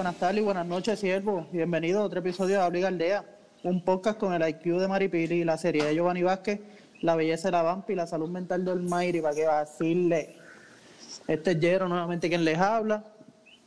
Buenas 0.00 0.16
tardes 0.16 0.40
y 0.40 0.44
buenas 0.44 0.66
noches, 0.66 0.98
siervo. 0.98 1.46
Bienvenido 1.52 2.00
a 2.00 2.04
otro 2.04 2.20
episodio 2.20 2.56
de 2.56 2.62
Habla 2.62 2.88
Aldea, 2.88 3.22
un 3.64 3.84
podcast 3.84 4.18
con 4.18 4.32
el 4.32 4.48
IQ 4.48 4.78
de 4.78 4.88
Maripili, 4.88 5.44
la 5.44 5.58
serie 5.58 5.84
de 5.84 5.94
Giovanni 5.94 6.22
Vázquez, 6.22 6.58
la 7.02 7.16
belleza 7.16 7.48
de 7.48 7.52
la 7.52 7.62
Vampi 7.62 7.92
y 7.92 7.96
la 7.96 8.06
salud 8.06 8.30
mental 8.30 8.64
del 8.64 8.80
Mayri, 8.80 9.20
para 9.20 9.34
que 9.34 9.44
vacile. 9.44 10.36
Este 11.28 11.50
es 11.50 11.60
Jero, 11.60 11.86
nuevamente 11.86 12.30
quien 12.30 12.46
les 12.46 12.56
habla. 12.56 13.04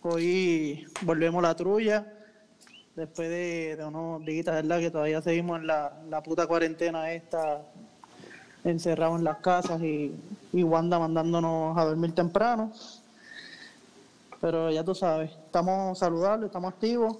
Hoy 0.01 0.87
volvemos 1.01 1.37
a 1.43 1.49
la 1.49 1.55
trulla, 1.55 2.11
después 2.95 3.29
de, 3.29 3.75
de 3.75 3.85
unos 3.85 4.25
días, 4.25 4.47
¿verdad? 4.47 4.79
Que 4.79 4.89
todavía 4.89 5.21
seguimos 5.21 5.59
en 5.59 5.67
la, 5.67 6.01
la 6.09 6.23
puta 6.23 6.47
cuarentena 6.47 7.11
esta, 7.11 7.61
encerrados 8.63 9.19
en 9.19 9.23
las 9.23 9.37
casas 9.37 9.79
y, 9.83 10.15
y 10.51 10.63
Wanda 10.63 10.97
mandándonos 10.97 11.77
a 11.77 11.85
dormir 11.85 12.15
temprano. 12.15 12.73
Pero 14.43 14.69
ya 14.69 14.83
tú 14.83 14.93
sabes, 14.93 15.31
estamos 15.31 15.97
saludables, 15.97 16.47
estamos 16.47 16.73
activos 16.73 17.17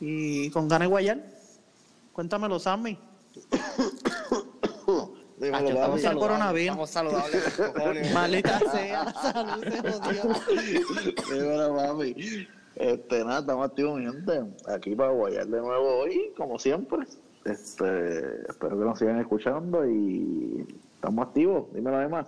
y 0.00 0.50
con 0.50 0.66
ganas 0.66 0.88
de 0.88 0.90
guayar. 0.90 1.24
Cuéntamelo, 2.12 2.58
Sammy. 2.58 2.98
Dímelo, 5.38 5.68
estamos 5.68 5.90
papi. 5.90 6.02
salud- 6.02 6.20
coronavirus. 6.20 6.66
Estamos 6.70 6.90
saludables. 6.90 7.54
cojones. 7.76 8.12
Maldita 8.12 8.58
sea, 8.72 9.12
salud 9.22 9.62
se 9.62 9.92
jodió. 9.92 10.22
Dímelo, 11.32 11.76
papi. 11.76 12.48
Este, 12.74 13.24
nada, 13.24 13.38
estamos 13.38 13.66
activos, 13.68 13.96
mi 14.00 14.06
gente. 14.06 14.42
Aquí 14.66 14.96
para 14.96 15.12
guayar 15.12 15.46
de 15.46 15.60
nuevo 15.60 15.98
hoy, 16.00 16.32
como 16.36 16.58
siempre. 16.58 17.06
Este, 17.44 18.40
espero 18.48 18.76
que 18.80 18.84
nos 18.84 18.98
sigan 18.98 19.20
escuchando 19.20 19.88
y 19.88 20.66
estamos 20.96 21.24
activos. 21.28 21.72
Dímelo 21.72 21.98
además. 21.98 22.26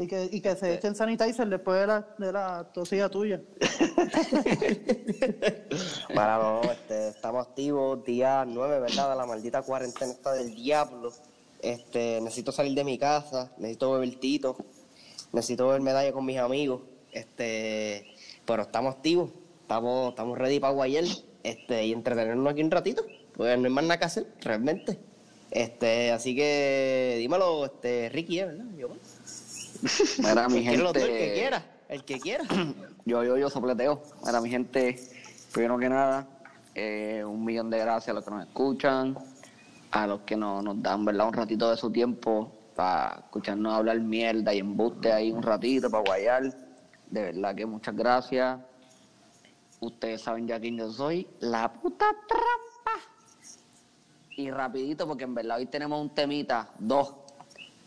Y 0.00 0.06
que, 0.06 0.28
y 0.32 0.40
que 0.40 0.56
se 0.56 0.72
echen 0.72 0.94
sanitizer 0.94 1.46
después 1.46 1.78
de 1.78 1.86
la, 1.86 2.06
de 2.16 2.32
la 2.32 2.64
tosilla 2.72 3.10
tuya. 3.10 3.38
Para 6.14 6.38
no, 6.38 6.62
este, 6.62 7.08
estamos 7.08 7.46
activos, 7.46 8.02
día 8.02 8.46
9, 8.46 8.80
¿verdad? 8.80 9.14
La 9.14 9.26
maldita 9.26 9.60
cuarentena 9.60 10.12
esta 10.12 10.32
del 10.32 10.54
diablo. 10.54 11.12
Este, 11.60 12.18
necesito 12.22 12.50
salir 12.50 12.74
de 12.74 12.82
mi 12.82 12.96
casa, 12.96 13.52
necesito 13.58 13.92
beber 13.92 14.18
tito, 14.18 14.56
necesito 15.34 15.66
beber 15.66 15.82
medalla 15.82 16.12
con 16.12 16.24
mis 16.24 16.38
amigos. 16.38 16.80
Este, 17.12 18.06
pero 18.46 18.62
estamos 18.62 18.94
activos, 18.94 19.28
estamos, 19.60 20.08
estamos 20.08 20.38
ready 20.38 20.60
para 20.60 20.72
guayar, 20.72 21.04
este, 21.42 21.84
y 21.84 21.92
entretenernos 21.92 22.50
aquí 22.50 22.62
un 22.62 22.70
ratito, 22.70 23.04
porque 23.36 23.54
no 23.58 23.66
hay 23.66 23.70
más 23.70 23.84
nada 23.84 23.98
que 23.98 24.06
hacer, 24.06 24.26
realmente. 24.40 24.98
Este, 25.50 26.10
así 26.10 26.34
que 26.34 27.16
dímelo, 27.18 27.66
este, 27.66 28.08
Ricky, 28.08 28.38
¿eh? 28.38 28.46
¿verdad? 28.46 28.64
Yo, 28.78 28.88
Mira, 30.18 30.48
mi 30.48 30.62
¿Quiere 30.62 30.78
los 30.78 30.92
dos? 30.92 31.02
el 31.02 31.08
que 31.08 31.18
gente. 31.18 31.34
quiera, 31.34 31.64
el 31.88 32.04
que 32.04 32.20
quiera. 32.20 32.44
Yo, 33.06 33.24
yo, 33.24 33.38
yo 33.38 33.48
sopleteo. 33.48 34.02
Mira, 34.24 34.40
mi 34.40 34.50
gente, 34.50 35.00
primero 35.52 35.78
que 35.78 35.88
nada, 35.88 36.28
eh, 36.74 37.24
un 37.26 37.44
millón 37.44 37.70
de 37.70 37.78
gracias 37.78 38.10
a 38.10 38.12
los 38.12 38.24
que 38.24 38.30
nos 38.30 38.46
escuchan, 38.46 39.16
a 39.90 40.06
los 40.06 40.20
que 40.20 40.36
nos, 40.36 40.62
nos 40.62 40.80
dan, 40.82 41.04
¿verdad? 41.04 41.28
Un 41.28 41.32
ratito 41.32 41.70
de 41.70 41.76
su 41.76 41.90
tiempo 41.90 42.52
para 42.76 43.20
escucharnos 43.24 43.74
hablar 43.74 43.98
mierda 44.00 44.54
y 44.54 44.58
embuste 44.58 45.12
ahí 45.12 45.32
un 45.32 45.42
ratito 45.42 45.90
para 45.90 46.04
guayar. 46.04 46.42
De 47.10 47.22
verdad 47.22 47.54
que 47.54 47.66
muchas 47.66 47.96
gracias. 47.96 48.60
Ustedes 49.80 50.20
saben 50.20 50.46
ya 50.46 50.60
quién 50.60 50.76
yo 50.76 50.92
soy. 50.92 51.26
La 51.40 51.72
puta 51.72 52.06
trampa. 52.28 53.00
Y 54.36 54.50
rapidito, 54.50 55.06
porque 55.06 55.24
en 55.24 55.34
verdad 55.34 55.58
hoy 55.58 55.66
tenemos 55.66 56.00
un 56.00 56.10
temita, 56.14 56.70
dos, 56.78 57.19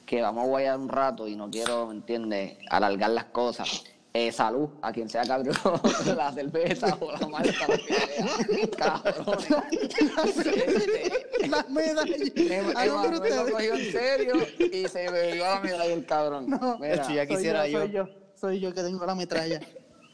que 0.05 0.21
vamos 0.21 0.43
a 0.43 0.47
guayar 0.47 0.79
un 0.79 0.89
rato 0.89 1.27
y 1.27 1.35
no 1.35 1.49
quiero, 1.49 1.87
¿me 1.87 1.95
entiendes?, 1.95 2.57
alargar 2.69 3.11
las 3.11 3.25
cosas. 3.25 3.83
Eh, 4.15 4.31
salud 4.31 4.69
a 4.83 4.91
quien 4.91 5.09
sea 5.09 5.23
cabrón, 5.23 5.55
la 6.15 6.31
cerveza 6.31 6.95
o 6.99 7.11
la 7.11 7.43
sea. 7.43 7.67
Cabrones. 8.77 9.49
Las 11.49 11.69
medallas. 11.71 12.29
Por 12.29 12.83
Emanuel 12.83 13.35
lo 13.35 13.51
cogió 13.51 13.73
en 13.73 13.91
serio 13.91 14.35
y 14.59 14.87
se 14.87 15.09
bebió 15.09 15.45
la 15.45 15.59
medalla 15.61 15.93
el 15.93 16.05
cabrón. 16.05 16.47
No, 16.47 16.77
Mira, 16.77 17.11
ya 17.11 17.25
quisiera 17.25 17.63
soy 17.63 17.71
yo. 17.71 17.79
Soy 17.79 17.91
yo, 17.91 18.07
soy 18.35 18.59
yo 18.59 18.71
que 18.71 18.83
tengo 18.83 19.03
la 19.03 19.15
metralla. 19.15 19.61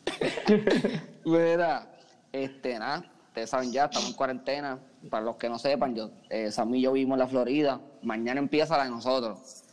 Mira, 1.26 1.92
este, 2.32 2.80
nada, 2.80 3.04
ustedes 3.28 3.50
saben 3.50 3.74
ya, 3.74 3.86
estamos 3.86 4.12
en 4.12 4.16
cuarentena. 4.16 4.80
Para 5.10 5.26
los 5.26 5.36
que 5.36 5.50
no 5.50 5.60
sepan, 5.60 5.94
yo, 5.94 6.12
eh, 6.30 6.52
Sam 6.52 6.74
y 6.76 6.82
yo 6.82 6.94
vivimos 6.94 7.16
en 7.16 7.20
la 7.20 7.28
Florida. 7.28 7.82
Mañana 8.02 8.40
empieza 8.40 8.78
la 8.78 8.86
de 8.86 8.92
nosotros. 8.92 9.66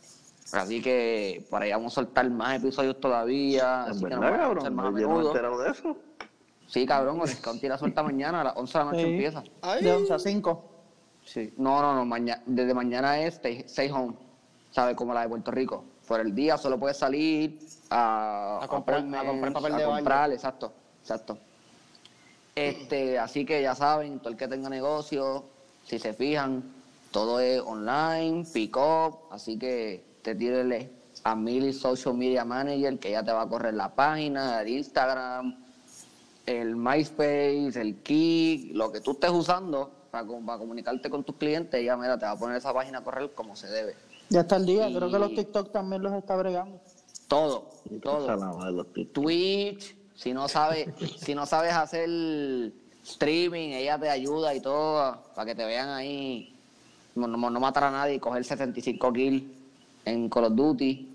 Así 0.53 0.81
que 0.81 1.45
por 1.49 1.61
ahí 1.61 1.71
vamos 1.71 1.93
a 1.93 1.95
soltar 1.95 2.29
más 2.29 2.57
episodios 2.61 2.99
todavía. 2.99 3.87
No 3.87 4.91
me 4.91 4.99
de 5.01 5.71
eso. 5.71 5.97
Sí, 6.67 6.85
cabrón, 6.85 7.21
el 7.25 7.39
County 7.39 7.67
la 7.67 7.77
suelta 7.77 8.03
mañana, 8.03 8.41
a 8.41 8.43
las 8.45 8.57
11 8.57 8.77
de 8.77 8.83
la 8.85 8.91
noche 8.91 9.03
Sí. 9.03 9.09
empieza. 9.11 9.43
De 9.81 9.91
11 9.91 10.13
a 10.13 10.19
5. 10.19 10.63
Sí. 11.23 11.53
No, 11.57 11.81
no, 11.81 11.93
no, 11.95 12.05
mañana, 12.05 12.41
desde 12.45 12.73
mañana 12.73 13.19
es 13.21 13.35
stay, 13.35 13.59
stay 13.65 13.89
home, 13.91 14.15
¿sabes? 14.71 14.95
Como 14.95 15.13
la 15.13 15.21
de 15.21 15.29
Puerto 15.29 15.51
Rico. 15.51 15.83
Por 16.07 16.21
el 16.21 16.33
día 16.33 16.57
solo 16.57 16.77
puedes 16.79 16.97
salir 16.97 17.59
a, 17.89 18.59
A 18.63 18.67
comprar- 18.67 18.99
a 19.15 19.25
comprar 19.25 19.53
papel 19.53 19.73
a 19.73 19.77
de 19.77 19.85
baño. 19.85 20.33
exacto, 20.33 20.71
exacto. 21.01 21.37
Este, 22.55 23.19
así 23.19 23.45
que 23.45 23.61
ya 23.61 23.75
saben, 23.75 24.19
todo 24.19 24.29
el 24.29 24.37
que 24.37 24.47
tenga 24.47 24.69
negocio, 24.69 25.43
si 25.85 25.99
se 25.99 26.13
fijan, 26.13 26.63
todo 27.11 27.39
es 27.39 27.61
online, 27.61 28.45
pick 28.51 28.75
up, 28.77 29.19
así 29.31 29.59
que 29.59 30.03
te 30.21 30.35
tírele 30.35 30.91
a 31.23 31.35
Mili 31.35 31.73
Social 31.73 32.15
Media 32.15 32.45
Manager, 32.45 32.99
que 32.99 33.11
ya 33.11 33.23
te 33.23 33.31
va 33.31 33.41
a 33.43 33.49
correr 33.49 33.73
la 33.73 33.93
página, 33.93 34.61
el 34.61 34.69
Instagram, 34.69 35.55
el 36.45 36.75
MySpace, 36.75 37.73
el 37.81 37.95
Kik, 38.03 38.75
lo 38.75 38.91
que 38.91 39.01
tú 39.01 39.11
estés 39.11 39.31
usando 39.31 39.91
para, 40.11 40.25
com- 40.25 40.45
para 40.45 40.57
comunicarte 40.59 41.09
con 41.09 41.23
tus 41.23 41.35
clientes, 41.35 41.83
ya 41.83 41.97
mira, 41.97 42.17
te 42.17 42.25
va 42.25 42.31
a 42.31 42.37
poner 42.39 42.57
esa 42.57 42.73
página 42.73 42.99
a 42.99 43.03
correr 43.03 43.31
como 43.33 43.55
se 43.55 43.67
debe. 43.67 43.95
Ya 44.29 44.41
está 44.41 44.57
el 44.57 44.65
día. 44.65 44.87
Creo 44.93 45.09
que 45.11 45.19
los 45.19 45.33
TikTok 45.35 45.71
también 45.71 46.01
los 46.03 46.13
está 46.13 46.35
bregando. 46.35 46.79
Todo, 47.27 47.69
todo. 47.99 48.25
Twitch, 49.11 49.95
si 50.15 50.33
no 50.33 50.47
sabes, 50.47 50.87
si 51.17 51.35
no 51.35 51.45
sabes 51.45 51.73
hacer 51.73 52.09
streaming, 53.05 53.69
ella 53.71 53.97
te 53.99 54.09
ayuda 54.09 54.53
y 54.55 54.61
todo, 54.61 55.17
para 55.35 55.45
que 55.45 55.55
te 55.55 55.65
vean 55.65 55.89
ahí, 55.89 56.55
no, 57.15 57.27
no- 57.27 57.49
no 57.49 57.59
matar 57.59 57.85
a 57.85 57.91
nadie 57.91 58.15
y 58.15 58.19
coger 58.19 58.43
75 58.45 59.11
kills 59.13 59.43
en 60.07 60.29
Call 60.29 60.45
of 60.45 60.55
Duty. 60.55 61.07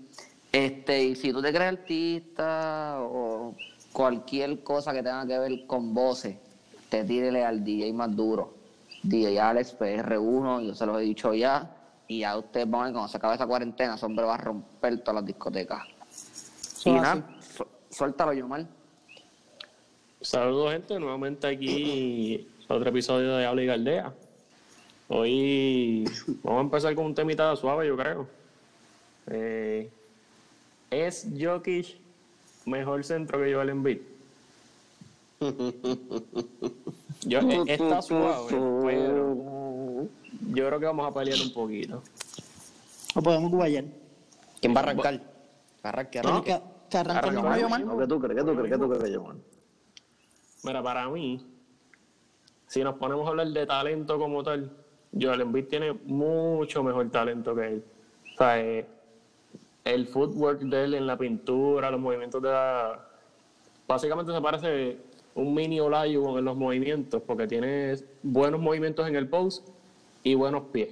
Este, 0.51 1.03
y 1.03 1.15
si 1.15 1.31
tú 1.31 1.41
te 1.41 1.49
crees 1.51 1.71
artista 1.73 2.97
o 3.01 3.55
cualquier 3.91 4.63
cosa 4.63 4.93
que 4.93 5.01
tenga 5.01 5.25
que 5.25 5.37
ver 5.39 5.65
con 5.65 5.93
voces, 5.93 6.37
te 6.89 7.03
tírele 7.03 7.43
al 7.43 7.63
DJ 7.63 7.91
más 7.93 8.15
duro. 8.15 8.53
DJ 9.01 9.39
Alex 9.39 9.75
PR1, 9.79 10.65
yo 10.67 10.75
se 10.75 10.85
los 10.85 10.97
he 10.99 11.01
dicho 11.01 11.33
ya, 11.33 11.75
y 12.07 12.19
ya 12.19 12.37
ustedes 12.37 12.69
van 12.69 12.81
a 12.81 12.83
ver 12.85 12.93
cuando 12.93 13.09
se 13.09 13.17
acabe 13.17 13.35
esa 13.35 13.47
cuarentena, 13.47 13.95
ese 13.95 14.05
hombre 14.05 14.25
va 14.25 14.35
a 14.35 14.37
romper 14.37 14.99
todas 14.99 15.15
las 15.15 15.25
discotecas. 15.25 15.81
Y 16.85 16.91
nada, 16.91 17.23
su- 17.41 17.65
suéltalo, 17.89 18.33
Yomar. 18.33 18.65
Saludos, 20.21 20.71
gente. 20.71 20.99
Nuevamente 20.99 21.47
aquí 21.47 22.47
otro 22.67 22.89
episodio 22.89 23.35
de 23.35 23.45
Habla 23.45 23.63
y 23.63 23.65
Galdea. 23.65 24.13
Hoy 25.09 26.05
vamos 26.43 26.59
a 26.59 26.61
empezar 26.63 26.95
con 26.95 27.05
un 27.07 27.15
temita 27.15 27.55
suave, 27.55 27.87
yo 27.87 27.97
creo. 27.97 28.27
Eh, 29.27 29.89
¿Es 30.89 31.27
Jokic 31.39 31.97
mejor 32.65 33.03
centro 33.03 33.39
que 33.39 33.53
Joel 33.53 33.69
Embiid? 33.69 33.99
Yo, 37.25 37.39
eh, 37.39 37.63
está 37.67 38.01
suave, 38.01 38.47
pero 38.83 40.07
yo 40.49 40.67
creo 40.67 40.79
que 40.79 40.85
vamos 40.85 41.09
a 41.09 41.13
pelear 41.13 41.39
un 41.41 41.53
poquito. 41.53 42.03
O 43.15 43.21
podemos 43.21 43.51
guayar. 43.51 43.85
¿Quién 44.59 44.75
va 44.75 44.79
a 44.79 44.83
arrancar? 44.83 45.21
Arranque, 45.83 46.11
Que, 46.11 46.19
arranque. 46.19 46.61
que 46.89 46.97
arranque 46.97 47.27
el 47.27 47.33
mismo 47.33 47.47
Arranca. 47.49 47.61
Yomar. 47.61 47.85
No, 47.85 47.97
¿Qué 47.97 48.07
tú 48.07 48.19
crees? 48.19 48.37
¿Qué 48.39 48.45
tú 48.45 48.55
crees? 48.55 48.71
¿Qué 48.71 48.77
tú 48.77 48.89
crees? 48.89 49.19
Mira, 50.63 50.83
para 50.83 51.09
mí, 51.09 51.45
si 52.67 52.83
nos 52.83 52.95
ponemos 52.95 53.25
a 53.25 53.29
hablar 53.29 53.47
de 53.47 53.65
talento 53.65 54.17
como 54.17 54.43
tal, 54.43 54.71
Joel 55.19 55.41
Embiid 55.41 55.65
tiene 55.67 55.93
mucho 56.05 56.83
mejor 56.83 57.09
talento 57.09 57.55
que 57.55 57.67
él. 57.67 57.83
O 58.33 58.37
sea, 58.37 58.59
eh, 58.59 58.85
el 59.85 60.07
footwork 60.07 60.61
de 60.61 60.83
él 60.85 60.93
en 60.93 61.07
la 61.07 61.17
pintura, 61.17 61.91
los 61.91 61.99
movimientos 61.99 62.41
de 62.41 62.49
la... 62.49 63.07
Básicamente 63.87 64.31
se 64.31 64.41
parece 64.41 64.97
un 65.35 65.53
mini 65.53 65.79
Olajuwon 65.79 66.39
en 66.39 66.45
los 66.45 66.55
movimientos, 66.55 67.21
porque 67.21 67.47
tiene 67.47 67.95
buenos 68.21 68.61
movimientos 68.61 69.07
en 69.07 69.15
el 69.15 69.27
post 69.27 69.67
y 70.23 70.35
buenos 70.35 70.63
pies. 70.71 70.89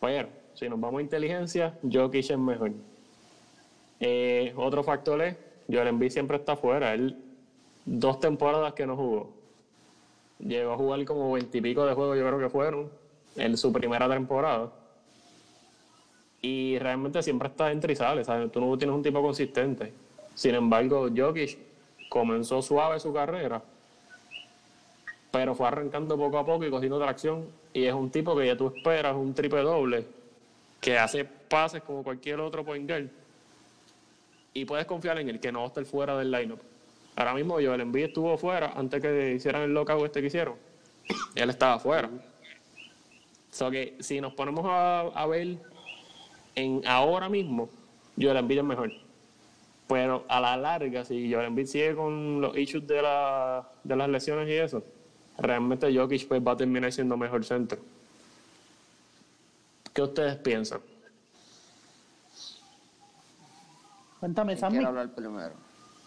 Pero, 0.00 0.28
si 0.54 0.68
nos 0.68 0.80
vamos 0.80 0.98
a 0.98 1.02
inteligencia, 1.02 1.78
Jokic 1.90 2.30
es 2.30 2.38
mejor. 2.38 2.72
Eh, 4.00 4.52
otro 4.56 4.82
factor 4.82 5.20
es, 5.22 5.36
Joel 5.70 5.88
Embiid 5.88 6.10
siempre 6.10 6.36
está 6.36 6.56
fuera. 6.56 6.92
Él, 6.94 7.16
dos 7.84 8.20
temporadas 8.20 8.74
que 8.74 8.86
no 8.86 8.96
jugó. 8.96 9.30
Llegó 10.38 10.72
a 10.72 10.76
jugar 10.76 11.04
como 11.04 11.32
veintipico 11.32 11.84
de 11.84 11.94
juegos, 11.94 12.18
yo 12.18 12.26
creo 12.26 12.38
que 12.38 12.48
fueron, 12.48 12.90
en 13.36 13.56
su 13.56 13.72
primera 13.72 14.08
temporada. 14.08 14.72
Y 16.42 16.78
realmente 16.78 17.22
siempre 17.22 17.48
está 17.48 17.70
entre 17.70 17.92
y 17.92 17.96
sale, 17.96 18.24
¿sabes? 18.24 18.50
Tú 18.50 18.60
no 18.60 18.76
tienes 18.78 18.96
un 18.96 19.02
tipo 19.02 19.20
consistente. 19.20 19.92
Sin 20.34 20.54
embargo, 20.54 21.08
Jokic 21.14 21.58
comenzó 22.08 22.62
suave 22.62 22.98
su 22.98 23.12
carrera 23.12 23.62
pero 25.30 25.54
fue 25.54 25.68
arrancando 25.68 26.16
poco 26.16 26.38
a 26.38 26.46
poco 26.46 26.64
y 26.64 26.70
cogiendo 26.70 26.98
tracción. 26.98 27.46
Y 27.72 27.84
es 27.84 27.94
un 27.94 28.10
tipo 28.10 28.36
que 28.36 28.46
ya 28.46 28.56
tú 28.56 28.72
esperas 28.74 29.14
un 29.14 29.34
triple 29.34 29.62
doble, 29.62 30.06
que 30.80 30.98
hace 30.98 31.24
pases 31.24 31.82
como 31.82 32.02
cualquier 32.02 32.40
otro 32.40 32.64
point 32.64 32.88
guard. 32.88 33.06
Y 34.52 34.64
puedes 34.64 34.86
confiar 34.86 35.18
en 35.18 35.28
él, 35.28 35.38
que 35.38 35.52
no 35.52 35.60
va 35.60 35.64
a 35.66 35.68
estar 35.68 35.84
fuera 35.84 36.18
del 36.18 36.30
lineup. 36.30 36.60
Ahora 37.14 37.34
mismo 37.34 37.54
Joel 37.54 37.80
Embiid 37.80 38.06
estuvo 38.06 38.36
fuera 38.38 38.72
antes 38.74 39.00
que 39.00 39.34
hicieran 39.34 39.62
el 39.62 39.74
lockout 39.74 40.06
este 40.06 40.20
que 40.20 40.26
hicieron. 40.26 40.54
Él 41.34 41.50
estaba 41.50 41.78
fuera. 41.78 42.10
So 43.50 43.70
que 43.70 43.96
si 44.00 44.20
nos 44.20 44.32
ponemos 44.34 44.64
a, 44.66 45.00
a 45.00 45.26
ver 45.26 45.58
en 46.60 46.82
ahora 46.86 47.28
mismo, 47.28 47.68
Joel 48.20 48.36
Embiid 48.38 48.58
es 48.58 48.64
mejor. 48.64 48.92
Pero 49.88 50.24
a 50.28 50.40
la 50.40 50.56
larga, 50.56 51.04
si 51.04 51.32
Joel 51.32 51.46
Embiid 51.46 51.66
sigue 51.66 51.94
con 51.96 52.40
los 52.40 52.56
issues 52.56 52.86
de, 52.86 53.02
la, 53.02 53.68
de 53.82 53.96
las 53.96 54.08
lesiones 54.08 54.48
y 54.48 54.52
eso, 54.52 54.84
realmente 55.38 55.92
Jokic 55.94 56.28
pues, 56.28 56.40
va 56.46 56.52
a 56.52 56.56
terminar 56.56 56.92
siendo 56.92 57.16
mejor 57.16 57.44
centro. 57.44 57.78
¿Qué 59.92 60.02
ustedes 60.02 60.36
piensan? 60.36 60.80
Cuéntame, 64.20 64.52
¿Quién 64.52 64.60
Sammy. 64.60 64.72
quiere 64.74 64.86
hablar 64.86 65.14
primero? 65.14 65.52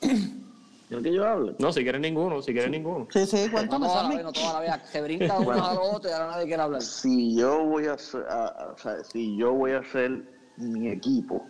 ¿Yo 0.89 1.01
que 1.01 1.11
yo 1.13 1.27
hable? 1.27 1.55
No, 1.57 1.71
si 1.73 1.81
quieren 1.81 2.03
ninguno, 2.03 2.41
si 2.41 2.53
quieren 2.53 2.71
ninguno. 2.71 3.07
Sí, 3.11 3.25
sí, 3.25 3.49
cuéntame, 3.49 3.87
toda 3.87 4.03
la 4.03 4.09
Sammy. 4.09 4.23
no 4.23 4.31
toda 4.31 4.53
la 4.53 4.59
vez. 4.77 4.89
Se 4.91 5.01
brinca 5.01 5.39
uno 5.39 5.51
al 5.65 5.77
otro 5.77 6.09
y 6.09 6.13
ahora 6.13 6.27
nadie 6.27 6.45
quiere 6.45 6.61
hablar. 6.61 6.81
Si 6.83 7.35
yo 7.35 7.63
voy 7.65 7.87
a 7.87 7.93
hacer, 7.93 8.21
a- 8.29 8.45
a- 8.47 8.71
o 8.73 8.77
sea, 8.77 9.03
si 9.03 9.35
yo 9.35 9.53
voy 9.53 9.71
a 9.71 9.79
hacer 9.79 10.23
mi 10.57 10.89
equipo, 10.89 11.47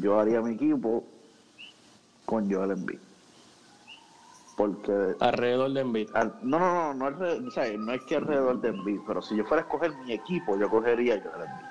yo 0.00 0.18
haría 0.18 0.40
mi 0.40 0.54
equipo 0.54 1.04
con 2.24 2.50
Joel 2.50 2.72
Embiid. 2.72 2.98
Porque 4.56 5.16
Alrededor 5.20 5.72
de 5.72 5.80
Embiid. 5.80 6.08
al- 6.14 6.34
no, 6.42 6.58
no, 6.58 6.94
no, 6.94 6.94
no, 6.94 7.06
alre- 7.06 7.46
o 7.46 7.50
sea, 7.50 7.76
no 7.76 7.92
es 7.92 8.02
que 8.02 8.16
alrededor 8.16 8.60
de 8.60 8.68
Embiid, 8.70 9.00
pero 9.06 9.20
si 9.22 9.36
yo 9.36 9.44
fuera 9.44 9.62
a 9.62 9.66
escoger 9.66 9.94
mi 9.96 10.12
equipo, 10.12 10.56
yo 10.58 10.68
cogería 10.70 11.14
a 11.16 11.18
Joel 11.20 11.42
Embiid. 11.50 11.66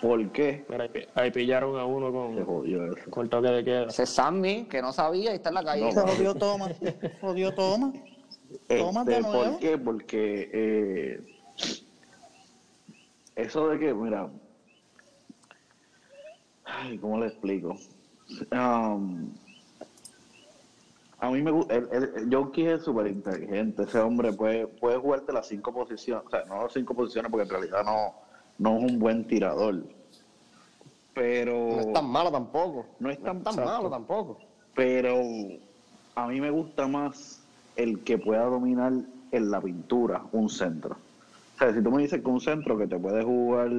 ¿Por 0.00 0.32
qué? 0.32 0.64
Mira, 0.68 0.84
ahí, 0.84 0.88
pi- 0.90 1.06
ahí 1.14 1.30
pillaron 1.30 1.78
a 1.78 1.84
uno 1.84 2.06
Se 2.06 2.12
con, 2.12 2.44
jodió 2.46 2.84
eso. 2.86 3.10
con 3.10 3.24
el 3.24 3.30
toque 3.30 3.48
de 3.48 3.64
queda. 3.64 3.82
Ese 3.84 4.04
es 4.04 4.08
Sammy, 4.10 4.64
que 4.64 4.80
no 4.80 4.92
sabía 4.92 5.32
y 5.32 5.34
está 5.36 5.50
en 5.50 5.54
la 5.56 5.62
calle. 5.64 5.92
Se 5.92 6.00
jodió 6.00 6.34
Toma. 6.34 6.70
Jodió 7.20 7.52
Toma. 7.52 7.92
Toma 8.66 9.04
de 9.04 9.18
Este, 9.18 9.22
nuevo. 9.22 9.44
¿Por 9.52 9.58
qué? 9.60 9.78
Porque 9.78 10.50
eh, 10.52 11.20
eso 13.36 13.68
de 13.68 13.78
que, 13.78 13.92
mira, 13.94 14.30
ay, 16.78 16.98
¿cómo 16.98 17.18
le 17.18 17.26
explico? 17.26 17.76
Um, 18.52 19.30
a 21.18 21.30
mí 21.30 21.42
me 21.42 21.50
gusta, 21.50 21.74
Jokic 22.30 22.66
es 22.66 22.82
súper 22.82 23.08
inteligente, 23.08 23.82
ese 23.82 23.98
hombre 23.98 24.32
puede, 24.32 24.66
puede 24.66 24.96
jugarte 24.98 25.32
las 25.32 25.48
cinco 25.48 25.72
posiciones, 25.72 26.24
o 26.26 26.30
sea, 26.30 26.44
no 26.46 26.62
las 26.62 26.72
cinco 26.72 26.94
posiciones 26.94 27.30
porque 27.30 27.44
en 27.44 27.50
realidad 27.50 27.84
no, 27.84 28.14
no 28.58 28.78
es 28.78 28.92
un 28.92 28.98
buen 28.98 29.26
tirador, 29.26 29.82
pero 31.12 31.54
No 31.74 31.80
es 31.80 31.92
tan 31.92 32.08
malo 32.08 32.30
tampoco. 32.30 32.86
no 33.00 33.10
es 33.10 33.18
tan, 33.22 33.42
tan 33.42 33.52
exacto. 33.54 33.70
malo 33.70 33.90
tampoco. 33.90 34.38
pero 34.74 35.16
a 36.14 36.26
mí 36.28 36.40
me 36.40 36.50
gusta 36.50 36.86
más 36.86 37.42
el 37.76 38.02
que 38.04 38.16
pueda 38.16 38.44
dominar 38.44 38.92
en 39.32 39.50
la 39.50 39.60
pintura 39.60 40.22
un 40.32 40.48
centro. 40.48 40.96
O 41.54 41.58
sea, 41.58 41.74
si 41.74 41.82
tú 41.82 41.90
me 41.90 42.02
dices 42.02 42.22
que 42.22 42.28
un 42.28 42.40
centro 42.40 42.78
que 42.78 42.86
te 42.86 42.98
puede 42.98 43.22
jugar 43.22 43.70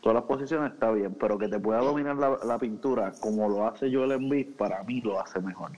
todas 0.00 0.14
las 0.14 0.24
posiciones 0.24 0.72
está 0.72 0.90
bien, 0.90 1.14
pero 1.14 1.38
que 1.38 1.48
te 1.48 1.58
pueda 1.60 1.80
dominar 1.80 2.16
la, 2.16 2.38
la 2.44 2.58
pintura 2.58 3.12
como 3.20 3.48
lo 3.48 3.66
hace 3.66 3.92
Joel 3.92 4.12
Embiid, 4.12 4.54
para 4.56 4.82
mí 4.84 5.00
lo 5.00 5.20
hace 5.20 5.40
mejor. 5.40 5.70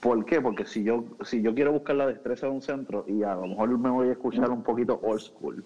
¿Por 0.00 0.24
qué? 0.24 0.40
Porque 0.40 0.64
si 0.64 0.82
yo 0.82 1.04
si 1.24 1.42
yo 1.42 1.54
quiero 1.54 1.72
buscar 1.72 1.96
la 1.96 2.06
destreza 2.06 2.46
de 2.46 2.52
un 2.52 2.62
centro 2.62 3.04
y 3.06 3.22
a 3.22 3.34
lo 3.34 3.46
mejor 3.46 3.76
me 3.78 3.90
voy 3.90 4.08
a 4.08 4.12
escuchar 4.12 4.50
un 4.50 4.62
poquito 4.62 4.98
old 5.02 5.20
school, 5.20 5.64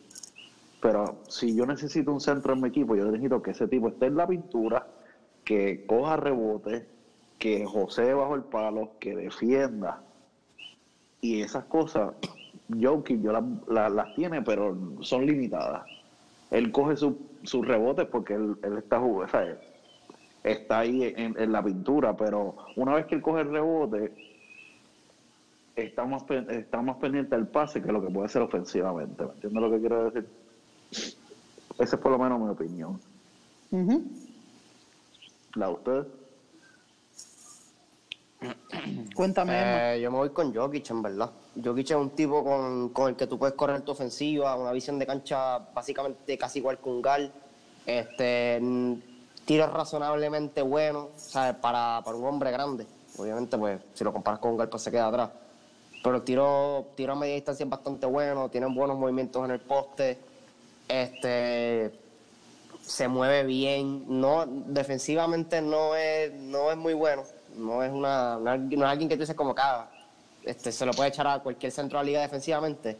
pero 0.81 1.23
si 1.29 1.55
yo 1.55 1.65
necesito 1.67 2.13
un 2.13 2.21
centro 2.21 2.53
en 2.53 2.61
mi 2.61 2.69
equipo, 2.69 2.97
yo 2.97 3.05
necesito 3.05 3.41
que 3.43 3.53
ese 3.53 3.69
tipo 3.69 3.89
esté 3.89 4.07
en 4.07 4.17
la 4.17 4.27
pintura, 4.27 4.87
que 5.45 5.87
coja 5.87 6.17
rebote, 6.17 6.87
que 7.39 7.65
José 7.65 8.13
bajo 8.13 8.35
el 8.35 8.43
palo, 8.43 8.93
que 8.99 9.15
defienda. 9.15 10.03
Y 11.21 11.41
esas 11.41 11.65
cosas, 11.65 12.13
Jokic 12.69 13.23
yo 13.23 13.33
las, 13.33 13.45
las- 13.69 13.93
las 13.93 14.15
tiene, 14.15 14.43
pero 14.43 14.77
son 15.01 15.25
limitadas. 15.25 15.85
Él 16.55 16.71
coge 16.71 16.97
su- 16.97 17.63
rebotes 17.63 18.07
porque 18.07 18.35
él, 18.35 18.57
él 18.63 18.79
está 18.79 19.01
jugando, 19.01 19.29
¿sabes? 19.31 19.59
está 20.45 20.81
ahí 20.81 21.03
en, 21.17 21.35
en 21.41 21.53
la 21.53 21.63
pintura, 21.63 22.15
pero 22.17 22.55
una 22.77 22.95
vez 22.95 23.07
que 23.07 23.15
él 23.15 23.23
coge 23.23 23.41
el 23.41 23.51
rebote, 23.51 24.13
está 25.75 26.05
más, 26.05 26.23
está 26.31 26.81
más 26.83 26.97
pendiente 26.99 27.35
del 27.35 27.49
pase 27.49 27.83
que 27.83 27.91
lo 27.91 28.01
que 28.03 28.11
puede 28.11 28.27
hacer 28.27 28.43
ofensivamente. 28.43 29.25
¿Me 29.25 29.33
entiendes 29.33 29.63
lo 29.63 29.71
que 29.71 29.81
quiero 29.81 30.05
decir? 30.11 30.29
Esa 31.79 31.97
es 31.97 32.03
por 32.03 32.13
lo 32.13 32.19
menos 32.19 32.41
mi 32.41 32.49
opinión. 32.51 33.01
¿La 35.57 35.67
de 35.69 35.73
ustedes? 35.73 36.07
Cuéntame. 39.15 39.95
Eh, 39.97 40.01
yo 40.01 40.11
me 40.11 40.19
voy 40.19 40.31
con 40.31 40.55
Jokic, 40.55 40.91
en 40.91 41.03
verdad. 41.03 41.31
Jokic 41.63 41.91
es 41.91 41.97
un 41.97 42.11
tipo 42.11 42.45
con, 42.45 42.91
con 42.91 43.11
el 43.11 43.17
que 43.17 43.27
tú 43.27 43.39
puedes 43.39 43.55
correr 43.55 43.83
tu 43.83 43.93
ofensiva, 43.93 44.57
una 44.57 44.73
visión 44.73 44.99
de 44.99 45.07
cancha 45.07 45.59
básicamente 45.59 46.37
casi 46.39 46.59
igual 46.59 46.79
que 46.79 46.89
un 46.89 47.03
Gal. 47.03 47.33
Este, 47.87 48.61
tiros 49.45 49.73
razonablemente 49.73 50.63
buenos, 50.63 51.09
¿sabes? 51.17 51.55
Para, 51.57 52.03
para 52.05 52.17
un 52.17 52.25
hombre 52.25 52.51
grande. 52.51 52.87
Obviamente, 53.17 53.57
pues, 53.59 53.81
si 53.95 54.05
lo 54.05 54.13
comparas 54.13 54.41
con 54.41 54.53
un 54.53 54.57
Gal, 54.59 54.69
pues 54.69 54.83
se 54.83 54.91
queda 54.91 55.09
atrás. 55.09 55.31
Pero 56.03 56.17
el 56.17 56.23
tiro, 56.23 56.89
tiro 56.97 57.13
a 57.13 57.17
media 57.17 57.35
distancia 57.35 57.65
es 57.65 57.71
bastante 57.71 58.07
bueno, 58.07 58.51
tiene 58.51 58.67
buenos 58.67 58.99
movimientos 58.99 59.45
en 59.45 59.53
el 59.53 59.61
poste. 59.61 60.19
Este, 60.87 61.93
se 62.87 63.09
mueve 63.09 63.45
bien, 63.45 64.05
no 64.21 64.45
defensivamente 64.47 65.63
no 65.63 65.97
es 65.97 66.33
no 66.35 66.71
es 66.71 66.77
muy 66.77 66.93
bueno, 66.93 67.23
no 67.57 67.83
es 67.83 67.93
una 67.93 68.37
no 68.39 68.53
es, 68.53 68.83
alguien 68.83 69.09
que 69.09 69.17
tú 69.17 69.21
dices 69.21 69.37
como 69.37 69.55
cada 69.55 69.91
este 70.45 70.73
se 70.73 70.85
lo 70.85 70.93
puede 70.93 71.09
echar 71.09 71.27
a 71.27 71.39
cualquier 71.41 71.73
centro 71.73 71.99
de 71.99 72.05
la 72.05 72.07
liga 72.07 72.21
defensivamente, 72.21 72.97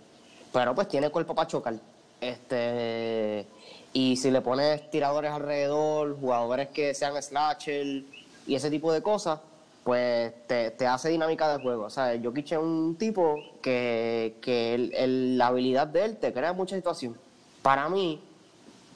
pero 0.53 0.75
pues 0.75 0.89
tiene 0.89 1.11
cuerpo 1.11 1.35
para 1.35 1.49
chocar. 1.49 1.75
Este 2.21 3.47
y 3.93 4.17
si 4.17 4.31
le 4.31 4.41
pones 4.41 4.91
tiradores 4.91 5.31
alrededor, 5.31 6.19
jugadores 6.19 6.69
que 6.69 6.95
sean 6.95 7.21
slasher 7.23 8.05
y 8.47 8.55
ese 8.55 8.71
tipo 8.71 8.93
de 8.93 9.03
cosas, 9.03 9.39
pues 9.85 10.33
te, 10.49 10.87
hace 10.87 11.11
dinámica 11.11 11.57
de 11.57 11.63
juego. 11.63 11.85
O 11.85 11.91
sea, 11.91 12.19
Jokic 12.21 12.53
es 12.53 12.59
un 12.59 12.97
tipo 12.99 13.37
que, 13.63 14.37
que 14.41 14.91
la 15.37 15.49
habilidad 15.49 15.87
de 15.87 16.07
él 16.07 16.17
te 16.17 16.33
crea 16.33 16.53
mucha 16.53 16.75
situación. 16.75 17.17
Para 17.63 17.89
mí, 17.89 18.21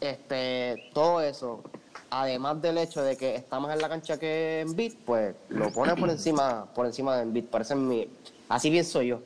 este, 0.01 0.91
todo 0.93 1.21
eso, 1.21 1.63
además 2.11 2.61
del 2.63 2.79
hecho 2.79 3.03
de 3.03 3.17
que 3.17 3.35
está 3.37 3.61
más 3.61 3.75
en 3.75 3.83
la 3.83 3.89
cancha 3.89 4.19
que 4.19 4.61
en 4.61 4.75
beat, 4.77 4.95
pues 5.05 5.35
lo 5.49 5.71
pone 5.73 5.95
por 5.97 6.11
encima, 6.11 6.67
por 6.75 6.87
encima 6.87 7.17
de 7.17 7.25
beat. 7.31 7.47
Parece 7.47 7.75
mi, 7.75 8.09
así 8.49 8.71
pienso 8.71 9.03
yo. 9.03 9.17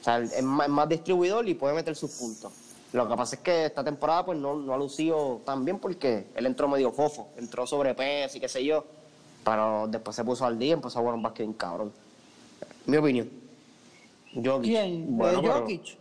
O 0.00 0.04
sea, 0.04 0.18
es 0.18 0.42
más, 0.42 0.66
es 0.66 0.72
más 0.72 0.88
distribuidor 0.88 1.48
y 1.48 1.54
puede 1.54 1.74
meter 1.74 1.96
sus 1.96 2.10
puntos. 2.12 2.52
Lo 2.92 3.06
que 3.08 3.16
pasa 3.16 3.36
es 3.36 3.42
que 3.42 3.66
esta 3.66 3.84
temporada 3.84 4.24
pues 4.24 4.38
no, 4.38 4.54
no 4.54 4.72
ha 4.72 4.78
lucido 4.78 5.40
tan 5.44 5.64
bien 5.64 5.78
porque 5.78 6.26
él 6.34 6.46
entró 6.46 6.68
medio 6.68 6.90
fofo, 6.90 7.28
entró 7.36 7.66
sobre 7.66 7.94
peso 7.94 8.38
y 8.38 8.40
qué 8.40 8.48
sé 8.48 8.64
yo, 8.64 8.84
pero 9.44 9.86
después 9.88 10.16
se 10.16 10.24
puso 10.24 10.46
al 10.46 10.58
día 10.58 10.68
y 10.70 10.72
empezó 10.72 10.98
a 10.98 11.02
jugar 11.02 11.14
un 11.16 11.22
básquet 11.22 11.44
bien 11.46 11.52
cabrón. 11.52 11.92
Mi 12.86 12.96
opinión. 12.96 13.28
Jokic. 14.34 14.62
¿Quién? 14.62 15.16
Bueno, 15.18 15.42
pero- 15.42 15.54
Jokic. 15.60 15.98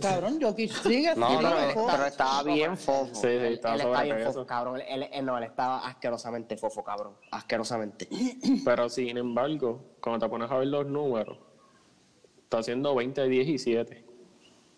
Cabrón, 0.00 0.40
Jokic 0.42 0.70
sigue. 0.82 1.14
No, 1.14 1.28
sigue 1.28 1.38
pero, 1.50 1.70
fofo. 1.72 1.88
pero 1.90 2.06
estaba 2.06 2.42
bien 2.42 2.76
fofo. 2.76 3.14
Sí, 3.14 3.20
sí, 3.20 3.26
Él- 3.28 3.52
estaba 3.54 3.74
él 3.74 3.80
está 3.82 4.02
bien 4.02 4.14
sobrepeso. 4.14 4.32
fofo, 4.32 4.46
cabrón. 4.46 4.80
Él, 4.88 5.08
él- 5.12 5.24
no, 5.24 5.38
él 5.38 5.44
estaba 5.44 5.86
asquerosamente 5.86 6.56
fofo, 6.56 6.82
cabrón. 6.82 7.12
Asquerosamente. 7.30 8.08
Pero 8.64 8.88
sin 8.88 9.16
embargo, 9.16 9.80
cuando 10.00 10.26
te 10.26 10.30
pones 10.30 10.50
a 10.50 10.56
ver 10.56 10.68
los 10.68 10.86
números, 10.86 11.38
está 12.44 12.58
haciendo 12.58 12.94
20, 12.94 13.28
10 13.28 13.48
y 13.48 13.58
7. 13.58 14.04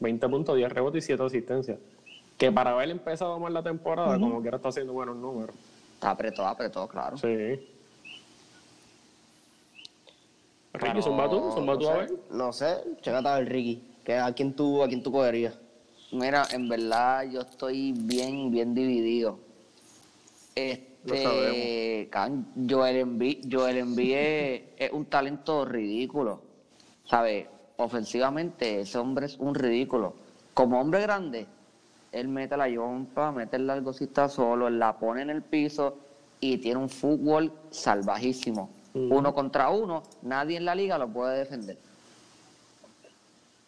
20 0.00 0.28
puntos, 0.28 0.56
10 0.56 0.70
rebotes 0.72 1.04
y 1.04 1.06
7 1.06 1.22
asistencias. 1.24 1.78
Que 2.36 2.50
para 2.52 2.72
haber 2.72 2.90
empezado 2.90 3.38
mal 3.38 3.54
la 3.54 3.62
temporada, 3.62 4.18
como 4.18 4.42
quiera 4.42 4.56
está 4.58 4.68
haciendo 4.68 4.92
buenos 4.92 5.16
números. 5.16 5.54
Está 5.94 6.10
apretó, 6.10 6.44
apretó, 6.46 6.86
claro. 6.88 7.16
Sí. 7.16 7.26
Ricky, 10.72 10.88
Pero, 10.90 11.02
zumba 11.02 11.30
tú, 11.30 11.52
zumba 11.52 11.74
no 11.74 11.78
tú 11.78 11.88
a 11.88 11.92
sé, 11.92 11.98
ver. 12.00 12.12
No 12.30 12.52
sé, 12.52 12.76
chécate 13.00 13.28
a 13.28 13.38
ver, 13.38 13.48
Ricky. 13.48 13.93
Que 14.04 14.18
¿A 14.18 14.32
quién 14.32 14.54
tú, 14.54 14.82
a 14.82 14.88
quién 14.88 15.02
tú 15.02 15.10
cogerías? 15.10 15.58
Mira, 16.12 16.44
en 16.52 16.68
verdad 16.68 17.24
yo 17.30 17.40
estoy 17.40 17.92
bien, 17.92 18.50
bien 18.50 18.74
dividido. 18.74 19.38
Este, 20.54 22.08
can- 22.10 22.46
Joel 22.68 22.96
Embiid, 22.96 23.46
Joel 23.50 23.78
Embiid 23.78 24.12
es, 24.14 24.62
es 24.78 24.92
un 24.92 25.06
talento 25.06 25.64
ridículo, 25.64 26.42
¿sabes? 27.06 27.46
Ofensivamente 27.76 28.80
ese 28.80 28.98
hombre 28.98 29.26
es 29.26 29.36
un 29.38 29.54
ridículo. 29.54 30.14
Como 30.52 30.80
hombre 30.80 31.00
grande, 31.02 31.46
él 32.12 32.28
mete 32.28 32.56
la 32.56 32.68
yompa, 32.68 33.32
mete 33.32 33.56
el 33.56 33.66
largo 33.66 33.92
si 33.92 34.04
está 34.04 34.28
solo, 34.28 34.68
él 34.68 34.78
la 34.78 34.96
pone 34.98 35.22
en 35.22 35.30
el 35.30 35.42
piso 35.42 35.98
y 36.40 36.58
tiene 36.58 36.78
un 36.78 36.88
fútbol 36.88 37.52
salvajísimo. 37.70 38.70
Uno 39.10 39.34
contra 39.34 39.70
uno, 39.70 40.04
nadie 40.22 40.56
en 40.56 40.64
la 40.64 40.74
liga 40.76 40.96
lo 40.98 41.08
puede 41.08 41.38
defender. 41.38 41.78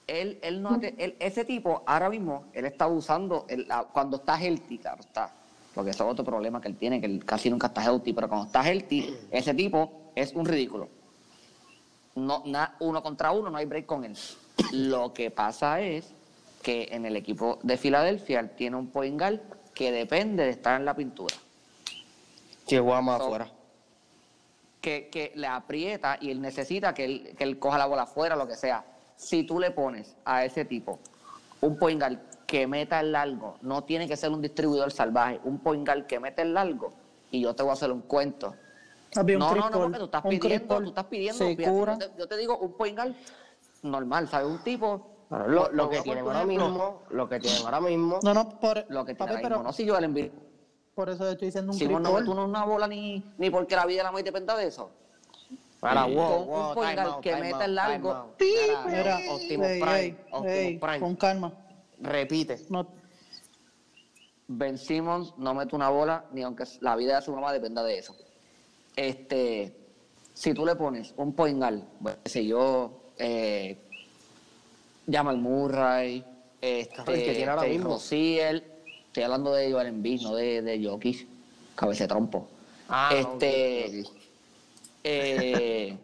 Él, 0.06 0.38
él 0.42 0.62
no, 0.62 0.78
él- 0.80 1.16
ese 1.18 1.44
tipo, 1.44 1.82
ahora 1.86 2.08
mismo, 2.08 2.44
él 2.52 2.64
está 2.64 2.86
usando, 2.86 3.44
el- 3.48 3.66
la- 3.66 3.84
cuando 3.84 4.18
está 4.18 4.40
healthy, 4.40 4.78
claro 4.78 5.00
está, 5.00 5.32
porque 5.74 5.90
eso 5.90 6.04
es 6.04 6.10
otro 6.12 6.24
problema 6.24 6.60
que 6.60 6.68
él 6.68 6.76
tiene, 6.76 7.00
que 7.00 7.06
él 7.06 7.24
casi 7.24 7.50
nunca 7.50 7.66
está 7.66 7.82
healthy, 7.82 8.12
pero 8.12 8.28
cuando 8.28 8.46
está 8.46 8.62
healthy, 8.68 9.16
ese 9.32 9.52
tipo 9.54 10.10
es 10.14 10.32
un 10.34 10.44
ridículo. 10.46 10.88
No, 12.14 12.42
na- 12.46 12.76
uno 12.80 13.02
contra 13.02 13.32
uno, 13.32 13.50
no 13.50 13.58
hay 13.58 13.66
break 13.66 13.86
con 13.86 14.04
él. 14.04 14.16
Lo 14.72 15.12
que 15.12 15.30
pasa 15.30 15.80
es 15.80 16.12
que 16.62 16.88
en 16.92 17.04
el 17.04 17.16
equipo 17.16 17.58
de 17.62 17.76
Filadelfia 17.76 18.40
él 18.40 18.50
tiene 18.50 18.76
un 18.76 18.86
point 18.88 19.18
guard 19.18 19.40
que 19.74 19.90
depende 19.92 20.44
de 20.44 20.50
estar 20.50 20.78
en 20.80 20.86
la 20.86 20.94
pintura. 20.94 21.34
Que 22.66 22.78
juega 22.80 23.00
más 23.02 23.18
So- 23.18 23.24
afuera. 23.26 23.50
que, 24.80 25.08
que 25.10 25.32
le 25.34 25.48
aprieta 25.48 26.16
y 26.20 26.30
él 26.30 26.40
necesita 26.40 26.94
que 26.94 27.04
él, 27.04 27.34
que 27.36 27.42
él 27.44 27.58
coja 27.58 27.76
la 27.76 27.86
bola 27.86 28.02
afuera, 28.02 28.36
lo 28.36 28.46
que 28.46 28.54
sea. 28.54 28.84
Si 29.16 29.44
tú 29.44 29.58
le 29.58 29.70
pones 29.70 30.16
a 30.24 30.44
ese 30.44 30.64
tipo 30.64 30.98
un 31.60 31.78
point 31.78 32.00
guard 32.00 32.18
que 32.46 32.66
meta 32.66 33.00
el 33.00 33.12
largo, 33.12 33.56
no 33.62 33.84
tiene 33.84 34.06
que 34.06 34.16
ser 34.16 34.30
un 34.30 34.40
distribuidor 34.40 34.92
salvaje, 34.92 35.40
un 35.44 35.58
point 35.58 35.86
guard 35.86 36.06
que 36.06 36.20
mete 36.20 36.42
el 36.42 36.54
largo, 36.54 36.92
y 37.30 37.40
yo 37.40 37.54
te 37.54 37.62
voy 37.62 37.70
a 37.70 37.72
hacer 37.72 37.90
un 37.90 38.02
cuento. 38.02 38.54
Un 39.16 39.38
No, 39.38 39.54
no, 39.54 39.70
no, 39.70 39.80
porque 39.80 39.98
tú 39.98 40.04
estás 40.04 40.22
pidiendo, 40.22 40.78
tú 40.78 40.88
estás 40.88 41.04
pidiendo, 41.06 41.38
se 41.38 41.56
fíjate, 41.56 41.76
cura. 41.76 41.98
yo, 41.98 41.98
te, 41.98 42.18
yo 42.18 42.28
te 42.28 42.36
digo 42.36 42.58
un 42.58 42.72
point 42.72 42.96
guard 42.96 43.12
normal, 43.82 44.28
¿sabes? 44.28 44.46
Un 44.48 44.58
tipo... 44.58 45.12
Bueno, 45.28 45.48
lo, 45.72 45.90
que 45.90 46.02
tienen 46.02 46.24
ahora 46.24 46.44
mismo, 46.44 47.02
lo 47.10 47.28
que 47.28 47.40
tienen 47.40 47.64
ahora 47.64 47.80
mismo, 47.80 48.20
No, 48.22 48.32
no, 48.32 48.60
por, 48.60 48.84
Lo 48.88 49.04
que 49.04 49.14
tiene 49.14 49.32
papi, 49.32 49.42
ahora 49.42 49.56
mismo, 49.56 49.62
no 49.64 49.72
si 49.72 49.84
yo 49.84 49.98
el 49.98 50.04
envío. 50.04 50.30
por 50.94 51.10
eso 51.10 51.28
estoy 51.28 51.46
diciendo 51.46 51.72
un 51.72 51.78
Si 51.78 51.88
no, 51.88 51.98
no 51.98 52.22
tú 52.22 52.32
no 52.32 52.44
una 52.44 52.64
bola 52.64 52.86
ni, 52.86 53.24
ni 53.36 53.50
porque 53.50 53.74
la 53.74 53.86
vida 53.86 53.98
de 53.98 54.04
la 54.04 54.12
maíz 54.12 54.24
dependa 54.24 54.56
de 54.56 54.68
eso. 54.68 54.90
Con 55.94 56.14
wow, 56.14 56.40
un 56.40 56.46
wow, 56.46 56.74
guard 56.74 56.98
out, 56.98 57.20
que 57.20 57.36
meta 57.36 57.64
el 57.64 57.74
largo. 57.74 58.34
Mira, 58.86 59.20
Optimus 59.30 59.68
Prime, 59.68 60.16
Optimus 60.30 60.80
Prime. 60.80 61.00
con 61.00 61.16
calma. 61.16 61.52
Repite. 62.00 62.58
No, 62.68 62.86
Ben 64.48 64.78
Simmons 64.78 65.34
no 65.38 65.54
mete 65.54 65.74
una 65.74 65.88
bola 65.88 66.24
ni 66.32 66.42
aunque 66.42 66.64
la 66.80 66.96
vida 66.96 67.16
de 67.16 67.22
su 67.22 67.32
mamá 67.32 67.52
dependa 67.52 67.82
de 67.82 67.98
eso. 67.98 68.16
Este, 68.94 69.74
si 70.34 70.54
tú 70.54 70.64
le 70.64 70.76
pones 70.76 71.12
un 71.16 71.32
point 71.32 71.58
guard, 71.58 71.80
bueno, 72.00 72.18
qué 72.22 72.30
sé 72.30 72.46
yo, 72.46 73.12
eh, 73.18 73.78
Jamal 75.10 75.38
Murray, 75.38 76.24
este, 76.60 77.00
El 77.00 77.24
que 77.24 77.32
tiene 77.34 77.50
ahora 77.50 77.66
mismo. 77.68 77.90
Rozier, 77.90 78.64
estoy 79.06 79.22
hablando 79.22 79.52
de 79.52 79.70
Joel 79.72 79.88
Embiid, 79.88 80.22
no 80.22 80.34
de, 80.34 80.62
de 80.62 80.84
Jokic, 80.84 81.26
cabeza 81.74 82.04
de 82.04 82.08
trompo. 82.08 82.48
Ah, 82.88 83.10
no, 83.12 83.18
este. 83.18 84.04
Eh, 85.08 85.98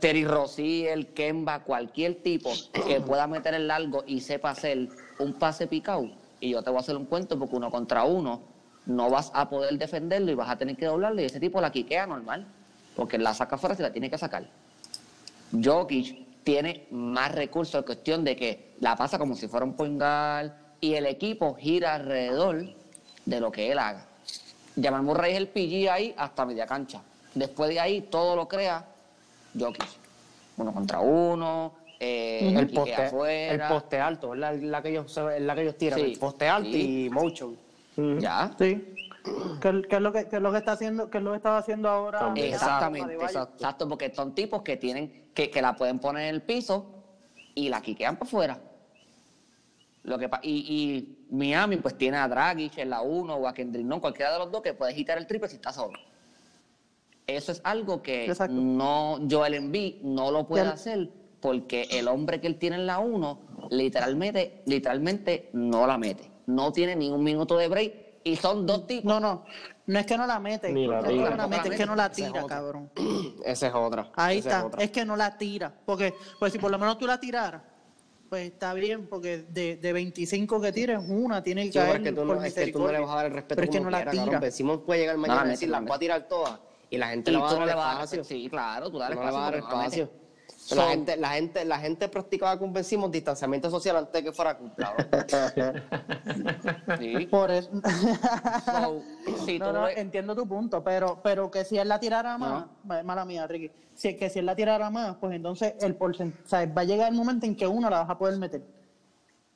Terry 0.00 0.24
Rozier, 0.24 1.14
Kemba, 1.14 1.64
cualquier 1.64 2.16
tipo 2.16 2.52
que 2.86 3.00
pueda 3.00 3.26
meter 3.26 3.54
el 3.54 3.66
largo 3.66 4.04
y 4.06 4.20
sepa 4.20 4.50
hacer 4.50 4.88
un 5.18 5.32
pase 5.34 5.66
picado. 5.66 6.10
Y 6.40 6.50
yo 6.50 6.62
te 6.62 6.70
voy 6.70 6.76
a 6.76 6.80
hacer 6.80 6.96
un 6.96 7.06
cuento 7.06 7.38
porque 7.38 7.56
uno 7.56 7.70
contra 7.70 8.04
uno 8.04 8.42
no 8.86 9.08
vas 9.08 9.30
a 9.34 9.48
poder 9.48 9.78
defenderlo 9.78 10.30
y 10.30 10.34
vas 10.34 10.50
a 10.50 10.56
tener 10.56 10.76
que 10.76 10.86
doblarlo. 10.86 11.22
Y 11.22 11.24
ese 11.24 11.40
tipo 11.40 11.60
la 11.60 11.72
quiquea 11.72 12.06
normal, 12.06 12.46
porque 12.94 13.18
la 13.18 13.32
saca 13.32 13.56
fuera 13.56 13.74
si 13.74 13.82
la 13.82 13.92
tiene 13.92 14.10
que 14.10 14.18
sacar. 14.18 14.48
Jokic 15.50 16.42
tiene 16.44 16.86
más 16.90 17.32
recursos, 17.34 17.76
en 17.76 17.84
cuestión 17.84 18.24
de 18.24 18.36
que 18.36 18.74
la 18.80 18.94
pasa 18.94 19.18
como 19.18 19.34
si 19.34 19.48
fuera 19.48 19.64
un 19.64 19.74
point 19.74 19.98
guard 19.98 20.52
y 20.80 20.94
el 20.94 21.06
equipo 21.06 21.54
gira 21.54 21.94
alrededor 21.94 22.66
de 23.24 23.40
lo 23.40 23.50
que 23.50 23.72
él 23.72 23.78
haga. 23.78 24.06
Jamal 24.80 25.02
Murray 25.02 25.32
es 25.32 25.38
el 25.38 25.48
PG 25.48 25.90
ahí 25.90 26.14
hasta 26.16 26.44
media 26.44 26.66
cancha. 26.66 27.00
Después 27.34 27.70
de 27.70 27.80
ahí 27.80 28.00
todo 28.02 28.36
lo 28.36 28.46
crea 28.48 28.84
Jokic. 29.58 29.86
Uno 30.56 30.72
contra 30.72 31.00
uno, 31.00 31.74
eh, 31.98 32.54
El 32.56 32.70
poste, 32.70 32.94
el 32.94 33.00
afuera. 33.06 33.68
poste 33.68 34.00
alto, 34.00 34.34
es 34.34 34.40
la, 34.40 34.52
la 34.52 34.82
que 34.82 34.90
ellos, 34.90 35.20
la 35.40 35.54
que 35.54 35.62
ellos 35.62 35.76
tiran. 35.76 35.98
Sí, 35.98 36.04
el 36.12 36.18
poste 36.18 36.48
alto 36.48 36.70
sí. 36.70 37.06
y 37.06 37.10
motion. 37.10 37.56
Ya. 38.20 38.50
sí. 38.58 38.94
¿Qué, 39.60 39.82
qué 39.88 39.96
es 39.96 40.02
lo 40.02 40.12
que, 40.12 40.28
qué 40.28 40.36
es 40.36 40.42
lo 40.42 40.52
que 40.52 40.58
está 40.58 40.72
haciendo? 40.72 41.08
¿Qué 41.08 41.18
es 41.18 41.24
lo 41.24 41.30
que 41.30 41.38
estaba 41.38 41.58
haciendo 41.58 41.88
ahora? 41.88 42.18
También. 42.18 42.52
Exactamente, 42.52 43.14
exacto. 43.14 43.54
exacto, 43.54 43.88
porque 43.88 44.14
son 44.14 44.34
tipos 44.34 44.62
que 44.62 44.76
tienen, 44.76 45.30
que, 45.32 45.50
que 45.50 45.62
la 45.62 45.74
pueden 45.76 45.98
poner 45.98 46.28
en 46.28 46.34
el 46.34 46.42
piso 46.42 46.86
y 47.54 47.68
la 47.70 47.80
quiquean 47.80 48.16
para 48.16 48.28
afuera. 48.28 48.58
Lo 50.02 50.18
que 50.18 50.28
y, 50.42 50.50
y 50.50 51.34
Miami 51.34 51.78
pues 51.78 51.96
tiene 51.96 52.18
a 52.18 52.28
Dragic 52.28 52.76
en 52.78 52.90
la 52.90 53.00
1 53.00 53.34
o 53.34 53.48
a 53.48 53.54
Kendrick 53.54 53.86
Nunn, 53.86 54.00
cualquiera 54.00 54.34
de 54.34 54.40
los 54.40 54.52
dos 54.52 54.60
que 54.60 54.74
puede 54.74 54.94
quitar 54.94 55.16
el 55.16 55.26
triple 55.26 55.48
si 55.48 55.56
está 55.56 55.72
solo. 55.72 55.98
Eso 57.26 57.52
es 57.52 57.60
algo 57.64 58.02
que 58.02 58.26
Exacto. 58.26 58.54
no 58.54 59.18
Joel 59.30 59.54
Embiid 59.54 60.02
no 60.02 60.30
lo 60.30 60.46
puede 60.46 60.64
Ya- 60.64 60.72
hacer 60.72 61.08
porque 61.40 61.88
el 61.90 62.08
hombre 62.08 62.40
que 62.40 62.46
él 62.46 62.58
tiene 62.58 62.76
en 62.76 62.86
la 62.86 62.98
1 62.98 63.68
literalmente, 63.70 64.62
literalmente 64.66 65.50
no 65.52 65.86
la 65.86 65.96
mete. 65.98 66.30
No 66.46 66.72
tiene 66.72 66.96
ni 66.96 67.10
un 67.10 67.22
minuto 67.22 67.56
de 67.56 67.68
break 67.68 67.94
y 68.24 68.36
son 68.36 68.66
dos 68.66 68.86
tipos. 68.86 69.04
No, 69.04 69.20
no. 69.20 69.44
No 69.86 69.98
es 69.98 70.06
que 70.06 70.16
no 70.16 70.26
la 70.26 70.38
mete. 70.38 70.72
Ni 70.72 70.86
la 70.86 70.96
no 70.96 71.02
es 71.02 71.06
que 71.08 71.12
tira. 71.14 71.30
no 71.30 71.36
la 71.36 71.46
mete, 71.46 71.68
es 71.68 71.76
que 71.76 71.86
no 71.86 71.96
la 71.96 72.10
tira, 72.10 72.40
es 72.40 72.46
cabrón. 72.46 72.90
Esa 73.44 73.66
es 73.68 73.74
otra. 73.74 74.10
Ahí 74.16 74.38
está. 74.38 74.58
Es, 74.60 74.64
otra. 74.64 74.84
Es 74.84 74.90
que 74.90 75.04
no 75.04 75.16
la 75.16 75.36
tira. 75.36 75.74
Porque, 75.84 76.14
pues 76.38 76.52
si 76.52 76.58
por 76.58 76.70
lo 76.70 76.78
menos 76.78 76.98
tú 76.98 77.06
la 77.06 77.20
tiraras, 77.20 77.62
pues 78.30 78.50
está 78.50 78.72
bien, 78.72 79.06
porque 79.06 79.38
de, 79.48 79.76
de 79.76 79.92
25 79.92 80.60
que 80.60 80.72
tires, 80.72 80.98
una 81.06 81.42
tiene 81.42 81.66
que 81.66 81.72
Sí, 81.72 81.78
pero 81.78 81.86
caer 81.92 81.96
es 81.96 82.02
que 82.02 82.10
tú 82.12 82.26
por 82.26 82.36
no, 82.36 82.42
es 82.44 82.54
que 82.54 82.72
tú 82.72 82.78
no 82.78 82.92
le 82.92 82.98
vas 83.00 83.10
a 83.10 83.14
dar 83.16 83.26
el 83.26 83.32
respeto 83.32 83.54
Pero 83.56 83.64
es 83.64 83.70
que 83.76 83.80
no 83.80 83.90
la 83.90 84.10
tira. 84.10 84.50
Simmons 84.50 84.80
puede 84.84 85.00
llegar 85.00 85.16
mañana 85.18 85.42
la 85.42 85.46
y 85.48 85.50
decir, 85.50 85.68
la 85.68 85.80
las 85.80 85.88
voy 85.88 85.96
a 85.96 85.98
tirar 85.98 86.28
todas. 86.28 86.58
Y 86.90 86.98
la 86.98 87.08
gente 87.08 87.30
Y 87.30 87.34
le 87.34 87.40
va 87.40 87.50
a 87.50 87.54
dar 87.54 87.68
no 87.68 87.76
vas 87.76 88.02
espacio. 88.12 88.24
Sí, 88.24 88.48
claro, 88.48 88.90
tú 88.90 88.98
dale 88.98 89.14
No 89.14 89.24
le 89.24 89.30
va 89.32 89.38
a 89.38 89.42
dar 89.50 89.54
espacio. 89.56 90.10
la 90.74 90.88
gente, 90.88 91.16
la, 91.16 91.28
gente, 91.30 91.64
la 91.64 91.78
gente 91.78 92.08
practicaba 92.08 92.58
con 92.58 92.72
Ben 92.72 92.84
Simmons 92.84 93.12
distanciamiento 93.12 93.70
social 93.70 93.96
antes 93.96 94.12
de 94.12 94.22
que 94.24 94.32
fuera 94.32 94.56
culpado. 94.56 94.94
Sí. 96.98 97.26
Por 97.26 97.50
eso. 97.50 97.70
So, 98.64 99.02
no, 99.72 99.88
entiendo 99.88 100.34
tu 100.34 100.46
punto, 100.46 100.82
pero, 100.82 101.20
pero 101.22 101.50
que 101.50 101.64
si 101.64 101.78
él 101.78 101.88
la 101.88 101.98
tirara 101.98 102.38
más, 102.38 102.66
ma- 102.84 103.02
mala 103.02 103.24
mía, 103.24 103.46
Ricky, 103.46 103.70
si, 103.94 104.16
que 104.16 104.30
si 104.30 104.38
él 104.38 104.46
la 104.46 104.54
tirara 104.56 104.90
más, 104.90 105.16
pues 105.16 105.34
entonces 105.34 105.74
el 105.80 105.96
porcentaje, 105.96 106.66
va 106.66 106.82
a 106.82 106.84
llegar 106.84 107.08
el 107.10 107.14
momento 107.14 107.46
en 107.46 107.56
que 107.56 107.66
uno 107.66 107.88
la 107.90 108.00
vas 108.00 108.10
a 108.10 108.18
poder 108.18 108.38
meter. 108.38 108.62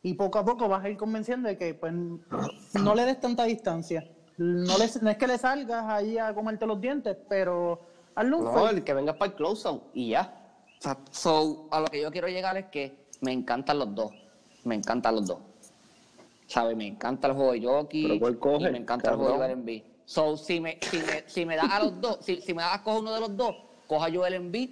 Y 0.02 0.14
poco 0.14 0.38
a 0.38 0.44
poco 0.44 0.68
vas 0.68 0.84
a 0.84 0.88
ir 0.88 0.96
convenciendo 0.96 1.48
de 1.48 1.56
que 1.56 1.74
pues 1.74 1.92
no 1.92 2.94
le 2.94 3.04
des 3.04 3.20
tanta 3.20 3.44
distancia. 3.44 4.06
No, 4.38 4.78
le- 4.78 4.90
no 5.02 5.10
es 5.10 5.16
que 5.18 5.26
le 5.26 5.36
salgas 5.38 5.84
ahí 5.86 6.16
a 6.16 6.32
comerte 6.32 6.64
los 6.66 6.80
dientes, 6.80 7.16
pero 7.28 7.80
hazle 8.14 8.36
un 8.36 8.44
no, 8.44 8.68
el 8.68 8.84
que 8.84 8.94
venga 8.94 9.12
para 9.18 9.30
el 9.32 9.36
close-out 9.36 9.82
y 9.94 10.10
ya. 10.10 10.32
O 10.78 10.82
sea, 10.82 10.96
so, 11.10 11.66
a 11.72 11.80
lo 11.80 11.86
que 11.86 12.00
yo 12.00 12.10
quiero 12.12 12.28
llegar 12.28 12.56
es 12.56 12.66
que 12.66 12.96
me 13.20 13.32
encantan 13.32 13.78
los 13.80 13.94
dos. 13.94 14.12
Me 14.64 14.76
encantan 14.76 15.16
los 15.16 15.26
dos. 15.26 15.38
¿Sabes? 16.46 16.76
Me 16.76 16.86
encanta 16.86 17.28
el 17.28 17.34
juego 17.34 17.52
de 17.52 17.62
Jockey. 17.62 18.02
¿Pero 18.06 18.20
cuál 18.20 18.38
coge, 18.38 18.68
Y 18.68 18.72
me 18.72 18.78
encanta 18.78 19.10
el 19.10 19.16
juego 19.16 19.42
de 19.42 19.52
Embiid. 19.52 19.82
So, 20.06 20.36
si 20.36 20.60
me, 20.60 20.78
si 20.80 20.98
me, 20.98 21.24
si 21.26 21.44
me 21.44 21.56
das 21.56 21.70
a 21.70 21.80
los 21.80 22.00
dos, 22.00 22.18
si, 22.22 22.40
si 22.40 22.54
me 22.54 22.62
das 22.62 22.74
a 22.76 22.82
coger 22.82 23.00
uno 23.00 23.12
de 23.12 23.20
los 23.20 23.36
dos, 23.36 23.54
coja 23.86 24.06
a 24.06 24.10
Joel 24.12 24.34
Embiid 24.34 24.70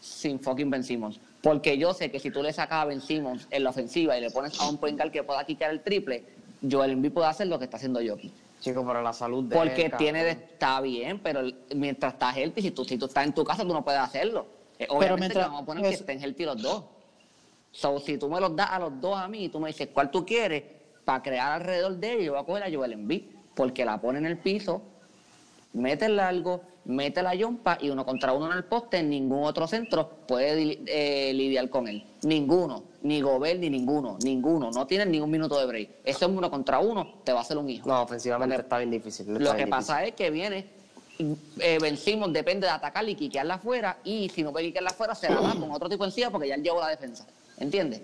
sin 0.00 0.38
fucking 0.38 0.70
Ben 0.70 0.84
Simmons. 0.84 1.18
Porque 1.42 1.76
yo 1.78 1.94
sé 1.94 2.10
que 2.10 2.20
si 2.20 2.30
tú 2.30 2.42
le 2.42 2.52
sacas 2.52 2.82
a 2.82 2.84
Ben 2.84 3.00
Simmons 3.00 3.48
en 3.50 3.64
la 3.64 3.70
ofensiva 3.70 4.16
y 4.16 4.20
le 4.20 4.30
pones 4.30 4.60
a 4.60 4.68
un 4.68 4.76
point 4.76 4.96
guard 4.98 5.10
que 5.10 5.22
pueda 5.24 5.44
quitar 5.44 5.70
el 5.70 5.82
triple, 5.82 6.24
Joel 6.70 6.92
Embiid 6.92 7.12
puede 7.12 7.26
hacer 7.26 7.46
lo 7.48 7.58
que 7.58 7.64
está 7.64 7.78
haciendo 7.78 8.00
Jockey. 8.06 8.32
Chico, 8.60 8.84
pero 8.86 9.02
la 9.02 9.12
salud 9.12 9.44
de 9.44 9.54
Porque 9.56 9.90
tiene 9.98 10.24
de, 10.24 10.30
está 10.32 10.80
bien, 10.80 11.20
pero 11.20 11.40
mientras 11.76 12.14
estás 12.14 12.36
healthy, 12.36 12.62
si 12.62 12.70
tú, 12.72 12.84
si 12.84 12.98
tú 12.98 13.06
estás 13.06 13.24
en 13.24 13.32
tu 13.32 13.44
casa, 13.44 13.62
tú 13.62 13.72
no 13.72 13.84
puedes 13.84 14.00
hacerlo. 14.00 14.46
Eh, 14.78 14.86
obviamente 14.90 15.20
mientras- 15.20 15.44
que 15.44 15.48
vamos 15.48 15.62
a 15.62 15.66
poner 15.66 15.82
que 15.84 15.88
es- 15.90 16.00
estén 16.00 16.20
healthy 16.20 16.44
los 16.44 16.60
dos. 16.62 16.84
So, 17.70 17.98
si 18.00 18.18
tú 18.18 18.28
me 18.28 18.40
los 18.40 18.54
das 18.56 18.70
a 18.70 18.78
los 18.78 19.00
dos 19.00 19.16
a 19.16 19.28
mí 19.28 19.44
y 19.44 19.48
tú 19.48 19.60
me 19.60 19.68
dices 19.68 19.88
cuál 19.92 20.10
tú 20.10 20.24
quieres, 20.26 20.64
para 21.04 21.22
crear 21.22 21.52
alrededor 21.52 21.96
de 21.96 22.12
ellos, 22.12 22.24
yo 22.24 22.32
voy 22.32 22.40
a 22.42 22.44
coger 22.44 22.62
a 22.64 22.70
Joel 22.76 22.92
Embiid, 22.92 23.22
porque 23.54 23.84
la 23.84 24.00
pone 24.00 24.18
en 24.18 24.26
el 24.26 24.38
piso, 24.38 24.82
mete 25.72 26.06
el 26.06 26.16
largo, 26.16 26.62
mete 26.88 27.22
la 27.22 27.34
yompa 27.34 27.76
y 27.80 27.90
uno 27.90 28.04
contra 28.04 28.32
uno 28.32 28.50
en 28.50 28.56
el 28.56 28.64
poste, 28.64 29.02
ningún 29.02 29.44
otro 29.44 29.66
centro 29.66 30.08
puede 30.26 30.80
eh, 30.86 31.32
lidiar 31.34 31.68
con 31.68 31.86
él. 31.86 32.02
Ninguno, 32.22 32.82
ni 33.02 33.20
Gobert, 33.20 33.60
ni 33.60 33.68
ninguno, 33.68 34.16
ninguno. 34.22 34.70
No 34.70 34.86
tienen 34.86 35.10
ningún 35.10 35.30
minuto 35.30 35.58
de 35.58 35.66
break. 35.66 35.90
Ese 36.02 36.24
es 36.24 36.30
uno 36.30 36.50
contra 36.50 36.78
uno, 36.78 37.20
te 37.24 37.32
va 37.32 37.40
a 37.40 37.42
hacer 37.42 37.58
un 37.58 37.68
hijo. 37.68 37.86
No, 37.86 38.02
ofensivamente 38.02 38.56
está 38.56 38.78
bien 38.78 38.90
difícil. 38.90 39.28
está 39.28 39.38
Lo 39.38 39.54
que 39.54 39.66
pasa 39.66 40.02
es 40.04 40.14
que 40.14 40.30
viene, 40.30 40.66
eh, 41.60 41.78
Ben 41.80 41.98
Simmons 41.98 42.32
depende 42.32 42.66
de 42.66 42.72
atacarle 42.72 43.10
y 43.10 43.14
quiquearla 43.16 43.54
afuera, 43.54 43.98
y 44.02 44.30
si 44.30 44.42
no 44.42 44.50
puede 44.50 44.66
quiquearla 44.66 44.90
afuera, 44.90 45.14
se 45.14 45.28
la 45.28 45.42
da 45.42 45.54
con 45.60 45.70
otro 45.70 45.90
tipo 45.90 46.06
encima 46.06 46.30
porque 46.30 46.48
ya 46.48 46.54
él 46.54 46.62
llevó 46.62 46.80
la 46.80 46.88
defensa. 46.88 47.26
¿Entiendes? 47.58 48.00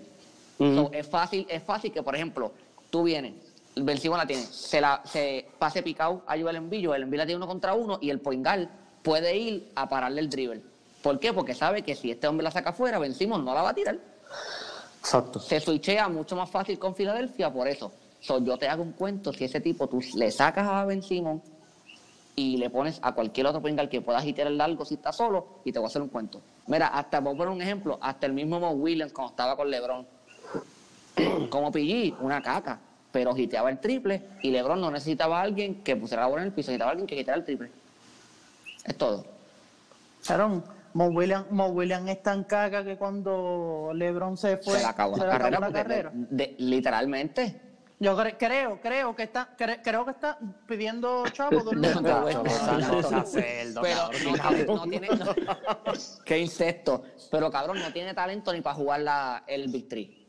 So, 0.59 0.89
es 0.93 1.07
fácil, 1.07 1.45
es 1.49 1.63
fácil 1.63 1.91
que, 1.91 2.01
por 2.01 2.15
ejemplo, 2.15 2.51
tú 2.89 3.03
vienes, 3.03 3.33
Ben 3.75 3.97
Simmons 3.97 4.21
la 4.21 4.27
tiene, 4.27 4.43
se 4.43 4.79
la 4.79 5.01
se 5.03 5.47
pase 5.59 5.83
picado 5.83 6.23
a 6.27 6.37
Joel 6.37 6.55
Embiid, 6.55 6.87
Joel 6.87 7.03
Embiid 7.03 7.19
la 7.19 7.25
tiene 7.25 7.37
uno 7.37 7.47
contra 7.47 7.73
uno 7.73 7.97
y 8.01 8.09
el 8.09 8.19
poingal 8.21 8.69
puede 9.01 9.35
ir 9.35 9.71
a 9.75 9.89
pararle 9.89 10.21
el 10.21 10.29
dribble. 10.29 10.61
¿Por 11.01 11.19
qué? 11.19 11.33
Porque 11.33 11.53
sabe 11.53 11.81
que 11.81 11.93
si 11.93 12.09
este 12.09 12.27
hombre 12.27 12.43
la 12.43 12.51
saca 12.51 12.69
afuera, 12.69 12.99
Ben 12.99 13.13
Simmons 13.13 13.43
no 13.43 13.53
la 13.53 13.61
va 13.61 13.69
a 13.69 13.73
tirar 13.73 13.99
Exacto. 14.99 15.39
se 15.39 15.59
switchea 15.59 16.09
mucho 16.09 16.35
más 16.35 16.49
fácil 16.49 16.79
con 16.79 16.95
Filadelfia 16.95 17.53
por 17.53 17.67
eso. 17.67 17.91
So, 18.21 18.43
yo 18.43 18.57
te 18.57 18.67
hago 18.67 18.81
un 18.81 18.93
cuento, 18.93 19.31
si 19.31 19.43
ese 19.43 19.61
tipo 19.61 19.87
tú 19.87 20.01
le 20.15 20.31
sacas 20.31 20.67
a 20.67 20.83
Ben 20.85 21.03
Simmons 21.03 21.43
y 22.35 22.57
le 22.57 22.69
pones 22.69 22.99
a 23.03 23.13
cualquier 23.13 23.45
otro 23.45 23.61
pingal 23.61 23.87
que 23.87 24.01
pueda 24.01 24.25
hitear 24.25 24.47
el 24.47 24.57
largo 24.57 24.83
si 24.83 24.95
está 24.95 25.11
solo 25.11 25.59
y 25.63 25.71
te 25.71 25.79
voy 25.79 25.85
a 25.85 25.89
hacer 25.89 26.01
un 26.01 26.09
cuento. 26.09 26.41
Mira, 26.67 26.87
hasta, 26.87 27.19
voy 27.19 27.35
a 27.35 27.37
poner 27.37 27.53
un 27.53 27.61
ejemplo, 27.61 27.99
hasta 28.01 28.25
el 28.25 28.33
mismo 28.33 28.59
Mo 28.59 28.71
Williams 28.71 29.13
cuando 29.13 29.31
estaba 29.31 29.55
con 29.55 29.69
LeBron. 29.69 30.07
Como 31.49 31.71
PG, 31.71 32.15
una 32.19 32.41
caca, 32.41 32.79
pero 33.15 33.33
hiteaba 33.37 33.69
el 33.69 33.79
triple 33.79 34.21
y 34.41 34.51
LeBron 34.51 34.81
no 34.81 34.91
necesitaba 34.91 35.39
a 35.39 35.43
alguien 35.43 35.81
que 35.83 35.95
pusiera 35.95 36.23
la 36.23 36.27
bola 36.27 36.41
en 36.41 36.47
el 36.49 36.53
piso, 36.53 36.69
necesitaba 36.71 36.89
a 36.89 36.91
alguien 36.91 37.07
que 37.07 37.15
hiteara 37.17 37.37
el 37.39 37.45
triple. 37.45 37.71
Es 38.83 38.97
todo. 38.97 39.25
Claro, 40.27 40.61
Mo 40.93 41.05
Williams 41.07 42.09
es 42.09 42.21
tan 42.21 42.43
caga 42.43 42.83
que 42.83 42.97
cuando 42.97 43.91
LeBron 43.93 44.35
se 44.35 44.57
fue, 44.57 44.73
se 44.73 44.79
le 44.81 44.85
acabó 44.87 45.15
se 45.15 45.21
la 45.21 45.27
le 45.27 45.31
acabó 45.33 45.43
carrera, 45.45 45.59
la 45.61 45.65
porque 45.67 45.81
carrera. 45.81 46.11
de- 46.13 46.45
de- 46.47 46.55
literalmente. 46.59 47.61
Yo 48.01 48.17
cre- 48.17 48.35
creo, 48.37 48.81
creo 48.81 49.15
que 49.15 49.23
está, 49.23 49.55
cre- 49.57 49.79
creo 49.81 50.03
que 50.03 50.11
está 50.11 50.37
pidiendo 50.67 51.23
chavo 51.29 51.63
de 51.63 51.75
No, 51.77 52.01
Pero 53.81 54.75
no 54.75 54.83
tiene. 54.89 55.07
no- 55.07 55.33
qué 56.25 56.39
insecto. 56.39 57.03
Pero 57.31 57.49
cabrón, 57.49 57.79
no 57.79 57.93
tiene 57.93 58.13
talento 58.13 58.51
ni 58.51 58.59
para 58.59 58.75
jugar 58.75 58.99
la, 58.99 59.43
el 59.47 59.69
Big 59.69 59.87
Three. 59.87 60.24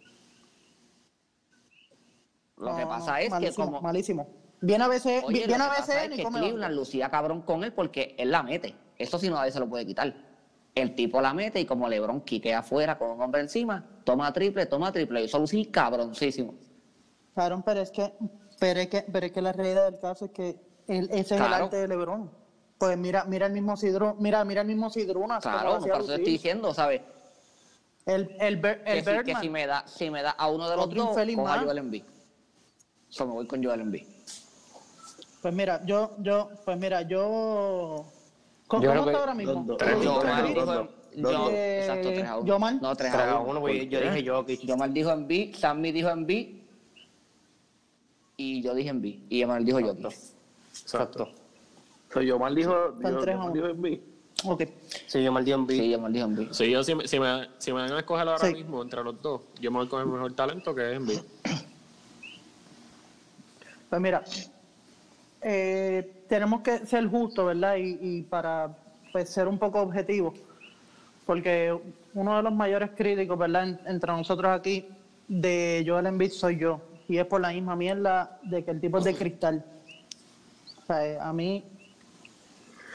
Lo 2.56 2.74
que 2.76 2.86
pasa 2.86 3.12
no, 3.12 3.16
es 3.18 3.34
que 3.40 3.52
como. 3.54 3.80
malísimo. 3.80 4.26
Viene 4.60 4.84
a 4.84 4.88
veces, 4.88 5.22
Oye, 5.24 5.46
lo 5.46 5.54
a 5.64 5.68
veces 5.68 5.94
es 5.94 6.16
que 6.16 6.24
Cleveland 6.24 6.74
lucía 6.74 7.10
cabrón 7.10 7.42
con 7.42 7.62
él 7.62 7.72
porque 7.72 8.14
él 8.18 8.30
la 8.30 8.42
mete. 8.42 8.74
Eso 8.98 9.18
sí 9.18 9.28
no 9.28 9.36
nadie 9.36 9.52
se 9.52 9.60
lo 9.60 9.68
puede 9.68 9.84
quitar. 9.84 10.14
El 10.74 10.94
tipo 10.94 11.20
la 11.20 11.34
mete 11.34 11.60
y 11.60 11.66
como 11.66 11.88
LeBron 11.88 12.22
quiquea 12.22 12.60
afuera 12.60 12.96
con 12.98 13.10
un 13.10 13.20
hombre 13.20 13.42
encima, 13.42 13.84
toma 14.04 14.32
triple, 14.32 14.64
toma 14.66 14.92
triple. 14.92 15.22
Y 15.22 15.24
eso 15.26 15.38
lucí 15.38 15.66
cabroncísimo. 15.66 16.54
Claro, 17.34 17.62
pero 17.64 17.80
es 17.80 17.90
que, 17.90 18.14
pero 18.58 18.80
es 18.80 18.88
que, 18.88 19.02
pero 19.12 19.26
es 19.26 19.32
que 19.32 19.42
la 19.42 19.52
realidad 19.52 19.90
del 19.90 20.00
caso 20.00 20.24
es 20.26 20.30
que 20.30 20.56
ese 20.86 21.20
es 21.20 21.30
el 21.32 21.38
Claro. 21.38 21.64
arte 21.64 21.76
de 21.76 21.88
LeBron. 21.88 22.30
Pues 22.78 22.96
mira, 22.96 23.24
mira 23.24 23.46
el 23.46 23.52
mismo 23.52 23.76
Sidro, 23.76 24.16
mira, 24.18 24.44
mira 24.44 24.62
el 24.62 24.66
mismo 24.66 24.88
Sidrunas. 24.90 25.42
cómo 25.42 25.54
Claro, 25.54 25.78
por 25.78 25.88
eso 25.88 26.06
te 26.06 26.14
estoy 26.14 26.32
diciendo, 26.32 26.72
¿sabes? 26.74 27.02
El, 28.06 28.36
el, 28.38 28.56
Ber- 28.56 28.82
el 28.86 29.04
que, 29.04 29.18
si, 29.18 29.24
que 29.24 29.34
si 29.36 29.48
me 29.50 29.66
da, 29.66 29.86
si 29.86 30.10
me 30.10 30.22
da 30.22 30.30
a 30.30 30.48
uno 30.48 30.68
de 30.70 30.76
los 30.76 30.86
Otro 30.86 31.04
dos, 31.14 31.16
cojo 31.34 31.48
a. 31.48 31.58
Joel 31.60 31.78
Embiid. 31.78 32.04
So, 33.16 33.24
me 33.26 33.32
voy 33.32 33.46
con 33.46 33.64
Joel 33.64 33.80
Embiid. 33.80 34.02
Pues 35.40 35.54
mira, 35.54 35.80
yo, 35.86 36.14
yo, 36.18 36.50
pues 36.66 36.78
mira, 36.78 37.00
yo. 37.00 38.04
¿Cómo, 38.66 38.82
Yo 38.82 38.90
creo 38.90 39.04
que 39.04 39.10
está 39.10 39.20
ahora 39.20 39.34
mismo? 39.34 39.64
dos, 39.66 39.78
tres, 39.78 40.00
dijo, 40.00 40.12
dos, 40.22 40.88
yo- 41.14 41.32
dos. 41.32 41.50
exacto, 41.52 42.08
3 42.08 42.24
a 42.26 42.36
1. 42.38 42.46
Yomal. 42.46 42.80
No, 42.82 42.94
3 42.94 43.10
3 43.12 43.24
a 43.24 43.30
a 43.30 43.40
1. 43.40 43.50
1, 43.52 43.60
pues 43.60 43.88
yo 43.88 44.00
dije 44.00 44.28
Jokic. 44.28 44.60
Yomal 44.66 44.92
dijo 44.92 45.10
Embiid, 45.12 45.54
Sammy 45.56 45.92
dijo 45.92 46.10
Embiid 46.10 46.56
y 48.36 48.60
yo 48.60 48.74
dije 48.74 48.90
Embiid 48.90 49.20
y 49.30 49.40
Emanuel 49.40 49.64
dijo 49.64 49.80
Jokic. 49.80 50.04
Exacto. 50.82 51.30
Soy 52.12 52.26
yo 52.26 52.38
mal 52.38 52.54
dijo, 52.54 52.72
yo, 53.00 53.24
yo 53.24 53.38
mal 53.38 53.52
dijo 53.54 53.66
en 53.68 53.80
mí. 53.80 54.00
Ok. 54.44 54.64
Sí, 55.06 55.22
yo 55.22 55.32
maldito 55.32 55.56
en 55.58 55.68
Sí, 55.70 55.78
B. 55.80 55.88
Yomal 55.90 56.12
dijo 56.12 56.26
Embiid. 56.26 56.52
Si, 56.52 56.70
yo, 56.70 56.84
si, 56.84 56.94
me- 56.94 57.08
si, 57.08 57.18
me, 57.18 57.48
si 57.58 57.72
me 57.72 57.80
van 57.80 57.92
a 57.92 57.98
escoger 58.00 58.28
ahora 58.28 58.46
Sí. 58.46 58.52
mismo 58.52 58.82
entre 58.82 59.02
los 59.02 59.22
dos, 59.22 59.40
yo 59.60 59.70
me 59.70 59.78
voy 59.78 59.88
con 59.88 60.00
el 60.02 60.06
mejor 60.08 60.34
talento 60.34 60.74
que 60.74 60.90
es 60.90 60.96
Embiid. 60.96 61.20
Pues 63.88 64.00
mira, 64.02 64.22
eh, 65.42 66.24
tenemos 66.28 66.60
que 66.62 66.86
ser 66.86 67.06
justos, 67.08 67.46
¿verdad? 67.46 67.76
Y, 67.76 67.98
y 68.00 68.22
para 68.22 68.76
pues, 69.12 69.28
ser 69.30 69.46
un 69.48 69.58
poco 69.58 69.80
objetivos, 69.80 70.34
porque 71.24 71.76
uno 72.14 72.36
de 72.36 72.42
los 72.42 72.52
mayores 72.52 72.90
críticos, 72.96 73.38
¿verdad? 73.38 73.68
En- 73.68 73.80
entre 73.86 74.12
nosotros 74.12 74.50
aquí 74.52 74.88
de 75.28 75.84
Joel 75.86 76.06
Embiid 76.06 76.30
soy 76.30 76.56
yo, 76.58 76.80
y 77.08 77.18
es 77.18 77.26
por 77.26 77.40
la 77.40 77.50
misma 77.50 77.76
mierda 77.76 78.38
de 78.42 78.64
que 78.64 78.70
el 78.72 78.80
tipo 78.80 78.98
es 78.98 79.04
de 79.04 79.14
cristal. 79.14 79.64
O 80.82 80.86
sea, 80.86 81.06
eh, 81.06 81.18
a 81.20 81.32
mí 81.32 81.64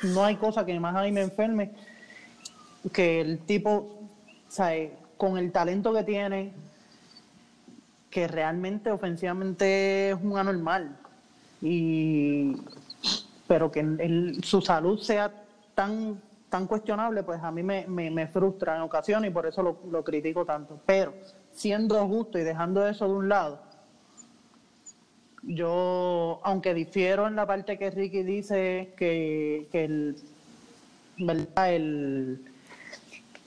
no 0.03 0.23
hay 0.25 0.35
cosa 0.35 0.65
que 0.65 0.77
más 0.79 0.95
a 0.95 1.03
mí 1.03 1.11
me 1.11 1.21
enferme 1.21 1.71
que 2.91 3.21
el 3.21 3.39
tipo, 3.39 3.69
o 3.69 4.09
sea, 4.49 4.75
eh, 4.75 4.91
con 5.17 5.37
el 5.37 5.51
talento 5.51 5.93
que 5.93 6.03
tiene, 6.03 6.51
que 8.11 8.27
realmente 8.27 8.91
ofensivamente 8.91 10.11
es 10.11 10.17
un 10.21 10.37
anormal. 10.37 10.95
Y 11.61 12.55
pero 13.47 13.71
que 13.71 14.37
su 14.43 14.61
salud 14.61 14.99
sea 14.99 15.31
tan 15.73 16.21
tan 16.49 16.67
cuestionable, 16.67 17.23
pues 17.23 17.41
a 17.41 17.49
mí 17.49 17.63
me, 17.63 17.85
me- 17.87 18.11
me 18.11 18.27
frustra 18.27 18.75
en 18.75 18.81
ocasiones 18.81 19.31
y 19.31 19.33
por 19.33 19.45
eso 19.45 19.63
lo, 19.63 19.77
lo 19.89 20.03
critico 20.03 20.43
tanto. 20.43 20.77
Pero 20.85 21.13
siendo 21.53 22.05
justo 22.07 22.37
y 22.37 22.43
dejando 22.43 22.85
eso 22.85 23.07
de 23.07 23.13
un 23.13 23.29
lado, 23.29 23.61
yo, 25.43 26.39
aunque 26.43 26.73
difiero 26.73 27.25
en 27.27 27.35
la 27.35 27.45
parte 27.47 27.77
que 27.77 27.89
Ricky 27.89 28.23
dice 28.23 28.93
que, 28.97 29.67
que 29.71 29.85
el, 29.85 30.15
¿verdad? 31.17 31.73
el, 31.73 32.41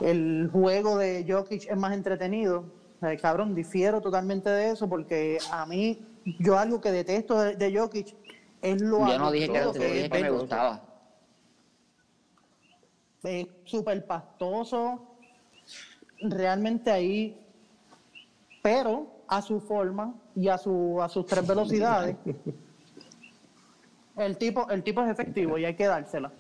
el 0.00 0.48
juego 0.50 0.96
de 0.98 1.24
Jokic 1.28 1.66
es 1.70 1.76
más 1.76 1.92
entretenido. 1.92 2.64
Eh, 3.04 3.18
cabrón, 3.18 3.54
difiero 3.54 4.00
totalmente 4.00 4.48
de 4.48 4.70
eso 4.70 4.88
porque 4.88 5.38
a 5.50 5.66
mí, 5.66 6.00
yo 6.38 6.58
algo 6.58 6.80
que 6.80 6.90
detesto 6.90 7.38
de, 7.38 7.56
de 7.56 7.76
Jokic 7.76 8.14
es 8.62 8.80
lo 8.80 9.06
Yo 9.06 9.18
no 9.18 9.30
dije 9.30 9.48
que, 9.48 9.58
yo 9.58 9.72
dije 9.72 10.10
que 10.10 10.22
me 10.22 10.30
gustaba. 10.30 10.82
es 13.24 13.46
súper 13.64 14.06
pastoso, 14.06 15.16
realmente 16.20 16.90
ahí, 16.90 17.38
pero 18.62 19.06
a 19.28 19.42
su 19.42 19.60
forma 19.60 20.14
y 20.34 20.48
a, 20.48 20.56
su, 20.56 21.00
a 21.02 21.08
sus 21.08 21.26
tres 21.26 21.46
velocidades. 21.46 22.16
El 24.16 24.38
tipo, 24.38 24.70
el 24.70 24.84
tipo 24.84 25.02
es 25.02 25.10
efectivo 25.10 25.58
y 25.58 25.64
hay 25.64 25.74
que 25.74 25.86
dársela. 25.86 26.30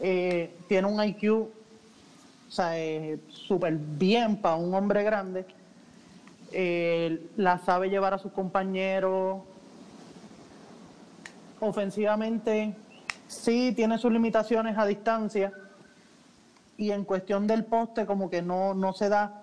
Eh, 0.00 0.52
tiene 0.66 0.88
un 0.88 1.02
IQ 1.02 1.48
o 2.48 2.50
sea, 2.50 2.78
eh, 2.78 3.18
súper 3.28 3.76
bien 3.76 4.36
para 4.36 4.56
un 4.56 4.72
hombre 4.74 5.02
grande. 5.02 5.44
Eh, 6.52 7.30
la 7.36 7.58
sabe 7.58 7.90
llevar 7.90 8.14
a 8.14 8.18
sus 8.18 8.32
compañeros. 8.32 9.42
Ofensivamente, 11.60 12.74
sí 13.26 13.72
tiene 13.74 13.98
sus 13.98 14.12
limitaciones 14.12 14.78
a 14.78 14.86
distancia. 14.86 15.52
Y 16.76 16.92
en 16.92 17.04
cuestión 17.04 17.46
del 17.46 17.64
poste, 17.64 18.06
como 18.06 18.30
que 18.30 18.40
no, 18.40 18.72
no 18.72 18.92
se 18.92 19.08
da, 19.08 19.42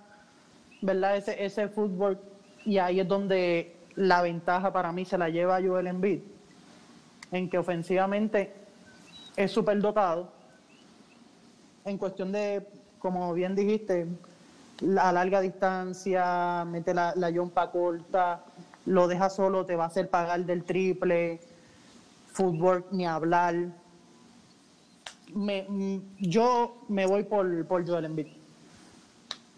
¿verdad? 0.81 1.17
Ese, 1.17 1.43
ese 1.43 1.67
fútbol. 1.67 2.19
Y 2.65 2.77
ahí 2.77 2.99
es 2.99 3.07
donde 3.07 3.75
la 3.95 4.21
ventaja 4.21 4.71
para 4.71 4.91
mí 4.91 5.05
se 5.05 5.17
la 5.17 5.29
lleva 5.29 5.61
Joel 5.61 5.87
Embiid. 5.87 6.21
En 7.31 7.49
que 7.49 7.57
ofensivamente 7.57 8.53
es 9.35 9.51
súper 9.51 9.79
dotado. 9.79 10.31
En 11.83 11.97
cuestión 11.97 12.31
de, 12.31 12.65
como 12.97 13.33
bien 13.33 13.53
dijiste, 13.53 14.07
la 14.81 15.11
larga 15.11 15.41
distancia, 15.41 16.65
mete 16.65 16.93
la, 16.93 17.13
la 17.15 17.29
yompa 17.29 17.71
corta, 17.71 18.43
lo 18.85 19.07
deja 19.07 19.29
solo, 19.29 19.65
te 19.65 19.75
va 19.75 19.85
a 19.85 19.87
hacer 19.87 20.09
pagar 20.09 20.45
del 20.45 20.63
triple, 20.63 21.39
fútbol 22.31 22.85
ni 22.91 23.05
hablar. 23.05 23.55
Me- 25.33 25.65
mm, 25.67 25.99
yo 26.19 26.83
me 26.89 27.05
voy 27.05 27.23
por, 27.23 27.65
por 27.67 27.87
Joel 27.87 28.05
Embiid. 28.05 28.27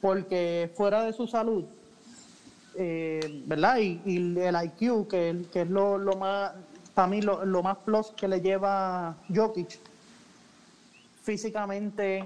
Porque 0.01 0.71
fuera 0.75 1.03
de 1.03 1.11
su 1.13 1.25
salud, 1.27 1.65
eh, 2.75 3.43
¿verdad? 3.47 3.77
Y, 3.79 3.99
y 4.05 4.39
el 4.39 4.55
IQ, 4.55 5.07
que, 5.07 5.45
que 5.51 5.61
es 5.63 5.69
lo, 5.69 5.97
lo 5.97 6.15
más, 6.15 6.53
para 6.93 7.07
mí, 7.07 7.21
lo, 7.21 7.43
lo 7.45 7.63
más 7.63 7.77
plus 7.79 8.11
que 8.11 8.27
le 8.27 8.39
lleva 8.39 9.17
Jokic, 9.33 9.79
físicamente, 11.23 12.25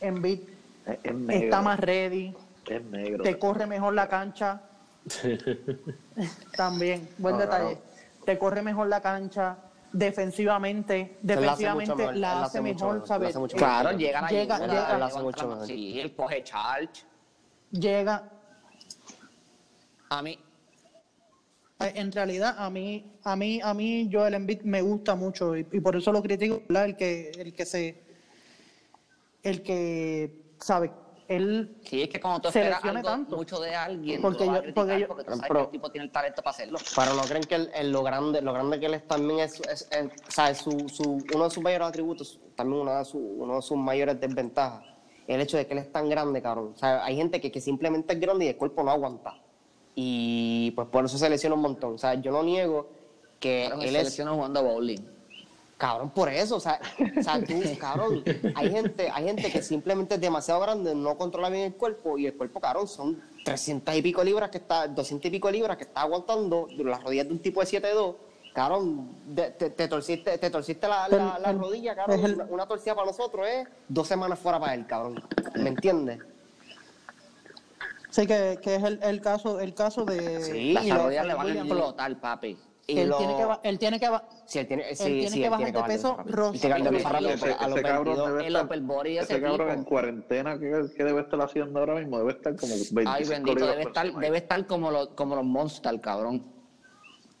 Embiid 0.00 0.40
Es, 0.86 0.98
es 1.02 1.14
negro. 1.14 1.44
está 1.44 1.62
más 1.62 1.78
ready, 1.80 2.34
Es 2.66 2.82
negro. 2.84 3.22
te 3.22 3.38
corre 3.38 3.66
mejor 3.66 3.94
la 3.94 4.08
cancha. 4.08 4.62
También, 6.56 7.08
buen 7.18 7.34
No, 7.36 7.40
detalle. 7.40 7.74
claro. 7.76 7.90
Te 8.24 8.38
corre 8.38 8.62
mejor 8.62 8.88
la 8.88 9.00
cancha. 9.00 9.56
Defensivamente, 9.92 11.18
la 11.22 11.32
hace 11.34 11.40
defensivamente 11.40 12.06
la 12.06 12.12
la 12.12 12.42
hace 12.44 12.60
mejor, 12.60 12.92
mejor, 12.94 13.08
¿sabes? 13.08 13.22
la 13.22 13.28
hace 13.30 13.38
mucho 13.40 13.56
Claro, 13.56 13.90
llega 13.92 14.20
la 14.20 14.28
llega, 14.28 14.58
llega, 14.60 14.96
él 14.96 15.02
hace 15.02 15.20
mucho 15.20 15.48
mejor. 15.48 15.66
Sí, 15.66 15.98
él 16.00 16.14
coge 16.14 16.44
charge. 16.44 17.02
llega. 17.72 18.30
A 20.10 20.22
mí, 20.22 20.38
Eh, 21.80 21.92
En 21.96 22.12
realidad, 22.12 22.54
a 22.58 22.68
mí, 22.70 23.10
a 23.24 23.34
mí, 23.34 23.60
a 23.64 23.72
mí, 23.74 24.08
Joel 24.12 24.34
Embiid 24.34 24.62
me 24.62 24.80
gusta 24.82 25.14
mucho 25.16 25.56
y, 25.56 25.66
y 25.72 25.80
por 25.80 25.96
eso 25.96 26.12
lo 26.12 26.22
critico, 26.22 26.62
¿verdad? 26.68 26.84
El 26.84 26.96
que, 26.96 27.30
el 27.30 27.52
que 27.54 27.64
se, 27.66 28.00
el 29.42 29.62
que, 29.62 30.30
sabe, 30.60 30.90
él 31.28 31.76
sí, 31.84 32.02
es 32.02 32.08
que 32.08 32.20
cuando 32.20 32.40
tú 32.40 32.48
esperas 32.48 32.82
algo 32.84 33.02
tanto. 33.02 33.36
mucho 33.36 33.60
de 33.60 33.74
alguien, 33.74 34.20
Porque 34.20 34.42
a 34.44 34.46
yo- 34.62 34.74
porque 34.74 35.00
yo- 35.00 35.06
tú 35.08 35.22
sabes 35.24 35.40
Pero- 35.46 35.54
que 35.60 35.64
el 35.66 35.70
tipo 35.70 35.90
tiene 35.90 36.04
el 36.06 36.10
talento 36.12 36.42
para 36.42 36.50
hacerlo. 36.54 36.78
Pero 36.96 37.14
no 37.14 37.22
creen 37.22 37.44
que 37.44 37.54
el, 37.54 37.70
el- 37.74 37.92
lo 37.92 38.02
grande 38.02 38.42
lo 38.42 38.52
grande 38.52 38.80
que 38.80 38.86
él 38.86 38.94
es 38.94 39.06
también 39.06 39.40
es, 39.40 39.60
es- 39.60 39.88
su, 40.58 40.88
su, 40.88 41.24
uno 41.34 41.44
de 41.44 41.50
sus 41.50 41.62
mayores 41.62 41.86
atributos, 41.88 42.40
también 42.56 42.82
una 42.82 42.98
de 42.98 43.04
su- 43.04 43.18
uno 43.18 43.56
de 43.56 43.62
sus 43.62 43.76
mayores 43.76 44.20
desventajas, 44.20 44.84
el 45.28 45.40
hecho 45.40 45.56
de 45.56 45.66
que 45.66 45.72
él 45.74 45.78
es 45.78 45.92
tan 45.92 46.08
grande, 46.08 46.42
cabrón. 46.42 46.72
O 46.74 46.78
sea, 46.78 47.04
hay 47.04 47.14
gente 47.16 47.40
que, 47.40 47.52
que 47.52 47.60
simplemente 47.60 48.12
es 48.14 48.20
grande 48.20 48.46
y 48.46 48.48
el 48.48 48.56
cuerpo 48.56 48.82
no 48.82 48.90
aguanta. 48.90 49.40
Y 49.94 50.72
pues 50.72 50.88
por 50.88 51.04
eso 51.04 51.16
se 51.18 51.28
lesiona 51.30 51.54
un 51.54 51.62
montón. 51.62 51.94
O 51.94 51.98
sea, 51.98 52.14
yo 52.14 52.32
no 52.32 52.42
niego 52.42 52.88
que 53.38 53.64
Claro, 53.68 53.82
él 53.82 53.90
se 53.90 53.98
es... 53.98 54.04
lesiona 54.04 54.32
jugando 54.32 54.62
bowling. 54.62 55.00
Cabrón, 55.80 56.10
por 56.10 56.28
eso, 56.28 56.56
o 56.56 56.60
sea, 56.60 56.78
o 57.18 57.22
sea, 57.22 57.42
tú, 57.42 57.54
cabrón, 57.80 58.22
hay 58.54 58.70
gente, 58.70 59.08
hay 59.10 59.24
gente 59.24 59.50
que 59.50 59.62
simplemente 59.62 60.16
es 60.16 60.20
demasiado 60.20 60.60
grande, 60.60 60.94
no 60.94 61.16
controla 61.16 61.48
bien 61.48 61.64
el 61.64 61.74
cuerpo 61.74 62.18
y 62.18 62.26
el 62.26 62.34
cuerpo, 62.36 62.60
cabrón, 62.60 62.86
son 62.86 63.18
300 63.46 63.94
y 63.96 64.02
pico 64.02 64.22
libras 64.22 64.50
que 64.50 64.58
está, 64.58 64.86
200 64.86 65.26
y 65.26 65.30
pico 65.30 65.50
libras 65.50 65.78
que 65.78 65.84
está 65.84 66.02
aguantando 66.02 66.68
las 66.76 67.02
rodillas 67.02 67.26
de 67.28 67.32
un 67.32 67.38
tipo 67.40 67.60
de 67.60 67.66
7'2", 67.66 68.14
cabrón, 68.52 69.08
de- 69.34 69.52
te, 69.52 69.70
te 69.70 69.88
torciste, 69.88 70.36
te 70.36 70.50
torciste 70.50 70.86
la, 70.86 71.08
la, 71.08 71.38
la 71.38 71.50
el- 71.50 71.58
rodilla, 71.58 71.94
cabrón, 71.96 72.24
una, 72.34 72.44
una 72.50 72.66
torcida 72.66 72.94
para 72.94 73.06
nosotros 73.06 73.46
es 73.48 73.66
dos 73.88 74.06
semanas 74.06 74.38
fuera 74.38 74.60
para 74.60 74.74
él, 74.74 74.86
cabrón, 74.86 75.24
¿me 75.54 75.70
entiendes? 75.70 76.18
Sí, 78.10 78.26
que, 78.26 78.58
que 78.62 78.74
es 78.74 78.82
el, 78.82 79.02
el 79.02 79.22
caso 79.22 79.60
el 79.60 79.72
caso 79.72 80.04
de... 80.04 80.42
Sí, 80.42 80.72
Las 80.74 80.90
rodillas 80.90 81.24
le 81.26 81.32
van 81.34 81.46
a 81.48 81.52
explotar, 81.60 82.20
papi. 82.20 82.58
Y 82.86 82.98
él, 82.98 83.08
lo- 83.08 83.16
tiene 83.18 83.36
que, 83.36 83.68
él 83.68 83.78
tiene 83.78 84.00
que... 84.00 84.10
Sí, 84.50 84.58
él 84.58 84.66
tiene, 84.66 84.82
sí, 84.96 85.04
Él 85.04 85.12
tiene 85.12 85.30
sí, 85.30 85.38
que 85.38 85.44
él 85.44 85.50
bajar 85.50 85.66
tiene 85.66 85.78
de 85.78 85.84
peso 85.86 86.16
de 86.16 86.32
a 86.32 87.68
los 87.68 87.76
ese 87.76 87.82
cabrón 87.84 88.04
22 88.04 88.28
debe 88.34 88.46
el 88.48 88.56
upper 88.56 88.80
body 88.80 89.12
de 89.14 89.20
ese 89.20 89.32
ese 89.34 89.42
cabrón 89.42 89.70
en 89.70 89.84
cuarentena 89.84 90.58
que, 90.58 90.86
que 90.96 91.04
debe 91.04 91.20
estar 91.20 91.40
haciendo 91.40 91.78
ahora 91.78 91.94
mismo 91.94 92.18
debe 92.18 92.32
estar 92.32 92.56
como 92.56 92.72
25 92.72 93.10
Ay, 93.12 93.24
bendito, 93.28 93.64
debe 93.64 93.82
estar, 93.82 94.12
debe 94.12 94.38
estar 94.38 94.66
como, 94.66 94.90
los 94.90 95.10
como 95.10 95.36
los 95.36 95.44
Monster, 95.44 96.00
cabrón. 96.00 96.44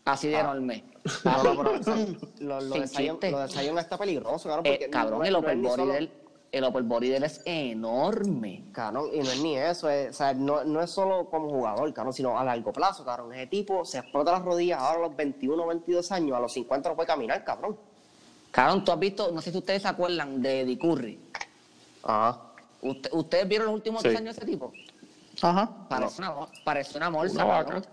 Así 0.04 0.28
de 0.28 0.38
enorme. 0.38 0.84
No, 1.24 1.42
no, 1.42 1.56
pero, 1.64 1.80
o 1.80 1.82
sea, 1.82 1.96
lo, 2.38 2.60
lo 2.60 2.72
Sin 2.74 2.82
de 2.82 2.86
Zion, 2.88 3.16
chiste. 3.16 3.30
lo 3.32 3.38
de 3.40 3.48
Zion 3.48 3.78
está 3.78 3.98
peligroso, 3.98 4.48
cabrón. 4.48 4.66
Eh, 4.66 4.88
cabrón, 4.88 5.18
no 5.18 5.24
el 5.24 5.34
upper 5.34 5.56
body 5.56 5.74
solo- 5.74 5.92
del, 5.92 6.12
el 6.52 6.64
upper 6.64 6.82
body 6.82 7.08
de 7.10 7.16
él 7.18 7.22
es 7.24 7.40
enorme. 7.44 8.64
Cabrón, 8.72 9.10
y 9.12 9.18
no 9.18 9.30
es 9.30 9.40
ni 9.40 9.56
eso, 9.56 9.88
es- 9.88 10.10
o 10.10 10.12
sea, 10.12 10.34
no, 10.34 10.64
no 10.64 10.80
es 10.82 10.90
solo 10.90 11.28
como 11.30 11.48
jugador, 11.48 11.92
cabrón, 11.94 12.12
sino 12.12 12.38
a 12.38 12.44
largo 12.44 12.72
plazo, 12.72 13.04
cabrón. 13.04 13.32
Ese 13.34 13.46
tipo 13.46 13.84
se 13.84 13.98
explota 13.98 14.32
las 14.32 14.42
rodillas 14.42 14.80
ahora 14.80 14.98
a 15.04 15.08
los 15.08 15.16
21, 15.16 15.66
22 15.66 16.10
años, 16.12 16.36
a 16.36 16.40
los 16.40 16.52
50 16.52 16.88
no 16.88 16.96
puede 16.96 17.06
caminar, 17.06 17.44
cabrón. 17.44 17.76
Cabrón, 18.50 18.84
tú 18.84 18.90
has 18.92 18.98
visto, 18.98 19.30
no 19.30 19.40
sé 19.40 19.52
si 19.52 19.58
ustedes 19.58 19.82
se 19.82 19.88
acuerdan 19.88 20.42
de 20.42 20.62
Eddie 20.62 20.78
Curry. 20.78 21.20
Ajá. 22.02 22.40
Usted- 22.82 23.10
¿Ustedes 23.12 23.46
vieron 23.46 23.66
los 23.68 23.74
últimos 23.76 24.02
Sí. 24.02 24.08
dos 24.08 24.16
años 24.16 24.34
de 24.36 24.42
ese 24.42 24.50
tipo? 24.50 24.72
Ajá. 25.42 25.70
Parece, 25.88 26.20
una, 26.22 26.34
parece 26.64 26.96
una 26.98 27.08
bolsa, 27.10 27.44
Una 27.44 27.54
cabrón. 27.54 27.80
vaca. 27.82 27.92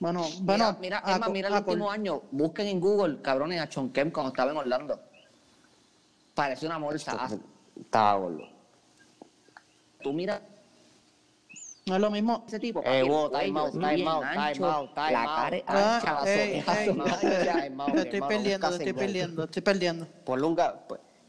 Bueno, 0.00 0.22
Mira, 0.24 0.42
bueno... 0.42 0.76
mira, 0.80 1.02
a 1.04 1.20
co- 1.20 1.30
mira 1.30 1.48
el 1.48 1.54
a 1.54 1.62
col- 1.62 1.74
último 1.74 1.90
año. 1.90 2.22
Busquen 2.32 2.66
en 2.66 2.80
Google, 2.80 3.22
cabrones, 3.22 3.60
a 3.60 3.68
Chon 3.68 3.90
Kemp 3.92 4.12
cuando 4.12 4.30
estaba 4.30 4.50
en 4.50 4.56
Orlando. 4.58 5.00
Parece 6.34 6.66
una. 6.66 6.76
Ah, 7.06 7.28
Estaba 7.80 8.18
gordo. 8.18 8.48
Tú 10.02 10.12
mira 10.12 10.40
No 11.86 11.94
es 11.96 12.00
lo 12.00 12.10
mismo... 12.10 12.44
ese 12.46 12.60
tipo. 12.60 12.80
Eh, 12.84 13.00
el 13.00 13.08
wow, 13.08 13.30
time 13.30 13.58
out, 13.60 13.72
time 13.72 14.06
out, 14.08 14.22
time 14.22 14.66
out, 14.66 14.94
time 14.94 15.12
La 15.12 15.22
out. 15.22 15.36
cara 15.36 15.56
es 15.56 15.64
ancha, 16.68 17.66
estoy 18.02 18.20
perdiendo, 18.20 18.68
estoy 18.68 18.92
perdiendo, 18.92 19.44
estoy 19.44 19.62
perdiendo. 19.62 20.06
Ponle 20.24 20.46
un 20.46 20.56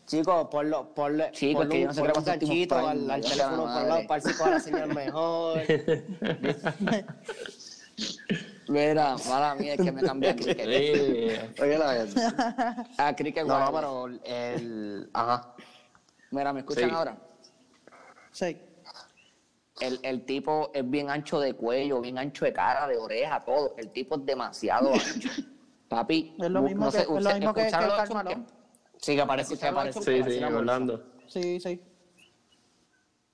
Chicos, 0.07 0.47
ponlo, 0.49 0.93
ponle, 0.93 1.31
Chico, 1.31 1.63
es 1.63 1.67
ponle 1.67 1.75
que 1.75 1.81
yo 1.81 1.88
no 1.88 1.93
sé 1.93 1.99
ponle 1.99 2.13
qué 2.13 2.19
un 2.19 2.25
ganchito 2.25 2.77
al, 2.77 3.12
al 3.12 3.21
teléfono 3.21 3.51
la 3.51 3.57
por 3.57 3.65
madre. 3.67 3.89
lado 3.89 4.07
para 4.07 4.23
ver 4.23 4.33
si 4.33 4.43
la 4.43 4.60
señal 4.62 4.95
mejor. 4.95 5.62
Mira, 8.69 9.15
mala 9.27 9.55
mía, 9.55 9.73
es 9.73 9.81
que 9.81 9.91
me 9.91 10.01
cambié 10.01 10.29
a 10.29 10.36
cricket. 10.36 10.67
Oye, 11.62 11.77
la 11.77 11.93
gente. 11.93 12.21
A 12.97 13.13
cricket 13.15 13.45
No, 13.45 13.60
no, 13.60 13.73
pero 13.73 14.07
el... 14.23 15.10
Ajá. 15.13 15.53
Mira, 16.32 16.54
¿me 16.54 16.60
escuchan 16.62 16.90
Sí. 16.90 16.96
ahora? 16.96 17.18
Sí. 18.32 18.62
El, 19.80 20.00
el 20.04 20.26
tipo 20.26 20.72
es 20.74 20.90
bien 20.90 21.10
ancho 21.10 21.40
de 21.40 21.54
cuello, 21.54 22.02
bien 22.02 22.18
ancho 22.18 22.46
de 22.46 22.54
cara, 22.54 22.88
de 22.88 22.98
oreja, 22.98 23.44
todo. 23.46 23.76
El 23.78 23.92
tipo 23.92 24.16
es 24.16 24.26
demasiado 24.26 24.92
ancho. 24.94 25.30
Papi, 25.88 26.36
Es 26.40 26.50
lo 26.50 26.62
mismo 26.63 26.86
no 26.86 26.92
que- 26.92 26.98
sé, 26.98 27.04
es 27.04 27.10
lo 27.10 27.16
usted- 27.16 27.34
mismo 27.36 27.54
que- 27.54 27.62
¿escucharon 27.62 27.90
que? 28.28 28.38
Sí, 29.00 29.16
que 29.16 29.26
parece, 29.26 29.48
que 29.50 29.54
¿Escucharon 29.54 29.76
parece. 29.76 30.00
eso? 30.00 30.12
Sí, 30.12 30.32
sí. 30.40 30.44
Orlando. 30.44 31.06
Sí, 31.28 31.60
sí. 31.60 31.82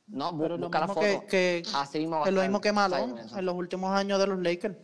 No, 0.07 0.37
Pero 0.37 0.57
lo 0.57 0.69
la 0.69 0.69
foto. 0.93 0.99
que, 0.99 1.25
que 1.27 1.63
Así 1.73 1.99
mismo 1.99 2.17
va 2.19 2.25
a 2.25 2.27
es 2.27 2.33
lo 2.35 2.41
mismo 2.41 2.59
que 2.61 2.71
Malone 2.73 3.21
en 3.35 3.45
los 3.45 3.55
últimos 3.55 3.91
años 3.97 4.19
de 4.19 4.27
los 4.27 4.37
Lakers. 4.39 4.75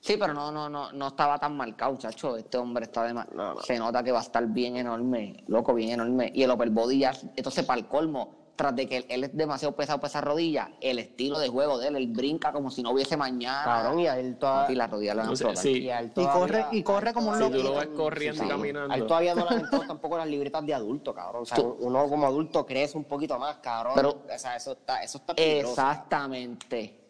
Sí, 0.00 0.16
pero 0.18 0.32
no, 0.32 0.52
no, 0.52 0.68
no, 0.68 0.92
no 0.92 1.08
estaba 1.08 1.38
tan 1.38 1.56
marcado, 1.56 1.96
chacho. 1.96 2.36
Este 2.36 2.58
hombre 2.58 2.84
está 2.84 3.02
de 3.04 3.14
ma- 3.14 3.26
No, 3.34 3.54
no. 3.54 3.60
Se 3.62 3.78
nota 3.78 4.02
que 4.04 4.12
va 4.12 4.18
a 4.20 4.22
estar 4.22 4.46
bien 4.46 4.76
enorme, 4.76 5.42
loco, 5.48 5.74
bien 5.74 5.90
enorme. 5.90 6.30
Y 6.34 6.42
el 6.44 6.50
upper 6.50 6.70
body 6.70 6.98
ya, 7.00 7.12
entonces 7.34 7.64
para 7.64 7.80
el 7.80 7.86
colmo, 7.88 8.46
tras 8.54 8.74
de 8.76 8.86
que 8.88 8.98
él, 8.98 9.06
él 9.08 9.24
es 9.24 9.36
demasiado 9.36 9.74
pesado 9.74 9.98
para 9.98 10.08
esa 10.08 10.20
rodilla, 10.20 10.70
el 10.80 10.98
estilo 10.98 11.38
de 11.38 11.48
juego 11.48 11.76
de 11.78 11.88
él, 11.88 11.96
él 11.96 12.06
brinca 12.06 12.52
como 12.52 12.70
si 12.70 12.82
no 12.82 12.92
hubiese 12.92 13.16
mañana. 13.16 13.64
Cabrón, 13.64 13.98
y 14.00 14.06
a 14.06 14.18
él 14.18 14.30
Y 14.30 14.34
todavía... 14.34 14.76
la 14.78 14.86
rodilla 14.86 15.56
sí. 15.56 15.82
Y, 15.82 15.90
a 15.90 15.98
él 16.00 16.06
Y 16.06 16.10
todavía- 16.10 16.32
corre, 16.40 16.66
y 16.72 16.82
corre 16.82 17.12
como 17.12 17.30
un 17.32 17.38
Si 17.38 17.50
tú 17.50 17.56
lo 17.58 17.62
loco. 17.64 17.78
ves 17.80 17.88
corriendo 17.96 18.44
y 18.44 18.48
caminando. 18.48 18.94
A 18.94 18.96
él 18.96 19.06
todavía 19.06 19.34
no 19.34 19.44
le 19.50 19.56
han 19.56 19.70
tampoco 19.88 20.16
las 20.18 20.26
libretas 20.28 20.64
de 20.64 20.72
adulto, 20.72 21.12
cabrón. 21.12 21.42
O 21.42 21.46
sea, 21.46 21.56
Tú- 21.58 21.76
uno 21.80 22.08
como 22.08 22.26
adulto 22.26 22.64
crece 22.64 22.96
un 22.96 23.04
poquito 23.04 23.38
más, 23.38 23.56
cabrón. 23.58 23.92
Pero- 23.96 24.22
o 24.34 24.38
sea, 24.38 24.56
eso 24.56 24.72
está, 24.72 25.02
eso 25.02 25.18
está 25.18 25.34
peligroso. 25.34 25.72
Exactamente. 25.72 27.02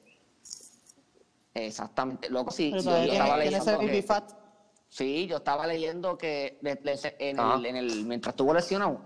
Exactamente. 1.57 2.29
Loco, 2.29 2.51
sí, 2.51 2.71
yo 2.71 2.83
todavía 2.83 3.13
estaba 3.15 3.37
leyendo 3.39 3.79
que- 3.79 4.03
fat. 4.03 4.31
Sí, 4.89 5.27
yo 5.27 5.39
estaba 5.39 5.67
leyendo 5.67 6.17
que 6.19 6.59
de- 6.63 6.75
de- 6.77 7.17
en, 7.19 7.41
Ah. 7.41 7.55
el, 7.59 7.67
en 7.67 7.77
el, 7.77 8.05
mientras 8.05 8.33
estuvo 8.35 8.53
lesionado, 8.55 9.01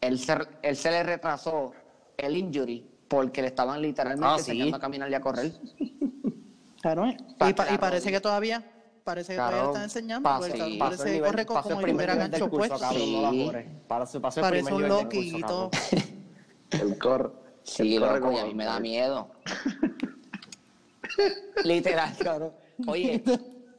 él 0.00 0.18
se, 0.18 0.36
él 0.62 0.76
se 0.76 0.90
le 0.90 1.02
retrasó 1.04 1.72
el 2.16 2.36
injury 2.36 2.86
porque 3.08 3.40
le 3.40 3.48
estaban 3.48 3.80
literalmente 3.80 4.26
Ah, 4.28 4.36
sí. 4.38 4.50
enseñando 4.50 4.76
a 4.76 4.80
caminar 4.80 5.10
y 5.10 5.14
a 5.14 5.20
correr. 5.20 5.52
Claro, 6.80 7.06
¿eh? 7.06 7.16
Pa- 7.38 7.48
y, 7.50 7.54
pa- 7.54 7.62
y 7.64 7.66
claro. 7.68 7.80
parece 7.80 8.10
que 8.10 8.20
todavía, 8.20 8.68
parece 9.04 9.32
que 9.32 9.36
todavía 9.36 9.56
Cabrón, 9.58 9.70
están 9.74 9.84
enseñando, 9.84 10.28
el 10.28 10.32
cabrón 10.34 10.50
sí, 10.52 10.72
el 10.72 10.78
parece 10.78 11.04
que 11.12 11.20
corre 11.20 11.40
el 11.40 11.46
como 11.46 11.62
si 11.62 11.74
primer 11.82 12.06
gancho 12.16 12.50
puesto. 12.50 12.78
cabrón, 12.78 13.12
no 13.12 13.22
la 13.22 13.30
Sí. 13.30 14.18
pasó 14.18 14.18
el 14.18 14.22
Parece 14.42 14.64
primer 14.64 14.90
un 14.92 14.98
cabrón. 14.98 15.70
El 16.72 16.98
corre. 16.98 17.30
Sí, 17.64 17.94
el 17.94 18.00
corre 18.02 18.18
loco, 18.20 18.32
y 18.32 18.38
a 18.38 18.44
mí 18.46 18.54
me 18.54 18.64
da 18.64 18.80
miedo. 18.80 19.30
Literal, 21.64 22.16
cabrón. 22.18 22.52
Oye, 22.86 23.22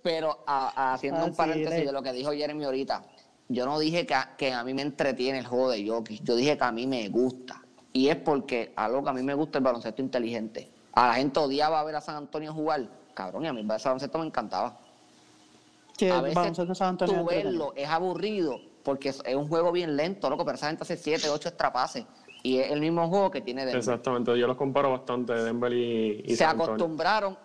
pero 0.02 0.44
a- 0.48 0.72
a- 0.76 0.94
haciendo 0.94 1.26
un 1.26 1.36
paréntesis 1.36 1.80
es. 1.80 1.86
de 1.86 1.92
lo 1.92 2.02
que 2.02 2.14
dijo 2.14 2.32
Jeremy 2.32 2.64
ahorita, 2.66 3.04
yo 3.50 3.66
no 3.66 3.80
dije 3.80 4.06
que 4.06 4.14
a, 4.16 4.36
que 4.38 4.54
a 4.54 4.64
mí 4.64 4.74
me 4.74 4.82
entretiene 4.82 5.40
el 5.40 5.48
juego 5.48 5.70
de 5.70 5.88
Jokic, 5.88 6.24
yo 6.24 6.36
dije 6.36 6.58
que 6.58 6.64
a 6.64 6.72
mí 6.72 6.88
me 6.88 7.10
gusta. 7.10 7.62
Y 7.92 8.08
es 8.10 8.16
porque 8.16 8.74
algo 8.76 9.04
que 9.04 9.10
a 9.10 9.14
mí 9.14 9.22
me 9.22 9.34
gusta 9.36 9.60
el 9.60 9.64
baloncesto 9.64 10.02
inteligente. 10.02 10.70
A 10.94 11.08
la 11.08 11.14
gente 11.16 11.40
odiaba 11.40 11.84
ver 11.84 11.96
a 11.96 12.02
San 12.02 12.16
Antonio 12.16 12.54
jugar, 12.54 12.88
cabrón, 13.14 13.46
y 13.46 13.48
a 13.48 13.54
mí 13.54 13.62
el 13.62 13.68
baloncesto 13.68 14.18
me 14.20 14.26
encantaba. 14.26 14.80
Que 15.98 16.12
a 16.12 16.16
el 16.18 16.22
veces 16.24 16.36
baloncesto 16.36 16.70
de 16.70 16.76
San 16.76 16.90
Antonio 16.90 17.20
tú 17.20 17.26
verlo 17.26 17.74
es 17.76 17.88
aburrido 17.88 18.60
porque 18.84 19.10
es, 19.10 19.22
es 19.26 19.36
un 19.36 19.48
juego 19.48 19.72
bien 19.72 19.96
lento, 19.96 20.30
loco, 20.30 20.44
pero 20.44 20.56
esa 20.56 20.68
gente 20.68 20.84
hace 20.84 20.98
7, 20.98 21.30
8 21.30 21.50
extrapases. 21.50 22.06
Y 22.46 22.58
es 22.60 22.72
el 22.72 22.82
mismo 22.82 23.08
juego 23.08 23.32
que 23.32 23.40
tiene 23.42 23.62
Denver. 23.62 23.78
Exactamente, 23.80 24.38
yo 24.38 24.48
los 24.48 24.58
comparo 24.58 24.92
bastante, 24.92 25.34
Denver 25.34 25.72
y, 25.72 26.24
y 26.26 26.30
Se 26.32 26.38
San 26.44 26.60
acostumbraron, 26.60 27.38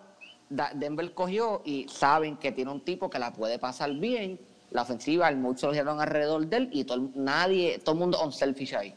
Denver 0.75 1.13
cogió 1.13 1.61
y 1.63 1.87
saben 1.87 2.35
que 2.35 2.51
tiene 2.51 2.69
un 2.71 2.81
tipo 2.81 3.09
que 3.09 3.17
la 3.17 3.31
puede 3.31 3.59
pasar 3.59 3.91
bien, 3.93 4.37
la 4.71 4.81
ofensiva, 4.81 5.31
muchos 5.31 5.63
lo 5.63 5.71
hicieron 5.71 6.01
alrededor 6.01 6.45
de 6.47 6.57
él 6.57 6.69
y 6.73 6.83
todo, 6.83 6.97
el- 6.97 7.11
nadie, 7.15 7.79
todo 7.79 7.93
el 7.93 7.99
mundo 7.99 8.19
on 8.19 8.33
selfish 8.33 8.75
ahí. 8.75 8.93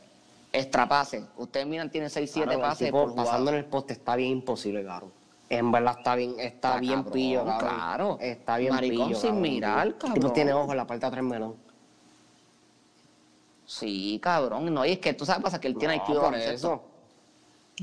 Extrapase. 0.52 1.24
Ustedes 1.36 1.66
miran, 1.66 1.88
tiene 1.90 2.10
6, 2.10 2.30
7 2.30 2.46
Cabrón, 2.46 2.64
el 2.64 2.68
pases 2.70 2.86
tipo 2.88 2.98
por 3.00 3.10
jugada. 3.10 3.30
pasando 3.30 3.50
en 3.52 3.56
el 3.58 3.64
poste 3.66 3.92
está 3.94 4.16
bien 4.16 4.30
imposible, 4.32 4.84
cabrón. 4.84 5.12
En 5.48 5.70
verdad 5.70 5.94
está 5.98 6.14
bien, 6.16 6.30
está 6.38 6.44
Está 6.70 6.80
bien 6.80 6.94
cabrón, 6.96 7.12
pillo, 7.12 7.44
cabrón. 7.44 7.58
claro. 7.70 8.18
Está 8.20 8.56
bien 8.58 8.74
Maricón 8.74 9.06
pillo, 9.08 9.18
sin 9.18 9.30
cabrón. 9.30 9.42
mirar, 9.42 9.86
El 9.86 9.94
tipo 9.94 10.06
cabrón. 10.14 10.32
tiene 10.32 10.52
ojos 10.52 10.70
en 10.72 10.76
la 10.76 10.86
parte 10.86 11.00
de 11.02 11.06
atrás 11.06 11.24
melón. 11.24 11.54
Sí, 13.78 14.20
cabrón. 14.22 14.72
No, 14.72 14.84
y 14.84 14.92
es 14.92 14.98
que 14.98 15.14
tú 15.14 15.24
sabes 15.24 15.42
pasa 15.42 15.58
que 15.60 15.68
él 15.68 15.76
tiene 15.78 15.96
No, 15.96 16.02
IQ 16.02 16.08
de 16.08 16.14
por 16.14 16.22
baloncesto. 16.32 16.72
eso. 16.74 16.88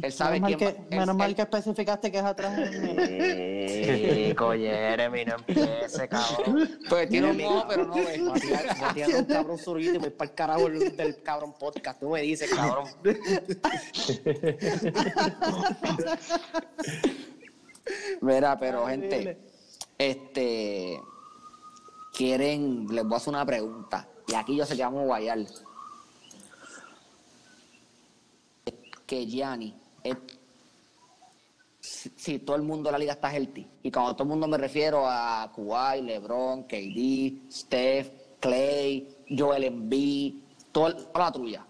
Él 0.04 0.12
sabe 0.14 0.40
menos 0.40 0.42
mal 0.52 0.58
quién 0.58 0.72
que, 0.76 0.78
él- 0.82 1.00
menos 1.00 1.16
mal 1.16 1.36
que 1.36 1.42
especificaste 1.42 2.12
que 2.12 2.20
es 2.20 2.24
atrás 2.24 2.58
en 2.60 3.00
el- 3.00 4.28
Chico, 4.30 4.52
Jeremy, 4.52 5.26
no 5.26 5.36
empiece, 5.36 6.08
cabrón. 6.08 6.80
Pues 6.88 7.10
tiene 7.10 7.32
un 7.32 7.42
ojo, 7.42 7.66
pero 7.68 7.86
no 7.88 7.96
ve. 7.96 8.20
Voy 8.20 8.30
a 8.30 8.34
tirar- 8.42 8.78
voy 8.80 8.88
a 8.90 8.94
tirar 8.94 9.16
un 9.16 9.26
cabrón 9.26 9.58
zurrito 9.58 9.90
y 9.90 9.94
me 9.94 10.00
voy 10.00 10.10
para 10.12 10.30
el 10.30 10.36
carajo 10.36 10.70
del, 10.70 10.96
del 10.96 11.24
cabrón 11.24 11.54
podcast. 11.60 12.00
Tú 12.00 12.10
me 12.10 12.22
dices, 12.22 12.52
cabrón. 12.54 12.86
Mira, 18.22 18.58
pero 18.60 18.86
gente, 18.88 19.38
este, 19.98 21.00
quieren, 22.14 22.88
les 22.90 23.04
voy 23.04 23.14
a 23.14 23.18
hacer 23.18 23.30
una 23.34 23.46
pregunta. 23.46 24.08
Y 24.28 24.36
aquí 24.36 24.56
yo 24.56 24.66
sé 24.66 24.76
que 24.76 24.84
vamos 24.84 25.02
a 25.04 25.06
guayar. 25.06 25.40
Que 29.10 29.26
Gianni, 29.26 29.74
es- 30.04 30.16
si, 31.80 32.10
si 32.16 32.38
todo 32.40 32.56
el 32.58 32.62
mundo 32.62 32.90
de 32.90 32.92
la 32.92 33.00
liga 33.00 33.14
está 33.14 33.34
healthy, 33.36 33.66
y 33.82 33.90
cuando 33.92 34.14
todo 34.14 34.22
el 34.24 34.30
mundo 34.30 34.48
me 34.48 34.56
refiero 34.60 35.02
a 35.08 35.52
Kawhi, 35.56 36.04
LeBron, 36.04 36.66
KD, 36.66 37.52
Steph, 37.52 38.12
Clay, 38.40 39.10
Joel 39.36 39.64
Embiid, 39.64 40.36
toda, 40.72 40.96
toda 40.96 41.26
la 41.26 41.32
trulla. 41.32 41.66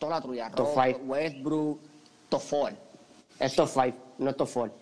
Toda 0.00 0.16
la 0.16 0.20
trulla. 0.20 0.50
Top 0.50 0.66
Rob, 0.66 0.74
five. 0.74 0.96
Westbrook, 1.06 1.78
top 2.28 2.40
four. 2.42 2.72
Es 3.38 3.54
top 3.54 3.68
5, 3.68 3.96
no 4.18 4.30
es 4.30 4.36
top 4.36 4.48
4. 4.52 4.74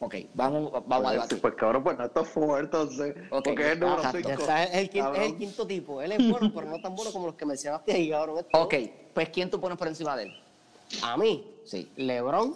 Ok, 0.00 0.14
vamos, 0.34 0.70
vamos 0.70 0.92
a 0.92 1.00
Pues, 1.00 1.12
debatir. 1.12 1.40
pues 1.40 1.54
cabrón, 1.54 1.82
pues 1.82 1.96
no 1.96 2.04
está 2.04 2.24
fuerte, 2.24 2.76
entonces. 2.76 3.16
Ok, 3.30 3.44
Porque 3.44 3.62
es 3.62 3.72
el 3.72 3.80
número 3.80 4.02
exacto. 4.02 4.18
5. 4.18 4.28
Ya 4.28 4.34
está, 4.34 4.64
es 4.64 4.74
el, 4.74 4.90
quinto, 4.90 5.14
es 5.14 5.20
el 5.22 5.36
quinto 5.38 5.66
tipo. 5.66 6.02
Él 6.02 6.12
es 6.12 6.30
bueno, 6.30 6.52
pero 6.54 6.68
no 6.68 6.78
tan 6.82 6.94
bueno 6.94 7.10
como 7.10 7.26
los 7.28 7.36
que 7.36 7.46
mencionaste 7.46 7.92
ahí, 7.92 8.10
cabrón. 8.10 8.44
Ok, 8.52 8.74
pues 9.14 9.30
¿quién 9.30 9.48
tú 9.50 9.58
pones 9.58 9.78
por 9.78 9.88
encima 9.88 10.14
de 10.16 10.24
él? 10.24 10.34
A 11.02 11.16
mí, 11.16 11.50
Sí. 11.64 11.90
LeBron, 11.96 12.54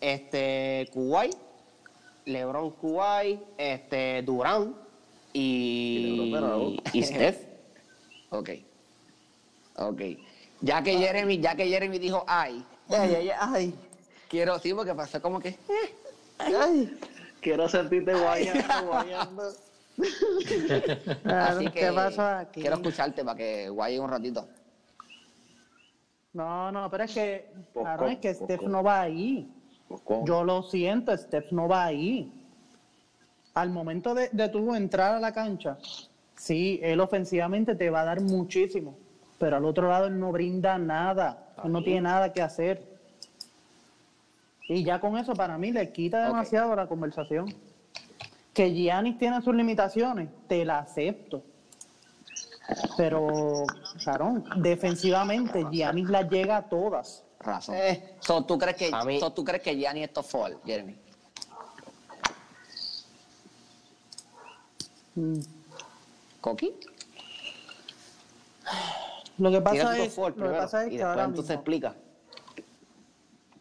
este, 0.00 0.88
Kuwait, 0.92 1.34
LeBron, 2.26 2.70
Kuwait, 2.72 3.40
este, 3.56 4.22
Durán 4.22 4.74
y, 5.32 5.40
Y 5.40 6.30
LeBron, 6.30 6.76
y 6.92 7.02
Steph. 7.02 7.38
Ok. 8.32 8.50
Ok. 9.76 10.00
Ya 10.60 10.82
que 10.82 10.96
Jeremy, 10.98 11.40
ya 11.40 11.56
que 11.56 11.66
Jeremy 11.66 11.98
dijo 11.98 12.22
ay, 12.28 12.64
Ay, 12.88 13.14
ay, 13.16 13.30
ay. 13.40 13.74
quiero, 14.28 14.58
sí, 14.60 14.72
porque 14.74 14.94
pasó 14.94 15.20
como 15.22 15.40
que. 15.40 15.48
eh, 15.48 15.58
ay. 16.38 16.96
Quiero 17.40 17.68
sentirte 17.68 18.12
guayando, 18.14 18.86
guayando. 18.86 19.42
Así 21.24 21.64
que 21.70 21.80
¿Qué 21.80 21.92
pasó 21.92 22.22
aquí? 22.22 22.60
quiero 22.60 22.76
escucharte 22.76 23.24
para 23.24 23.36
que 23.36 23.68
guaye 23.70 23.98
un 23.98 24.10
ratito. 24.10 24.46
No, 26.32 26.70
no, 26.70 26.88
pero 26.90 27.04
es 27.04 27.14
que, 27.14 27.50
Poco, 27.72 27.84
claro, 27.84 28.06
es 28.06 28.18
que 28.18 28.32
poco. 28.34 28.44
Steph 28.44 28.62
no 28.62 28.82
va 28.82 29.00
ahí. 29.00 29.50
Yo 30.24 30.44
lo 30.44 30.62
siento, 30.62 31.16
Steph 31.16 31.50
no 31.50 31.66
va 31.66 31.86
ahí. 31.86 32.32
Al 33.54 33.70
momento 33.70 34.14
de, 34.14 34.28
de 34.30 34.48
tú 34.48 34.74
entrar 34.74 35.14
a 35.14 35.20
la 35.20 35.32
cancha, 35.32 35.76
sí, 36.36 36.78
él 36.82 37.00
ofensivamente 37.00 37.74
te 37.74 37.90
va 37.90 38.02
a 38.02 38.04
dar 38.04 38.20
muchísimo, 38.20 38.96
pero 39.38 39.56
al 39.56 39.64
otro 39.64 39.88
lado 39.88 40.06
él 40.06 40.20
no 40.20 40.30
brinda 40.30 40.78
nada, 40.78 41.52
él 41.64 41.72
no 41.72 41.82
tiene 41.82 42.02
nada 42.02 42.32
que 42.32 42.40
hacer. 42.40 42.88
Y 44.68 44.84
ya 44.84 45.00
con 45.00 45.18
eso 45.18 45.34
para 45.34 45.58
mí 45.58 45.72
le 45.72 45.90
quita 45.90 46.24
demasiado 46.26 46.76
la 46.76 46.86
conversación. 46.86 47.52
Que 48.54 48.72
Giannis 48.72 49.18
tiene 49.18 49.42
sus 49.42 49.54
limitaciones, 49.54 50.28
te 50.46 50.64
la 50.64 50.78
acepto. 50.78 51.42
Pero, 52.96 53.64
Carón, 54.04 54.44
defensivamente 54.56 55.64
Giannis 55.70 56.08
las 56.08 56.28
llega 56.30 56.58
a 56.58 56.62
todas. 56.68 57.24
Razón. 57.40 57.74
Eh. 57.76 58.16
So, 58.20 58.44
¿tú 58.44 58.58
crees 58.58 58.76
que, 58.76 58.90
A 58.92 59.04
mí- 59.04 59.18
so, 59.18 59.32
¿tú 59.32 59.42
crees 59.44 59.62
que 59.62 59.74
Gianni 59.76 60.04
es 60.04 60.12
top 60.12 60.24
four, 60.26 60.60
Jeremy? 60.64 60.96
Mm. 65.14 65.40
¿Coqui? 66.40 66.74
Lo 69.38 69.50
que 69.50 69.60
pasa 69.60 69.98
es, 69.98 70.14
top 70.14 70.14
four 70.14 70.28
lo 70.30 70.34
que 70.34 70.40
primero, 70.42 70.62
pasa 70.62 70.80
es 70.82 70.86
y 70.86 70.90
que 70.90 70.96
después 70.98 71.10
ahora 71.10 71.24
entonces 71.24 71.48
mismo, 71.50 71.60
explica. 71.60 71.94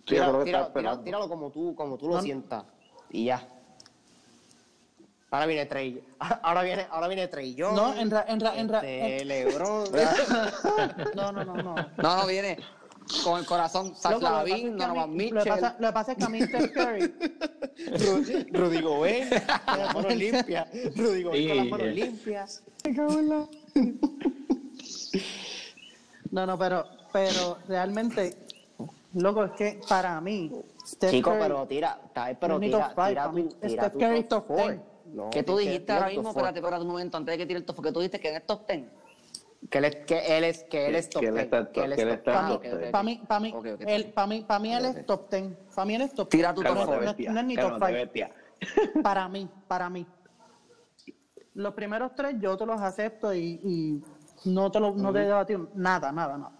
Sí, 0.07 0.15
eso 0.15 0.23
es 0.25 0.31
lo 0.31 0.39
que 0.39 0.45
Tira- 0.45 0.57
estaba 0.59 0.65
tira- 0.65 0.67
esperando. 0.67 1.03
tíralo 1.03 1.29
como 1.29 1.49
tú, 1.51 1.75
como 1.75 1.97
tú 1.97 2.07
lo 2.09 2.15
No. 2.15 2.21
sientas. 2.21 2.63
Y 3.11 3.25
ya. 3.25 3.47
Ahora 5.31 5.45
viene 5.45 5.65
Trey. 5.67 6.03
Ahora 6.41 6.63
viene, 6.63 6.87
ahora 6.89 7.07
viene 7.07 7.27
Trey 7.27 7.53
Young. 7.53 7.75
No, 7.75 7.93
en 7.93 8.09
ra- 8.09 8.25
en 8.27 8.39
ra- 8.39 8.55
en 8.57 8.67
ra- 8.69 8.79
este, 8.79 9.21
en- 9.21 9.27
LeBron. 9.27 9.83
no, 11.15 11.31
no, 11.31 11.43
no, 11.45 11.55
no. 11.55 11.75
No, 11.75 12.15
no, 12.17 12.25
viene 12.27 12.57
con 13.23 13.39
el 13.39 13.45
corazón. 13.45 13.95
Zach 13.95 14.19
Lavin, 14.21 14.75
Donovan 14.77 15.15
mí- 15.15 15.29
Lo 15.29 15.43
que 15.43 15.49
Mitchell. 15.51 15.61
pasa, 15.61 15.75
lo 15.79 15.87
que 15.87 15.93
pasa 15.93 16.11
es 16.13 16.17
que 16.17 16.23
a 16.23 16.29
mí 16.29 16.41
Steph 16.41 16.71
Curry, 16.73 17.01
Ru- 17.77 18.47
Rudy 18.53 18.81
Gobert, 18.81 19.29
con 19.65 19.77
las 19.79 19.93
manos 19.95 20.15
limpias. 20.15 20.67
Rudy 20.95 21.23
Gobert 21.23 21.47
con 21.47 21.57
las 21.57 21.67
manos 21.67 21.87
eh. 21.87 21.91
limpias. 21.91 22.63
no, 26.31 26.45
no, 26.45 26.57
pero, 26.57 26.85
pero 27.13 27.57
realmente, 27.67 28.35
loco, 29.13 29.43
es 29.45 29.51
que 29.51 29.81
para 29.87 30.19
mí, 30.21 30.51
Steph 30.87 31.11
Chico, 31.11 31.31
Curry, 31.31 31.41
pero 31.41 31.67
tira, 31.67 31.99
pero 32.39 32.59
tira, 32.59 32.93
tira 32.95 33.27
mí, 33.29 33.43
tu, 33.43 33.57
tira 33.67 33.89
Ten. 35.09 35.15
No, 35.17 35.29
que 35.29 35.43
tú 35.43 35.57
dijiste 35.57 35.91
ahora 35.91 36.07
mismo, 36.07 36.23
four. 36.23 36.31
espérate, 36.31 36.59
espérate 36.59 36.81
un 36.83 36.87
momento, 36.89 37.17
antes 37.17 37.33
de 37.33 37.37
que 37.37 37.45
tire 37.45 37.59
el 37.59 37.65
top, 37.65 37.75
porque 37.75 37.91
tú 37.91 37.99
dijiste 37.99 38.19
que 38.19 38.29
en 38.29 38.35
el 38.35 38.41
top 38.43 38.67
10. 38.67 38.83
Que 39.69 39.77
él 39.79 39.85
es, 39.85 39.95
que 40.05 40.37
él 40.37 40.43
es, 40.45 40.63
que 40.63 40.87
él 40.87 40.95
es 40.95 41.09
top 41.09 41.21
Que 41.21 41.31
ten, 41.31 41.67
que 41.73 41.83
él 41.83 41.91
es 41.91 41.97
que 41.97 42.05
top 42.05 42.23
ten. 42.23 42.33
Para 42.33 42.47
mí, 42.47 42.59
ten. 42.61 42.91
para 42.91 43.03
mí, 43.03 43.21
para 43.27 43.39
mí, 43.39 43.51
para 44.13 44.27
mí, 44.27 44.41
para 44.47 44.59
mí 44.59 44.73
él 44.73 44.85
es 44.85 45.05
top 45.05 45.29
10. 45.31 45.43
Para 45.75 45.85
mí 45.85 45.95
él 45.95 46.01
es 46.01 46.13
top 46.13 46.29
Tira 46.29 46.53
tu 46.53 46.63
top 46.63 46.75
no, 46.75 47.01
es 47.01 47.45
ni 47.45 47.55
top 47.55 47.71
Cálmate, 47.71 47.93
5. 47.93 48.05
bestia. 48.15 48.31
Para 49.03 49.27
mí, 49.27 49.49
para 49.67 49.89
mí. 49.89 50.05
Los 51.55 51.73
primeros 51.73 52.15
tres 52.15 52.35
yo 52.39 52.55
te 52.57 52.65
los 52.65 52.79
acepto 52.79 53.33
y, 53.33 53.59
y 53.63 54.03
no 54.45 54.71
te 54.71 54.79
lo, 54.79 54.93
no 54.95 55.11
te 55.11 55.19
he 55.19 55.25
debatido 55.25 55.69
nada, 55.75 56.11
nada, 56.11 56.37
nada. 56.37 56.51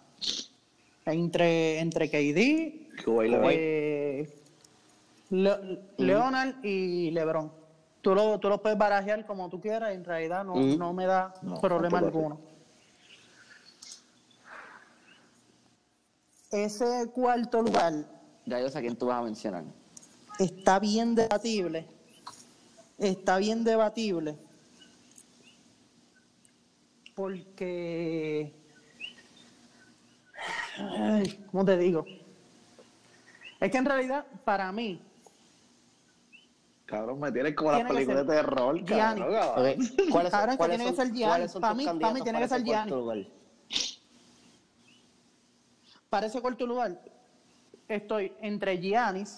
Entre, 1.06 1.80
entre 1.80 2.10
KD, 2.10 2.90
eh, 3.54 4.30
Le- 5.30 5.80
Leonard 5.98 6.64
y 6.66 7.12
LeBron. 7.12 7.52
Tú 8.10 8.16
lo, 8.16 8.40
tú 8.40 8.50
lo 8.50 8.60
puedes 8.60 8.76
barajear 8.76 9.24
como 9.24 9.50
tú 9.50 9.62
quieras, 9.62 9.92
en 9.92 10.04
realidad 10.04 10.44
no, 10.44 10.56
no 10.56 10.94
me 10.94 11.06
da 11.06 11.32
No, 11.44 11.62
problema 11.62 12.00
así. 12.00 12.08
alguno. 12.08 12.40
Ese 16.50 17.08
cuarto 17.14 17.62
lugar 17.62 17.94
Ya 18.48 18.60
yo 18.60 18.68
sé 18.68 18.80
a 18.80 18.82
quién 18.82 18.96
tú 18.96 19.06
vas 19.06 19.20
a 19.20 19.22
mencionar. 19.22 19.64
está 20.40 20.80
bien 20.80 21.14
debatible. 21.14 21.86
Está 22.98 23.38
bien 23.38 23.64
debatible. 23.64 24.36
Porque. 27.14 28.56
Ay, 30.80 31.46
¿Cómo 31.52 31.64
te 31.64 31.78
digo? 31.78 32.08
Es 33.60 33.70
que 33.70 33.78
en 33.78 33.86
realidad, 33.86 34.26
para 34.44 34.72
mí, 34.72 35.00
Cabrón, 36.90 37.20
me 37.20 37.32
tienes 37.32 37.54
como 37.54 37.72
las 37.72 37.84
películas 37.88 38.26
de 38.26 38.34
terror, 38.34 38.84
Gianni. 38.84 39.22
cabrón. 39.22 39.38
Ok, 39.52 40.10
¿Cuáles 40.12 40.32
Cabrón, 40.32 40.58
son, 40.58 40.70
que 40.72 40.76
tiene 40.78 40.90
que 40.90 40.96
ser 40.96 41.06
Giannis. 41.14 41.28
cuáles 41.28 41.52
son 41.52 41.62
Pa' 41.62 41.70
tus 41.70 41.78
mí- 41.78 41.86
pa' 41.86 41.94
mí 42.14 42.22
tiene 42.22 42.24
que 42.24 42.32
para 42.32 42.48
ser 42.48 42.58
ese 42.58 42.66
cuarto 42.66 42.66
Giannis. 42.66 42.96
lugar? 42.96 43.18
para 46.10 46.26
ese 46.26 46.42
cuarto 46.42 46.66
lugar, 46.66 47.00
estoy 47.88 48.34
entre 48.42 48.78
Giannis 48.80 49.38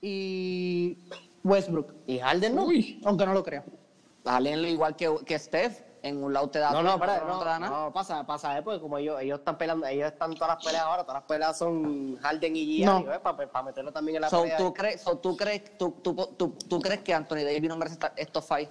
y 0.00 0.96
Westbrook. 1.42 1.92
¿Y 2.06 2.18
Harden 2.20 2.54
no? 2.54 2.68
Aunque 3.04 3.26
no 3.26 3.34
lo 3.34 3.42
creo. 3.42 3.64
Alienlo 4.24 4.68
igual 4.68 4.94
que, 4.94 5.12
que 5.26 5.36
Steph, 5.38 5.80
en 6.08 6.22
un 6.22 6.32
lado 6.32 6.48
te 6.50 6.58
da 6.58 6.70
No, 6.72 6.82
no, 6.82 6.94
espera, 6.94 7.58
no 7.58 7.92
pasa, 7.92 8.24
pasa, 8.24 8.58
eh, 8.58 8.62
porque 8.62 8.80
como 8.80 8.98
ellos, 8.98 9.20
ellos 9.20 9.38
están 9.38 9.56
peleando, 9.56 9.86
ellos 9.86 10.12
están 10.12 10.34
todas 10.34 10.56
las 10.56 10.64
peleas 10.64 10.82
ahora, 10.84 11.02
todas 11.02 11.14
las 11.20 11.24
peleas 11.24 11.56
son 11.58 12.16
Harden 12.18 12.56
y 12.56 12.84
No. 12.84 13.04
¿ves? 13.04 13.18
Para 13.20 13.62
meterlo 13.62 13.92
también 13.92 14.16
en 14.16 14.22
la 14.22 14.30
So, 14.30 14.42
pelea. 14.42 14.56
¿tú, 14.56 14.74
crees, 14.74 15.00
so, 15.02 15.18
¿tú, 15.18 15.36
crees, 15.36 15.76
tú, 15.78 15.92
tú, 16.02 16.14
tú, 16.36 16.50
tú 16.68 16.80
crees 16.80 17.00
que 17.00 17.14
Anthony 17.14 17.44
Davis 17.44 17.68
no 17.68 17.76
merece 17.76 17.98
estos 18.16 18.44
five? 18.44 18.68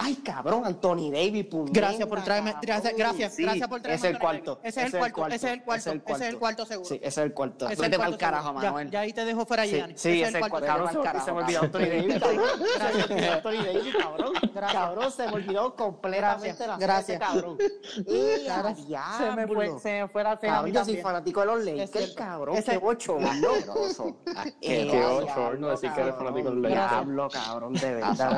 Ay, 0.00 0.14
cabrón, 0.16 0.62
Anthony 0.64 1.10
Davis, 1.10 1.44
puñeta, 1.46 1.80
Gracias 1.80 2.08
por 2.08 2.20
traerme- 2.20 2.52
cabrón. 2.52 2.60
gracias- 2.62 2.94
gracias- 2.96 3.34
Sí, 3.34 3.42
gracias 3.42 3.68
por 3.68 3.80
traerme 3.80 3.96
Ese 3.96 4.06
es 4.08 4.14
el 4.14 4.20
cuarto. 4.20 4.60
Ese 4.62 4.80
es 4.80 4.94
el 4.94 4.98
cuarto, 5.00 5.26
ese 5.26 5.34
es 5.36 5.42
el 5.52 5.62
cuarto, 5.62 5.90
ese 5.90 6.24
es 6.24 6.32
el 6.32 6.38
cuarto 6.38 6.66
seguro. 6.66 6.88
Sí, 6.88 6.94
ese 6.96 7.06
es 7.08 7.18
el 7.18 7.34
cuarto. 7.34 7.64
Ese 7.66 7.74
es 7.74 7.80
Vete 7.80 7.94
el 7.96 8.00
pa'l 8.00 8.08
cuarto 8.10 8.18
carajo, 8.18 8.46
seguro. 8.48 8.62
Ya- 8.62 8.68
Manuel. 8.70 8.90
Ya, 8.90 9.00
ahí 9.00 9.12
te 9.12 9.24
dejo 9.24 9.44
fuera 9.46 9.64
Sí, 9.64 9.70
Giannis. 9.70 10.00
sí, 10.00 10.08
ese 10.22 10.28
es 10.28 10.34
el 10.34 10.40
cuarto 10.50 10.66
Cabrón, 10.66 10.88
se, 10.92 10.98
carajo, 11.00 11.24
se 11.26 11.32
me 11.32 11.38
olvidó 11.42 11.60
Anthony 11.62 11.78
Davis, 11.80 12.18
cabrón. 12.20 12.44
Se 12.58 12.78
me 12.78 13.02
olvidó 13.14 13.32
Anthony 13.32 13.64
Davis, 13.64 13.96
cabrón. 14.00 14.32
Cabrón, 14.72 15.12
se 15.12 15.26
me 15.26 15.32
olvidó 15.32 15.74
completamente 15.76 16.46
Gracias, 16.48 16.68
la 16.68 16.76
gracias. 16.78 17.18
cabrón. 17.20 17.58
¡Eh, 18.06 18.42
Claro, 18.44 18.68
a 18.68 19.18
se 19.18 19.30
me 19.36 19.46
fue, 19.46 19.78
se 19.80 20.02
me 20.02 20.08
fue 20.08 20.22
la 20.24 20.36
fe 20.36 20.48
a 20.48 20.62
mí 20.62 20.70
Cabrón, 20.70 20.72
yo 20.74 20.84
soy 20.84 20.96
fanático 21.02 21.40
de 21.40 21.46
los 21.46 21.64
Lakers, 21.64 22.14
cabrón. 22.14 22.56
Ese- 22.56 22.72
Qué. 22.72 22.76
Eh, 22.76 22.80
Qué 24.60 24.82
Asqueroso. 24.86 25.20
bochorno 25.26 25.68
decir 25.68 25.90
que 25.92 26.00
eres 26.00 26.14
fanático 26.14 26.48
de 26.50 26.54
los 26.56 26.62
Lakers. 26.62 26.90
Diablo, 26.90 27.28
cabrón, 27.30 27.72
de 27.74 27.94
verdad. 27.94 28.30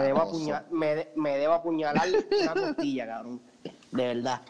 Me 1.10 1.36
debo, 1.38 1.49
debo 1.50 1.54
apuñalar 1.60 2.06
una 2.42 2.54
costilla, 2.54 3.06
cabrón. 3.06 3.40
De 3.90 4.06
verdad. 4.14 4.40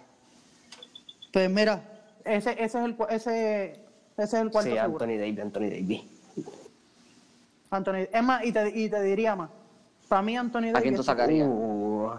Pues 1.32 1.50
mira, 1.50 1.82
ese, 2.24 2.52
ese 2.52 2.64
es 2.64 2.74
el 2.84 2.96
cu- 2.96 3.06
ese, 3.08 3.70
ese 4.16 4.22
es 4.22 4.34
el 4.34 4.50
cuarto 4.50 4.70
Sí, 4.70 4.76
seguro. 4.76 5.04
Anthony 5.04 5.18
Davis, 5.18 5.40
Anthony 5.40 5.60
Davis. 5.70 6.02
Anthony, 7.70 8.08
es 8.12 8.22
más, 8.22 8.44
y 8.44 8.52
te, 8.52 8.68
y 8.68 8.88
te 8.90 9.02
diría 9.02 9.36
más. 9.36 9.50
Para 10.08 10.22
mí 10.22 10.36
Anthony 10.36 10.60
Davis. 10.72 10.76
¿A 10.76 10.80
quién 10.82 10.96
tú 10.96 11.02
sacarías? 11.02 11.48
Uh, 11.48 12.10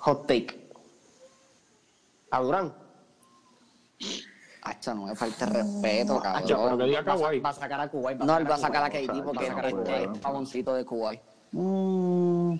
hot 0.00 0.26
take. 0.26 0.68
A 2.30 2.40
Durán. 2.40 2.74
Hacho, 4.62 4.94
no 4.94 5.06
me 5.06 5.14
falte 5.14 5.46
respeto, 5.46 6.20
Hacho, 6.24 6.46
pero 6.48 6.58
que 6.58 6.68
cabrón. 6.70 6.88
diga 6.88 7.04
Kawhi. 7.04 7.38
Va 7.38 7.50
a 7.50 7.52
sacar 7.52 7.80
a 7.80 7.88
Kuwait. 7.88 8.18
No, 8.18 8.36
él 8.36 8.50
va 8.50 8.56
a 8.56 8.58
sacar 8.58 8.82
a. 8.82 8.90
KD 8.90 9.22
porque 9.24 9.48
a 9.48 9.56
a 9.56 9.68
es 9.68 9.74
el 10.02 10.20
pavoncito 10.20 10.74
de 10.74 10.84
Kuwait. 10.84 11.20
Mm, 11.52 12.54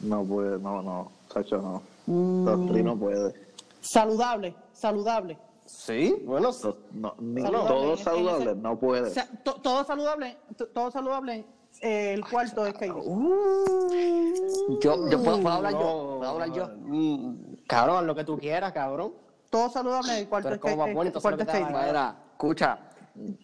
No 0.00 0.24
puede, 0.24 0.58
no, 0.58 0.82
no. 0.82 1.10
Sacho, 1.32 1.58
no. 1.60 1.82
Mm. 2.06 2.82
No 2.84 2.96
puede. 2.96 3.34
saludable, 3.80 4.54
saludable. 4.72 5.38
Sí, 5.66 6.16
bueno. 6.24 6.50
No, 6.92 7.14
ni- 7.18 7.42
Saludable, 7.42 7.96
saludables, 7.98 8.48
ese- 8.48 8.56
no 8.56 8.78
puede. 8.78 9.10
To- 9.44 9.54
todo 9.60 9.84
saludable, 9.84 10.36
to- 10.56 10.66
todo 10.68 10.90
saludable. 10.90 11.44
eh, 11.82 12.14
el 12.14 12.24
cuarto 12.24 12.64
es 12.66 12.72
KD. 12.74 12.86
Yo, 14.80 15.08
yo 15.08 15.22
puedo, 15.22 15.40
puedo 15.40 15.48
hablar 15.50 15.72
yo, 15.72 16.14
puedo 16.18 16.30
hablar 16.30 16.52
yo. 16.52 16.68
Mm, 16.86 17.36
Cabrón, 17.66 18.06
lo 18.06 18.14
que 18.14 18.24
tú 18.24 18.38
quieras, 18.38 18.72
cabrón. 18.72 19.12
Todo 19.50 19.68
saludable, 19.70 20.18
el 20.20 20.28
cuarto 20.28 20.46
Pero 20.48 20.54
es 20.56 20.60
¿cómo 20.62 20.76
va 20.78 20.84
a 20.84 20.86
KD. 20.88 20.94
poner? 20.94 21.12
El 21.14 21.20
cuarto 21.22 21.42
es 21.42 21.48
Entonces, 21.48 21.72
lo 21.74 21.78
que 21.80 21.86
Mira, 21.86 22.16
escucha, 22.32 22.78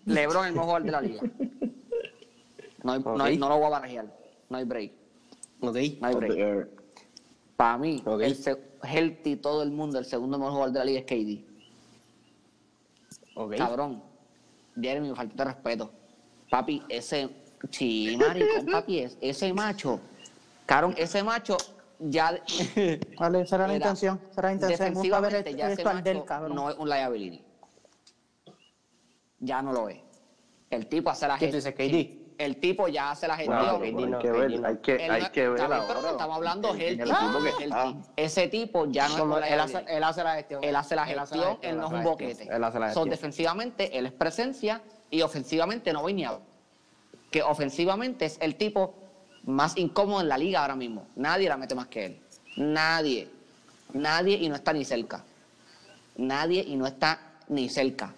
LeBron 0.07 0.47
el 0.47 0.53
mejor 0.55 0.83
de 0.83 0.91
la 0.91 1.01
liga. 1.03 1.23
No, 2.83 2.93
hay- 2.93 3.01
no, 3.03 3.13
Ok. 3.15 3.21
hay- 3.21 3.39
no 3.39 3.49
lo 3.49 3.57
voy 3.57 3.67
a 3.67 3.71
barajear. 3.71 4.07
No 4.49 4.57
hay 4.59 4.65
break. 4.65 4.93
Ok. 5.69 5.77
No 6.01 6.07
hay 6.09 6.15
break. 6.15 6.69
Para 7.57 7.79
mí, 7.79 8.03
Ok. 8.05 8.21
el 8.23 8.37
healthy 8.83 9.37
todo 9.37 9.63
el 9.63 9.71
mundo, 9.71 9.99
el 9.99 10.05
segundo 10.05 10.39
mejor 10.39 10.53
jugador 10.53 10.73
de 10.73 10.79
la 10.81 10.85
liga 10.85 11.01
es 11.01 11.07
KD. 11.07 11.45
Ok. 13.37 13.57
Cabrón. 13.57 14.03
Jeremy, 14.81 15.09
me 15.11 15.15
falta 15.15 15.45
de 15.45 15.45
respeto. 15.53 15.93
Papi, 16.51 16.83
ese. 16.89 17.29
Sí, 17.71 18.17
maricón, 18.19 18.67
papi, 18.73 18.99
es- 19.01 19.17
ese 19.21 19.53
macho. 19.53 20.01
Cabrón, 20.67 20.95
ese 20.97 21.23
macho 21.23 21.57
ya. 21.99 22.43
Vale, 23.19 23.43
esa 23.43 23.57
era 23.57 23.69
la 23.69 23.75
intención. 23.77 24.21
Esa 24.31 24.41
era 24.41 24.49
la 24.49 24.55
intención. 24.55 24.79
Defensivamente, 24.89 25.51
el, 25.51 25.57
ya 25.57 25.71
ese 25.71 25.83
actual 25.83 26.03
del 26.03 26.17
macho 26.17 26.27
cabrón. 26.27 26.55
no 26.57 26.71
es 26.71 26.77
un 26.77 26.89
liability. 26.89 27.43
Ya 29.41 29.63
no 29.63 29.73
lo 29.73 29.89
es. 29.89 29.99
El 30.71 30.87
tipo 30.89 31.11
hace 31.11 31.29
la 31.29 31.39
¿Quién 31.39 31.51
tú 31.53 31.57
gestión. 31.59 31.75
dices, 31.89 32.19
KD? 32.19 32.24
El 32.37 32.57
tipo 32.57 32.89
ya 32.89 33.13
hace 33.13 33.29
la 33.29 33.37
gestión. 33.37 33.57
Hay 33.59 33.93
no, 33.93 34.19
que 34.19 34.31
ver, 34.33 34.61
no. 34.61 34.67
hay 34.67 34.77
que, 34.79 34.93
hay 35.11 35.31
que 35.31 35.49
ver 35.49 35.61
ahora. 35.61 35.85
pero 35.87 36.11
estamos 36.11 36.37
hablando 36.37 36.75
Healthy. 36.75 37.03
está. 37.63 37.95
Ese 38.17 38.49
tipo 38.49 38.87
ya 38.87 39.09
no 39.09 39.39
es 39.39 39.53
él, 39.53 39.61
hace, 39.61 39.73
liability. 39.75 39.97
él 39.97 40.05
hace 40.05 40.25
la 40.25 40.35
gestión. 40.35 40.65
Él 40.65 40.77
hace 40.77 40.97
la 40.97 41.03
Él 41.11 41.19
gestión, 41.21 41.59
él 41.63 41.77
no 41.77 41.87
es 41.87 41.93
un 41.93 42.03
boquete. 42.05 42.49
Él 42.51 42.65
hace 42.65 42.79
la 42.81 42.87
Son 42.87 43.05
gestión. 43.05 43.09
defensivamente, 43.11 43.97
él 43.99 44.07
es 44.07 44.13
presencia 44.13 44.83
y 45.11 45.23
ofensivamente 45.23 45.93
no 45.93 46.03
voy 46.03 46.13
ni 46.15 46.25
a 46.25 46.39
Que 47.31 47.43
ofensivamente 47.43 48.25
es 48.25 48.37
el 48.41 48.57
tipo 48.57 48.95
más 49.45 49.77
incómodo 49.77 50.21
en 50.21 50.29
la 50.29 50.37
liga 50.39 50.61
ahora 50.63 50.75
mismo. 50.75 51.07
Nadie 51.15 51.49
la 51.49 51.57
mete 51.57 51.75
más 51.77 51.87
que 51.87 52.07
él. 52.07 52.21
Nadie. 52.57 53.29
Nadie 53.93 54.37
y 54.39 54.49
no 54.49 54.57
está 54.57 54.73
ni 54.73 54.85
cerca. 54.85 55.25
Nadie 56.17 56.65
y 56.67 56.75
no 56.77 56.87
está 56.87 57.21
ni 57.49 57.69
cerca. 57.69 58.13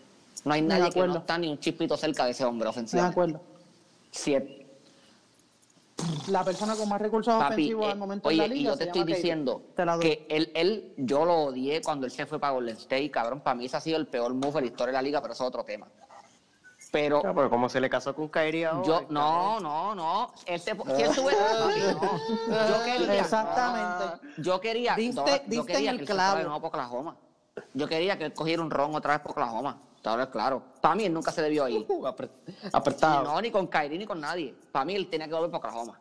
No 0.44 0.54
hay 0.54 0.62
De 0.62 0.68
nadie 0.68 0.90
que 0.90 1.06
no 1.06 1.18
está 1.18 1.36
ni 1.36 1.48
un 1.48 1.58
chispito 1.58 1.96
cerca 1.96 2.24
de 2.24 2.30
ese 2.30 2.44
hombre 2.44 2.64
De 2.66 2.70
ofensivamente. 2.70 3.12
acuerdo. 3.12 3.55
Siete. 4.16 4.62
La 6.28 6.42
persona 6.44 6.74
con 6.74 6.88
más 6.88 7.00
recursos 7.00 7.32
Papi, 7.34 7.54
ofensivos 7.54 7.86
eh, 7.86 7.92
al 7.92 7.98
momento 7.98 8.28
oye, 8.28 8.36
en 8.36 8.42
la 8.42 8.54
liga. 8.54 8.60
y 8.60 8.64
yo 8.64 8.72
se 8.72 8.78
te 8.78 8.84
estoy 8.86 9.04
diciendo 9.04 9.62
Te 9.74 9.84
que 10.00 10.26
él, 10.28 10.50
él, 10.54 10.94
yo 10.98 11.24
lo 11.24 11.34
odié 11.44 11.80
cuando 11.82 12.06
él 12.06 12.12
se 12.12 12.26
fue 12.26 12.38
para 12.38 12.52
Golden 12.54 12.76
State, 12.76 13.10
cabrón. 13.10 13.40
Para 13.40 13.54
mí 13.54 13.66
ese 13.66 13.76
ha 13.76 13.80
sido 13.80 13.96
el 13.98 14.06
peor 14.06 14.34
move 14.34 14.54
de 14.54 14.60
la 14.62 14.66
historia 14.66 14.86
de 14.86 14.92
la 14.98 15.02
liga, 15.02 15.20
pero 15.22 15.34
eso 15.34 15.44
es 15.44 15.48
otro 15.48 15.64
tema. 15.64 15.86
Pero 16.90 17.22
Ya, 17.22 17.34
pero 17.34 17.50
como 17.50 17.68
se 17.68 17.80
le 17.80 17.88
casó 17.90 18.14
con 18.14 18.28
Kyrie 18.28 18.66
ahora, 18.66 18.86
yo, 18.86 19.06
no, 19.10 19.60
no, 19.60 19.94
no. 19.94 20.32
Él 20.46 20.60
se, 20.60 20.76
¿Quién 20.76 21.12
sube? 21.14 21.32
Papi, 21.34 21.80
no. 21.92 22.68
Yo 22.68 22.84
quería, 22.84 23.20
Exactamente. 23.20 24.26
yo 24.38 24.60
quería, 24.60 24.96
Diste- 24.96 25.14
no, 25.14 25.26
yo 25.26 25.42
diste 25.46 25.72
quería 25.72 25.90
el 25.90 25.96
que 25.98 26.02
él 26.02 26.08
se 26.08 26.14
fuera 26.14 26.34
de 26.36 26.44
clavo. 26.44 26.66
Oklahoma. 26.66 27.16
Yo 27.74 27.88
quería 27.88 28.18
que 28.18 28.24
él 28.26 28.34
cogiera 28.34 28.62
un 28.62 28.70
ron 28.70 28.94
otra 28.94 29.12
vez 29.14 29.20
para 29.20 29.32
Oklahoma. 29.32 29.78
Ahora 30.06 30.30
claro. 30.30 30.62
Para 30.80 30.94
mí 30.94 31.04
él 31.04 31.12
nunca 31.12 31.32
se 31.32 31.42
debió 31.42 31.68
ir. 31.68 31.84
Uh, 31.88 32.02
apre- 32.06 32.30
apretado. 32.72 33.24
No, 33.24 33.40
ni 33.40 33.50
con 33.50 33.66
Kyrie 33.66 33.98
ni 33.98 34.06
con 34.06 34.20
nadie. 34.20 34.54
Para 34.72 34.84
mí 34.84 34.94
él 34.94 35.08
tenía 35.08 35.26
que 35.26 35.34
volver 35.34 35.50
para 35.50 35.58
Oklahoma. 35.68 36.00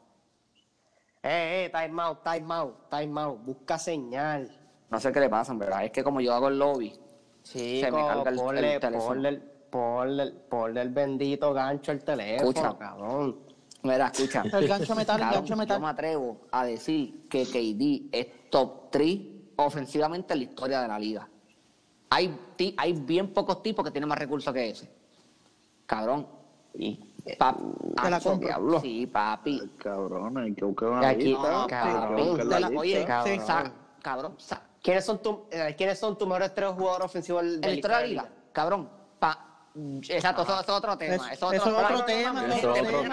Eh, 1.24 1.66
eh, 1.66 1.72
time 1.74 2.02
out, 2.04 2.20
time 2.24 2.54
out, 2.54 2.90
time 2.90 3.20
out. 3.22 3.40
Busca 3.44 3.80
señal. 3.80 4.50
No 4.90 5.00
sé 5.00 5.12
qué 5.12 5.20
le 5.20 5.30
pasa, 5.30 5.52
en 5.54 5.60
verdad. 5.60 5.84
Es 5.84 5.92
que 5.92 6.04
como 6.04 6.22
yo 6.22 6.34
hago 6.34 6.50
el 6.50 6.60
lobby, 6.60 6.94
Chico, 7.42 7.86
Se 7.88 7.92
me 7.92 8.06
carga 8.06 8.30
el- 8.30 8.36
ponle, 8.38 8.74
el 8.76 8.80
teléfono. 8.80 9.08
ponle, 9.08 9.30
el- 9.30 9.42
ponle, 9.70 10.24
el- 10.24 10.34
ponle 10.34 10.82
el 10.82 10.90
bendito 10.90 11.54
gancho 11.54 11.92
al 11.92 12.04
teléfono, 12.04 12.50
Escucha. 12.50 12.78
cabrón. 12.78 13.40
Mira, 13.84 14.08
escucha. 14.08 14.42
El 14.54 14.68
gancho 14.68 14.96
metal, 14.96 15.16
el 15.18 15.22
Cabrón, 15.22 15.42
gancho 15.42 15.56
metal. 15.56 15.78
Yo 15.78 15.82
me 15.84 15.90
atrevo 15.90 16.42
a 16.52 16.66
decir 16.66 17.28
que 17.30 17.44
KD 17.46 18.10
es 18.12 18.50
top 18.50 18.90
3 18.90 19.20
ofensivamente 19.58 20.34
en 20.34 20.40
la 20.40 20.46
historia 20.46 20.82
de 20.82 20.88
la 20.88 20.98
liga. 20.98 21.30
Hay, 22.16 22.34
ti- 22.56 22.74
hay 22.78 22.94
bien 22.94 23.34
pocos 23.34 23.62
tipos 23.62 23.84
que 23.84 23.92
tienen 23.92 24.08
más 24.08 24.18
recursos 24.18 24.54
que 24.54 24.70
ese. 24.70 24.90
Cabrón. 25.86 26.26
Y, 26.74 26.96
pa- 27.38 27.56
Te 28.02 28.10
la 28.10 28.18
Acho, 28.18 28.30
compro. 28.30 28.48
diablo. 28.48 28.80
Sí, 28.80 29.06
papi. 29.06 29.60
Ay, 29.62 29.70
Cabrón, 29.78 30.38
hay 30.38 30.54
que 30.54 30.64
buscar 30.64 30.90
una 30.90 31.10
aquí- 31.10 31.24
lista. 31.26 31.42
No, 31.52 31.60
hay 31.62 31.66
que 31.66 31.70
cabrón. 31.72 32.28
buscar 32.30 32.46
la 32.62 32.68
oye, 32.80 33.06
cabrón. 33.06 33.46
sa- 33.46 33.72
cabrón, 34.02 34.36
sa- 34.38 34.62
¿Quiénes 34.82 35.04
son, 35.04 35.22
tu, 35.22 35.44
eh, 35.52 35.74
¿Quiénes 35.78 36.00
son 36.00 36.18
tus 36.18 36.26
mejores 36.28 36.54
tres 36.56 36.70
jugadores 36.70 37.06
ofensivos 37.08 37.42
del- 37.44 37.60
de 37.60 37.68
la 37.68 37.74
historia 37.74 37.98
de 37.98 38.08
liga, 38.08 38.30
cabrón. 38.54 38.90
pa- 39.20 39.68
exacto, 40.08 40.44
eso, 40.44 40.54
eso 40.54 40.62
es 40.62 40.70
otro 40.70 40.98
tema. 40.98 41.16
Es- 41.16 41.34
eso 41.34 41.52
es 41.52 41.60
otro 41.62 41.98
no, 41.98 42.06
tema, 42.06 42.42
no, 42.44 42.54
eso 42.54 42.68
no, 42.68 42.76
es 42.76 42.84
no, 42.84 42.90
otro 43.00 43.04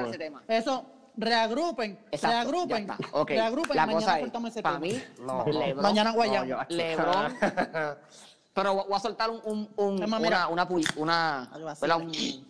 no, 0.06 0.10
tema. 0.18 0.42
Eso, 0.48 0.84
reagrupen, 1.16 1.98
Exacto, 2.10 2.36
reagrupen, 2.36 2.86
ya 2.86 2.94
está. 2.94 3.18
Ok, 3.18 3.28
reagrupen 3.30 3.76
la 3.76 3.82
y 3.82 3.86
mañana 3.86 4.00
cosa 4.00 4.20
es, 4.20 4.62
para 4.62 4.78
tema. 4.78 4.78
mí, 4.78 5.02
No. 5.20 5.44
Lebron, 5.46 5.82
Mañana 5.82 6.12
guayamos. 6.12 6.48
No, 6.48 6.76
Lebron. 6.76 7.36
Pero 8.58 8.74
voy 8.74 8.84
a 8.92 8.98
soltar 8.98 9.30
un, 9.30 9.40
un, 9.44 9.68
una, 9.76 10.48
una, 10.48 10.68
un, 11.96 12.46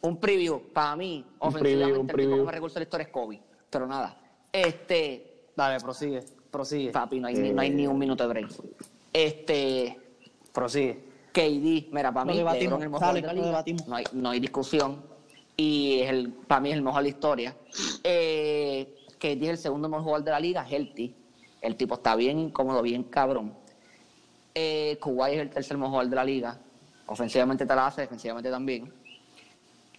un 0.00 0.16
preview. 0.16 0.62
Para 0.72 0.96
mí, 0.96 1.22
Un 1.38 1.48
ofensivamente, 1.48 1.60
preview, 1.60 2.00
un 2.00 2.00
el 2.00 2.06
tipo 2.06 2.16
preview. 2.16 2.50
recursos 2.50 2.74
de 2.76 2.80
la 2.80 2.84
historia 2.84 3.04
es 3.04 3.12
Kobe. 3.12 3.42
Pero 3.68 3.86
nada, 3.86 4.18
este, 4.50 5.50
Dale, 5.54 5.78
prosigue, 5.80 6.24
prosigue, 6.50 6.90
papi, 6.90 7.20
no 7.20 7.28
hay, 7.28 7.34
ni, 7.34 7.52
no 7.52 7.60
hay 7.60 7.68
ni 7.68 7.86
un 7.86 7.98
minuto 7.98 8.22
de 8.22 8.28
break. 8.30 8.50
Este, 9.12 10.00
prosigue. 10.50 11.04
KD, 11.30 11.92
mira, 11.92 12.10
para 12.10 12.24
mí, 12.24 12.38
debatimos, 12.38 12.82
el 12.82 12.88
mejor 12.88 13.12
de 13.12 13.20
la 13.20 13.32
liga. 13.34 13.64
No 13.86 13.96
hay, 13.96 14.04
no 14.12 14.30
hay 14.30 14.40
discusión. 14.40 15.04
Y 15.58 16.00
es 16.00 16.08
el, 16.08 16.32
para 16.32 16.62
mí 16.62 16.70
es 16.70 16.76
el 16.76 16.82
mejor 16.82 17.02
de 17.02 17.10
la 17.10 17.14
historia. 17.14 17.56
Eh, 18.02 18.96
KD 19.18 19.42
es 19.42 19.48
el 19.50 19.58
segundo 19.58 19.90
mejor 19.90 20.04
jugador 20.04 20.24
de 20.24 20.30
la 20.30 20.40
liga, 20.40 20.66
healthy. 20.66 21.14
El 21.60 21.76
tipo 21.76 21.96
está 21.96 22.16
bien 22.16 22.38
incómodo, 22.38 22.80
bien 22.80 23.02
cabrón. 23.04 23.59
Eh, 24.54 24.98
Kuwait 25.00 25.34
es 25.34 25.40
el 25.40 25.50
tercer 25.50 25.76
mejor 25.78 26.06
de 26.08 26.16
la 26.16 26.24
liga. 26.24 26.58
Ofensivamente 27.06 27.66
te 27.66 27.74
la 27.74 27.86
hace, 27.86 28.02
defensivamente 28.02 28.50
también. 28.50 28.92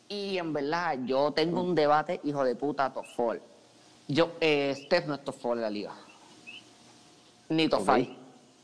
Y 0.10 0.38
en 0.38 0.52
verdad, 0.52 0.98
yo 1.06 1.32
tengo 1.32 1.62
un 1.62 1.74
debate, 1.74 2.20
hijo 2.24 2.44
de 2.44 2.56
puta, 2.56 2.92
top 2.92 3.06
four. 3.16 3.42
Yo, 4.08 4.32
eh, 4.42 4.74
Steph 4.86 5.06
no 5.08 5.16
es 5.16 5.24
top 5.24 5.36
four 5.36 5.56
de 5.58 5.62
la 5.64 5.70
liga. 5.70 5.94
Ni 7.50 7.68
top 7.70 7.82
Ok. 7.82 7.96
five. 7.96 8.16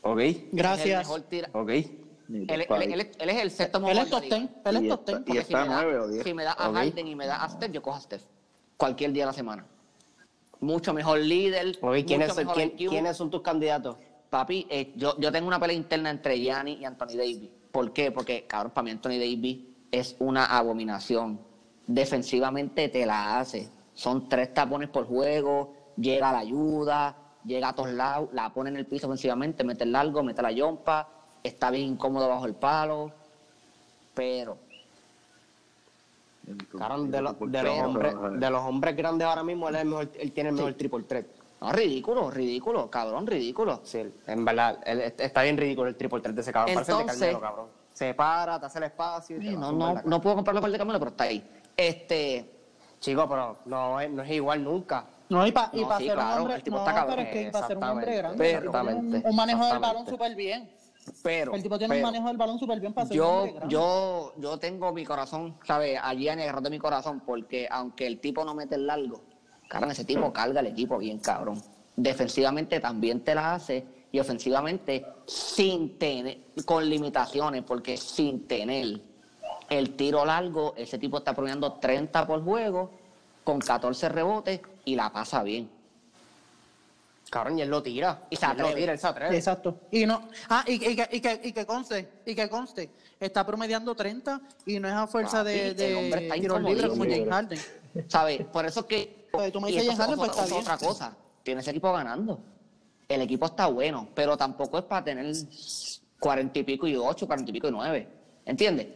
Ok, 0.02 0.18
Es 0.20 0.36
el 0.36 0.48
Gracias. 0.52 1.08
ok. 1.08 1.68
Él, 1.70 1.86
top 2.46 2.50
él- 2.50 2.66
five. 2.68 2.84
él- 2.94 3.10
él 3.18 3.28
es 3.30 3.42
el 3.42 3.50
sexto 3.50 3.80
mejor 3.80 3.92
Él 3.92 3.98
es 3.98 4.04
de 4.04 4.10
top 4.10 4.20
la 4.20 4.24
liga. 4.26 4.38
10, 4.38 4.50
él 4.66 4.76
es 4.76 4.88
top 4.88 5.00
está- 5.00 5.12
10. 5.12 5.20
y 5.20 5.24
Porque 5.24 5.40
está 5.40 5.62
si 5.62 5.68
me, 5.68 5.74
nueve 5.74 5.94
da, 5.94 6.02
o 6.02 6.08
diez. 6.08 6.24
si 6.24 6.34
me 6.34 6.44
da 6.44 6.52
a 6.52 6.68
Ok. 6.68 6.74
Harden 6.76 7.08
y 7.08 7.14
me 7.14 7.26
da 7.26 7.42
a 7.44 7.48
Steph, 7.48 7.72
yo 7.72 7.82
cojo 7.82 7.96
a 7.96 8.00
Steph. 8.00 8.22
Cualquier 8.76 9.12
día 9.12 9.22
de 9.24 9.26
la 9.28 9.32
semana. 9.32 9.64
Mucho 10.60 10.92
mejor 10.92 11.18
líder. 11.20 11.78
Ok, 11.80 11.94
¿quiénes, 12.06 12.28
mucho 12.28 12.34
son, 12.34 12.36
mejor 12.46 12.54
quién- 12.56 12.72
IQ. 12.76 12.90
¿quiénes 12.90 13.16
son 13.16 13.30
tus 13.30 13.40
candidatos? 13.42 13.96
Papi, 14.30 14.66
eh, 14.68 14.92
yo, 14.96 15.18
yo 15.18 15.32
tengo 15.32 15.48
una 15.48 15.58
pelea 15.58 15.76
interna 15.76 16.10
entre 16.10 16.38
Gianni 16.38 16.74
y 16.74 16.84
Anthony 16.84 17.16
Davis. 17.16 17.48
¿Por 17.72 17.92
qué? 17.92 18.10
Porque, 18.12 18.44
cabrón, 18.46 18.72
para 18.72 18.84
mí 18.84 18.90
Anthony 18.90 19.18
Davis 19.18 19.58
es 19.90 20.16
una 20.18 20.44
abominación. 20.44 21.40
Defensivamente 21.86 22.88
te 22.90 23.06
la 23.06 23.38
hace. 23.38 23.70
Son 23.94 24.28
tres 24.28 24.52
tapones 24.52 24.90
por 24.90 25.06
juego, 25.06 25.74
llega 25.96 26.30
la 26.32 26.40
ayuda, 26.40 27.16
llega 27.44 27.70
a 27.70 27.74
todos 27.74 27.90
lados, 27.90 28.28
la 28.32 28.52
pone 28.52 28.70
en 28.70 28.76
el 28.76 28.86
piso 28.86 29.06
ofensivamente, 29.06 29.64
mete 29.64 29.84
el 29.84 29.92
largo, 29.92 30.22
mete 30.22 30.42
la 30.42 30.52
yompa, 30.52 31.08
está 31.42 31.70
bien 31.70 31.88
incómodo 31.92 32.28
bajo 32.28 32.44
el 32.46 32.54
palo, 32.54 33.10
pero 34.14 34.58
de, 36.44 37.22
los- 37.22 37.38
de 37.38 37.62
los 37.62 37.72
Pero- 37.72 37.74
hombres, 37.86 38.14
de 38.40 38.50
los 38.50 38.62
hombres 38.62 38.96
grandes 38.96 39.26
ahora 39.26 39.42
mismo, 39.42 39.68
él, 39.68 39.74
es 39.76 39.80
el 39.82 39.88
mejor- 39.88 40.10
él 40.18 40.32
tiene 40.32 40.50
el 40.50 40.54
mejor 40.54 40.74
triple 40.74 41.02
threat. 41.04 41.26
No, 41.60 41.72
ridículo, 41.72 42.30
ridículo, 42.30 42.90
cabrón, 42.90 43.26
ridículo. 43.26 43.80
Sí, 43.84 44.02
en 44.26 44.44
verdad, 44.44 44.78
él- 44.84 45.00
está 45.18 45.42
bien 45.42 45.56
ridículo 45.56 45.88
el 45.88 45.96
triple 45.96 46.20
threat 46.20 46.34
de 46.34 46.40
ese 46.42 46.52
cabrón. 46.52 46.74
Parece 46.74 46.92
el 46.92 46.96
de 46.98 47.02
Entonces- 47.02 47.20
Carmelo, 47.32 47.40
cabrón. 47.40 47.66
Se 47.92 48.14
para, 48.14 48.60
te 48.60 48.66
hace 48.66 48.78
el 48.78 48.84
espacio. 48.84 49.36
y 49.38 49.40
te 49.40 49.50
no, 49.52 49.72
no, 49.72 50.00
no 50.04 50.20
puedo 50.20 50.36
comprarlo 50.36 50.60
por 50.60 50.68
el 50.68 50.72
de 50.72 50.78
Camilo, 50.78 50.98
pero 51.00 51.10
está 51.10 51.24
ahí. 51.24 51.44
Este, 51.76 52.54
Chico, 53.00 53.28
pero 53.28 53.58
no 53.64 54.00
es, 54.00 54.10
no 54.10 54.22
es 54.22 54.30
igual 54.30 54.62
nunca. 54.62 55.06
No, 55.28 55.46
y 55.46 55.52
para 55.52 55.66
No, 55.72 55.98
sí, 55.98 56.04
ser 56.06 56.14
claro, 56.14 56.34
un 56.36 56.40
hombre, 56.40 56.54
el 56.56 56.62
tipo 56.62 56.76
no, 56.76 56.82
está 56.82 56.94
cabrón. 56.94 57.16
pero 57.16 57.28
es 57.28 57.34
que 57.34 57.50
para 57.50 57.66
ser 57.66 57.76
un 57.76 57.82
hombre 57.84 58.16
Exactamente, 58.18 58.52
grande, 58.52 58.58
un, 58.58 58.66
exactamente, 58.68 59.28
un 59.28 59.36
manejo 59.36 59.66
del 59.66 59.78
balón 59.78 60.06
súper 60.06 60.34
bien. 60.36 60.70
pero. 61.22 61.54
El 61.54 61.62
tipo 61.62 61.78
tiene 61.78 61.96
un 61.96 62.02
manejo 62.02 62.28
del 62.28 62.36
balón 62.36 62.58
súper 62.58 62.80
bien 62.80 62.92
para 62.94 63.06
ser 63.08 63.12
un 63.20 63.26
yo, 63.26 63.30
hombre 63.32 63.52
grande. 63.52 63.72
yo, 63.74 64.32
yo 64.38 64.58
tengo 64.58 64.92
mi 64.92 65.04
corazón, 65.04 65.56
¿sabes? 65.66 65.98
Allí 66.02 66.28
en 66.28 66.38
el 66.40 66.62
de 66.62 66.70
mi 66.70 66.78
corazón, 66.78 67.20
porque 67.26 67.66
aunque 67.70 68.06
el 68.06 68.20
tipo 68.20 68.44
no 68.44 68.54
mete 68.54 68.74
el 68.76 68.86
largo, 68.86 69.22
cabrón, 69.68 69.90
ese 69.90 70.04
tipo 70.04 70.32
carga 70.32 70.60
el 70.60 70.68
equipo 70.68 70.98
bien, 70.98 71.18
cabrón. 71.18 71.62
Defensivamente 71.94 72.80
también 72.80 73.20
te 73.20 73.34
la 73.34 73.54
hace 73.54 73.84
y 74.10 74.18
ofensivamente 74.18 75.04
sin 75.26 75.98
tener, 75.98 76.38
con 76.64 76.88
limitaciones, 76.88 77.62
porque 77.62 77.96
sin 77.96 78.46
tener 78.46 79.00
el 79.68 79.96
tiro 79.96 80.24
largo, 80.24 80.74
ese 80.76 80.98
tipo 80.98 81.18
está 81.18 81.34
promediando 81.34 81.74
30 81.74 82.26
por 82.26 82.42
juego, 82.42 82.90
con 83.44 83.58
14 83.58 84.08
rebotes 84.08 84.60
y 84.84 84.96
la 84.96 85.12
pasa 85.12 85.42
bien. 85.42 85.70
Cabrón, 87.30 87.58
y 87.58 87.62
él 87.62 87.68
lo 87.68 87.82
tira. 87.82 88.22
Y 88.30 88.36
se 88.36 88.46
él 88.46 88.52
lo 88.56 88.64
atreve. 88.64 88.80
tira, 88.80 88.92
él 88.92 88.98
se 88.98 89.06
atreve. 89.06 89.36
Exacto. 89.36 89.80
Y 89.90 90.06
no, 90.06 90.28
ah, 90.48 90.64
y, 90.66 90.74
y 90.74 90.96
que, 90.96 91.08
y, 91.12 91.20
que, 91.20 91.40
y 91.44 91.52
que 91.52 91.66
conste, 91.66 92.08
y 92.24 92.34
que 92.34 92.48
conste, 92.48 92.90
está 93.20 93.44
promediando 93.44 93.94
30 93.94 94.40
y 94.66 94.80
no 94.80 94.88
es 94.88 94.94
a 94.94 95.06
fuerza 95.06 95.38
Papi, 95.38 95.50
de, 95.50 95.90
el 95.90 95.96
hombre 95.96 96.22
está 96.22 96.34
tiros 96.34 96.62
libres 96.62 96.88
como. 96.88 97.04
James 97.04 97.28
Harden. 97.28 97.58
¿Sabes? 98.08 98.46
Por 98.46 98.64
eso 98.64 98.80
es 98.80 98.86
que. 98.86 99.17
Pues 99.30 99.52
tú 99.52 99.60
me 99.60 99.70
y 99.70 99.74
dices 99.74 99.96
Harden, 99.96 100.20
es 100.20 100.30
pues 100.30 100.52
otra- 100.52 100.78
cosa. 100.78 101.16
Tiene 101.42 101.60
ese 101.60 101.70
equipo 101.70 101.92
ganando. 101.92 102.38
El 103.08 103.22
equipo 103.22 103.46
está 103.46 103.66
bueno, 103.66 104.08
pero 104.14 104.36
tampoco 104.36 104.78
es 104.78 104.84
para 104.84 105.04
tener 105.04 105.34
cuarenta 106.20 106.58
y 106.58 106.62
pico 106.62 106.86
y 106.86 106.96
ocho, 106.96 107.26
cuarenta 107.26 107.50
y 107.50 107.54
pico 107.54 107.68
y 107.68 107.70
nueve. 107.70 108.08
¿Entiendes? 108.44 108.86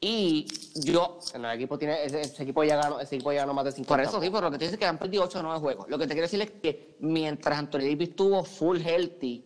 Y 0.00 0.46
yo, 0.76 1.18
el 1.34 1.44
equipo 1.46 1.76
tiene, 1.76 2.04
ese, 2.04 2.20
ese 2.20 2.44
equipo 2.44 2.62
ya 2.62 2.76
ganó, 2.76 3.00
ese 3.00 3.16
equipo 3.16 3.32
ya 3.32 3.40
ganó 3.40 3.52
más 3.54 3.64
de 3.64 3.72
50. 3.72 3.88
por 3.92 4.00
eso 4.00 4.20
sí, 4.22 4.30
pero 4.30 4.42
lo 4.42 4.50
que 4.52 4.58
te 4.58 4.64
dice 4.66 4.74
es 4.74 4.78
que 4.78 4.86
han 4.86 4.96
perdido 4.98 5.24
8 5.24 5.40
o 5.40 5.42
9 5.42 5.58
juegos. 5.58 5.88
Lo 5.88 5.98
que 5.98 6.06
te 6.06 6.14
quiero 6.14 6.26
decir 6.26 6.40
es 6.40 6.50
que 6.52 6.96
mientras 7.00 7.58
Anthony 7.58 7.80
Davis 7.80 8.10
estuvo 8.10 8.44
full 8.44 8.78
healthy 8.80 9.44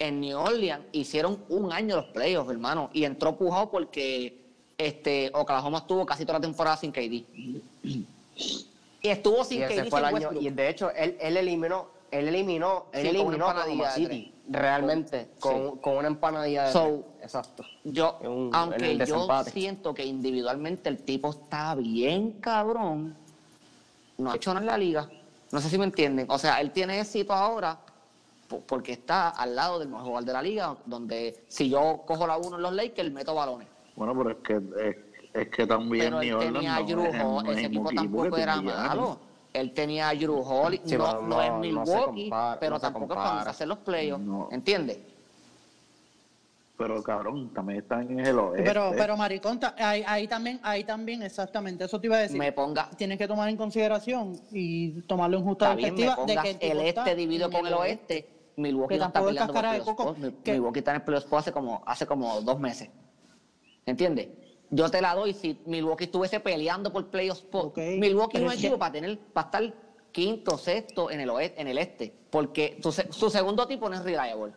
en 0.00 0.20
New 0.20 0.36
Orleans, 0.38 0.84
hicieron 0.90 1.44
un 1.48 1.72
año 1.72 1.96
los 1.96 2.06
playoffs, 2.06 2.50
hermano. 2.50 2.90
Y 2.92 3.04
entró 3.04 3.36
pujado 3.36 3.70
porque 3.70 4.40
este, 4.76 5.30
Oklahoma 5.32 5.78
estuvo 5.78 6.04
casi 6.04 6.24
toda 6.24 6.40
la 6.40 6.42
temporada 6.42 6.76
sin 6.76 6.90
KD. 6.90 7.24
Y 9.06 9.10
estuvo 9.10 9.44
sin 9.44 9.60
Y 9.60 9.62
ese 9.62 9.82
KD 9.84 9.90
fue 9.90 9.98
el 10.00 10.04
año, 10.06 10.14
Westbrook. 10.16 10.42
y 10.42 10.50
de 10.50 10.68
hecho, 10.68 10.90
él, 10.90 11.16
él 11.20 11.36
eliminó, 11.36 11.86
él 12.10 12.28
eliminó, 12.28 12.86
él 12.92 13.02
Sí, 13.02 13.16
con 13.16 13.26
una 13.26 13.28
eliminó 13.28 13.46
a 13.46 13.50
empanadilla 13.50 13.82
Oklahoma 13.84 14.08
de 14.08 14.16
City, 14.16 14.34
realmente, 14.48 15.28
con, 15.38 15.76
con 15.78 15.96
una 15.98 16.08
empanadilla 16.08 16.64
de 16.66 16.72
So. 16.72 17.04
Exacto. 17.22 17.64
Yo, 17.84 18.18
un- 18.22 18.50
aunque 18.52 18.98
yo 19.06 19.28
siento 19.44 19.94
que 19.94 20.04
individualmente 20.04 20.88
el 20.88 20.98
tipo 20.98 21.30
está 21.30 21.74
bien 21.76 22.32
cabrón, 22.40 23.16
no 24.18 24.30
ha 24.32 24.36
hecho 24.36 24.50
nada 24.52 24.60
en 24.62 24.66
la 24.66 24.78
liga. 24.78 25.08
No 25.52 25.60
sé 25.60 25.68
si 25.70 25.78
me 25.78 25.84
entienden. 25.84 26.26
O 26.28 26.38
sea, 26.38 26.60
él 26.60 26.72
tiene 26.72 26.98
éxito 27.00 27.32
ahora 27.32 27.78
po- 28.48 28.60
porque 28.66 28.92
está 28.92 29.28
al 29.28 29.54
lado 29.54 29.78
del 29.78 29.88
mejor 29.88 30.04
jugador 30.04 30.24
de 30.26 30.32
la 30.32 30.42
liga, 30.42 30.76
donde 30.84 31.44
si 31.48 31.68
yo 31.68 32.02
cojo 32.06 32.26
la 32.26 32.36
uno 32.36 32.56
en 32.56 32.62
los 32.62 32.72
Lakers, 32.72 33.12
meto 33.12 33.34
balones. 33.34 33.68
Bueno, 33.94 34.14
pero 34.16 34.30
es 34.30 34.36
que, 34.38 34.54
es, 34.88 34.96
es 35.36 35.48
que 35.48 35.66
también 35.66 36.04
Pero 36.04 36.20
New 36.20 36.28
él 36.28 36.34
Orleans 36.34 36.54
tenía 36.54 36.76
a 36.76 36.80
no 36.80 37.40
es 37.40 37.48
el 37.48 37.58
ese 37.58 37.66
equipo 37.66 37.90
tampoco 37.92 38.36
era 38.36 38.54
tenía 38.56 38.74
malo. 38.74 39.18
Él 39.52 39.72
tenía 39.72 40.08
a 40.10 40.14
Drew 40.14 40.42
Hall, 40.42 40.80
Sí, 40.84 40.96
no, 40.96 41.22
no 41.22 41.40
es 41.40 41.48
se 41.48 41.58
Milwaukee, 41.58 42.22
compara, 42.28 42.60
pero 42.60 42.70
no 42.72 42.76
se 42.76 42.82
tampoco 42.82 43.04
es 43.04 43.08
compara. 43.16 43.38
para 43.38 43.50
hacer 43.50 43.68
los 43.68 43.78
playoffs. 43.78 44.24
No. 44.24 44.48
¿Entiendes? 44.52 44.98
Pero 46.76 47.02
cabrón, 47.02 47.54
también 47.54 47.78
están 47.78 48.10
en 48.10 48.20
el 48.20 48.38
oeste. 48.38 48.64
Pero, 48.64 48.92
pero 48.94 49.16
maricón, 49.16 49.58
ahí, 49.78 50.04
ahí 50.06 50.28
también, 50.28 50.60
ahí 50.62 50.84
también, 50.84 51.22
exactamente, 51.22 51.84
eso 51.84 51.98
te 51.98 52.06
iba 52.06 52.16
a 52.16 52.20
decir. 52.20 52.38
Me 52.38 52.52
ponga, 52.52 52.90
Tienes 52.90 53.16
que 53.16 53.26
tomar 53.26 53.48
en 53.48 53.56
consideración 53.56 54.38
y 54.52 55.00
tomarlo 55.02 55.38
en 55.38 55.44
justa 55.44 55.74
perspectiva 55.74 56.16
de 56.26 56.36
que 56.36 56.58
el, 56.60 56.80
este 56.80 57.14
dividido 57.14 57.50
con 57.50 57.66
el 57.66 57.72
oeste. 57.72 58.28
Milwaukee 58.56 58.94
Que 58.94 58.98
no 58.98 59.06
está 59.06 59.22
peleando 59.24 59.52
por 59.52 59.62
playoffs 59.62 60.44
Milwaukee 60.44 60.78
está 60.78 60.90
en 60.92 60.96
el 60.96 61.02
playoff 61.02 61.32
hace 61.34 61.52
como, 61.52 61.82
hace 61.86 62.06
como 62.06 62.40
dos 62.42 62.58
meses. 62.58 62.90
¿Entiendes? 63.86 64.28
Yo 64.70 64.90
te 64.90 65.00
la 65.00 65.14
doy 65.14 65.32
si 65.32 65.60
Milwaukee 65.66 66.04
estuviese 66.04 66.40
peleando 66.40 66.92
por 66.92 67.06
playoff 67.08 67.38
spot. 67.38 67.76
Milwaukee 67.76 68.38
no 68.38 68.50
es 68.50 68.58
que- 68.58 68.66
equipo 68.66 68.78
para 68.78 68.92
tener, 68.92 69.18
para 69.32 69.46
estar 69.46 69.74
quinto, 70.12 70.58
sexto 70.58 71.10
en 71.10 71.20
el 71.20 71.30
oeste, 71.30 71.60
en 71.60 71.68
el 71.68 71.78
este. 71.78 72.12
Porque 72.30 72.78
su, 72.82 72.90
su 72.92 73.30
segundo 73.30 73.66
tipo 73.66 73.88
no 73.88 73.94
es 73.96 74.02
reliable. 74.02 74.52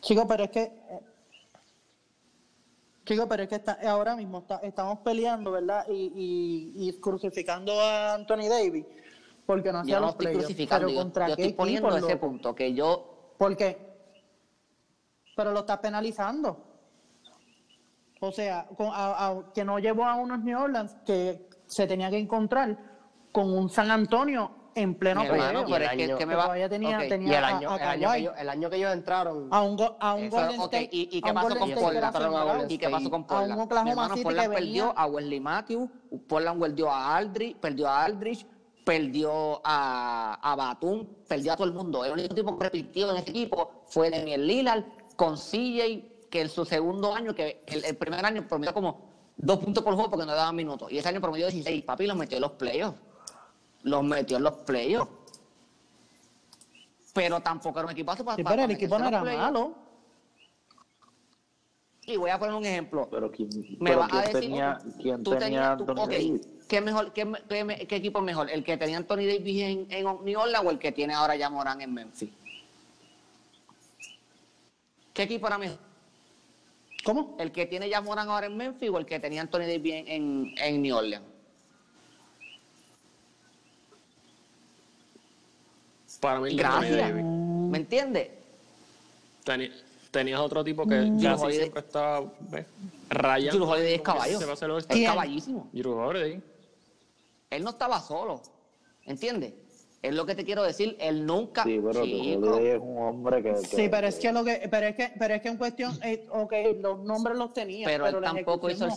Chico, 0.00 0.26
pero 0.26 0.44
es 0.44 0.50
que. 0.50 0.62
eh, 0.62 1.00
Chico, 3.04 3.28
pero 3.28 3.44
es 3.44 3.48
que 3.48 3.54
está, 3.54 3.78
ahora 3.88 4.16
mismo 4.16 4.38
está- 4.38 4.58
estamos 4.64 4.98
peleando, 4.98 5.52
¿verdad? 5.52 5.86
Y, 5.88 6.72
y, 6.74 6.88
y 6.88 6.92
crucificando 7.00 7.80
a 7.80 8.14
Anthony 8.14 8.48
Davis 8.48 8.84
porque 9.46 9.70
no 9.70 9.78
hacía 9.78 9.94
no 9.96 10.06
los 10.06 10.10
estoy 10.10 10.26
playoffs. 10.26 10.46
crucificando, 10.46 10.86
Pero 10.88 10.96
yo, 10.96 11.02
contra 11.04 11.28
yo 11.28 11.36
qué 11.36 11.42
estoy 11.42 11.56
poniendo 11.56 11.96
ese 11.96 12.16
punto, 12.16 12.54
que 12.54 12.74
yo 12.74 13.32
Porque. 13.38 13.78
Pero 15.36 15.52
lo 15.52 15.60
estás 15.60 15.78
penalizando. 15.78 16.64
O 18.28 18.32
sea, 18.32 18.66
con- 18.76 18.90
a- 18.92 19.26
a- 19.28 19.52
que 19.54 19.64
no 19.64 19.78
llevó 19.78 20.04
a 20.04 20.14
unos 20.16 20.40
New 20.40 20.58
Orleans 20.60 20.96
que 21.06 21.48
se 21.66 21.86
tenía 21.86 22.10
que 22.10 22.18
encontrar 22.18 22.76
con 23.32 23.52
un 23.52 23.68
San 23.68 23.90
Antonio 23.90 24.50
en 24.74 24.94
pleno 24.94 25.22
playoff. 25.22 25.64
pero 25.70 25.84
es 25.86 26.18
que, 26.18 26.26
me 26.26 26.34
va... 26.34 26.42
todavía 26.44 26.68
tenía- 26.68 26.98
tenía- 27.08 27.32
Y 27.32 27.34
el 27.34 27.44
año, 27.44 27.70
a 27.70 27.76
el, 27.76 27.82
año 27.88 28.10
que 28.12 28.18
ellos, 28.18 28.34
el 28.36 28.48
año 28.50 28.70
que 28.70 28.76
ellos 28.76 28.92
entraron, 28.92 29.48
a 29.50 29.62
un, 29.62 29.74
go- 29.76 29.96
a 29.98 30.14
un 30.14 30.24
Eso, 30.24 30.36
Golden 30.36 30.60
ok, 30.60 30.64
State. 30.74 30.88
¿Y, 30.92 31.20
qué 31.22 31.32
pasó 31.32 31.48
con 31.58 31.70
Portland? 31.70 32.70
¿Y 32.70 32.78
qué 32.78 32.88
pasó 32.90 33.10
con 33.10 33.14
A 33.14 33.22
un 33.22 33.26
Portland? 33.26 33.60
Oklahoma 33.60 33.90
hermano, 33.92 34.14
City 34.14 34.24
Portland 34.24 34.48
que 34.50 34.54
perdió 34.54 34.84
venía- 34.88 35.02
a 35.02 35.06
Wesley 35.06 35.40
Matthews, 35.40 35.90
Portland 36.28 36.60
perdió 36.60 36.90
a 36.90 37.16
Aldrich, 37.16 37.56
perdió 37.56 37.88
a 37.88 38.04
Aldrich, 38.04 38.46
perdió 38.84 39.60
a, 39.64 40.38
a 40.42 40.56
Batum, 40.56 41.06
perdió 41.26 41.52
a 41.54 41.56
todo 41.56 41.66
el 41.66 41.72
mundo. 41.74 42.04
El 42.04 42.12
único 42.12 42.34
tipo 42.34 42.56
que 42.58 42.64
repitió 42.64 43.10
en 43.10 43.16
ese 43.16 43.30
equipo 43.30 43.82
fue 43.86 44.10
Daniel 44.10 44.46
Lillard 44.46 44.84
con 45.16 45.36
CJ, 45.36 46.04
que 46.36 46.42
en 46.42 46.50
su 46.50 46.66
segundo 46.66 47.14
año, 47.14 47.34
que 47.34 47.62
el, 47.66 47.82
el 47.82 47.96
primer 47.96 48.22
año 48.22 48.46
promedió 48.46 48.74
como 48.74 49.00
dos 49.38 49.58
puntos 49.58 49.82
por 49.82 49.94
juego 49.94 50.10
porque 50.10 50.26
no 50.26 50.34
daban 50.34 50.54
minutos. 50.54 50.92
Y 50.92 50.98
ese 50.98 51.08
año 51.08 51.18
promedió 51.18 51.46
16. 51.46 51.82
Papi 51.82 52.06
los 52.06 52.14
metió 52.14 52.36
en 52.36 52.42
los 52.42 52.52
playoffs. 52.52 52.98
Los 53.84 54.04
metió 54.04 54.36
en 54.36 54.42
los 54.42 54.52
playoffs. 54.56 55.10
Pero 57.14 57.40
tampoco 57.40 57.78
era 57.78 57.86
un 57.86 57.92
equipazo 57.92 58.22
para 58.22 58.36
Sí, 58.36 58.42
para 58.44 58.64
el 58.64 58.70
equipo 58.72 58.98
no 58.98 59.08
era 59.08 59.24
malo. 59.24 59.74
Y 62.04 62.18
voy 62.18 62.28
a 62.28 62.38
poner 62.38 62.54
un 62.54 62.66
ejemplo. 62.66 63.08
Pero 63.10 63.30
quién, 63.30 63.48
Me 63.80 63.90
pero 63.90 64.00
vas 64.00 64.08
a 64.08 64.10
quién 64.10 64.22
decir, 64.24 64.40
tenía, 64.40 64.78
quién 65.00 65.22
tú 65.24 65.30
tenía 65.30 65.76
tenías- 65.78 66.40
tú-? 66.42 66.66
¿qué, 66.68 66.80
mejor, 66.82 67.12
qué, 67.14 67.86
qué 67.88 67.96
equipo 67.96 68.18
es 68.18 68.24
mejor? 68.26 68.50
¿El 68.50 68.62
que 68.62 68.76
tenía 68.76 68.98
Anthony 68.98 69.24
Davis 69.26 69.62
en, 69.62 69.86
en 69.90 70.04
New 70.22 70.38
Orleans 70.38 70.66
o 70.66 70.70
el 70.70 70.78
que 70.78 70.92
tiene 70.92 71.14
ahora 71.14 71.34
ya 71.34 71.48
Morán 71.48 71.80
en 71.80 71.94
Memphis? 71.94 72.28
¿Qué 75.14 75.22
equipo 75.22 75.46
era 75.46 75.56
mejor? 75.56 75.85
¿Cómo? 77.06 77.36
¿El 77.38 77.52
que 77.52 77.66
tiene 77.66 77.88
ya 77.88 78.00
Morán 78.00 78.28
ahora 78.28 78.46
en 78.46 78.56
Memphis 78.56 78.90
o 78.90 78.98
el 78.98 79.06
que 79.06 79.20
tenía 79.20 79.40
Anthony 79.40 79.60
Davis 79.60 79.94
en, 80.08 80.52
en, 80.58 80.82
New 80.82 80.96
Orleans? 80.96 81.24
Para 86.18 86.40
mí, 86.40 86.56
Gracias. 86.56 87.14
¿Me 87.14 87.78
entiendes? 87.78 88.30
Tenías 90.10 90.40
otro 90.40 90.64
tipo 90.64 90.84
que 90.84 90.96
Drew 90.96 91.22
casi 91.22 91.44
Holiday. 91.44 91.60
siempre 91.60 91.80
estaba 91.80 92.32
rayando. 93.08 93.56
Drew 93.56 93.70
Holiday 93.70 93.94
es 93.94 94.02
caballo. 94.02 94.38
se 94.40 94.44
va 94.44 94.50
a 94.50 94.54
hacer 94.54 94.68
lo 94.68 94.78
Es 94.78 94.86
caballísimo. 94.86 95.68
Drew 95.72 95.92
Holiday. 95.92 96.42
Él 97.50 97.62
no 97.62 97.70
estaba 97.70 98.00
solo. 98.00 98.42
¿Entiendes? 99.04 99.52
Es 100.02 100.14
lo 100.14 100.24
que 100.26 100.34
te 100.34 100.44
quiero 100.44 100.62
decir. 100.62 100.96
Él 101.00 101.26
nunca. 101.26 101.64
Sí, 101.64 101.80
pero 101.84 102.04
Chico. 102.04 102.46
Holiday 102.50 102.66
es 102.68 102.80
un 102.80 102.98
hombre 102.98 103.42
que... 103.42 103.56
Sí, 103.56 103.88
pero 103.90 104.06
es 104.06 104.16
que 104.18 104.32
lo 104.32 104.44
que, 104.44 104.68
pero 104.70 104.86
es 104.86 104.94
que, 104.96 105.12
pero 105.18 105.34
es 105.34 105.42
que 105.42 105.48
en 105.48 105.56
cuestión, 105.56 105.98
eh, 106.02 106.26
ok, 106.30 106.52
los 106.80 107.00
nombres 107.00 107.36
los 107.36 107.52
tenía, 107.52 107.86
Pero 107.86 108.04
pero, 108.04 108.18
él 108.18 108.24
tampoco 108.24 108.70
hizo 108.70 108.86
no. 108.86 108.94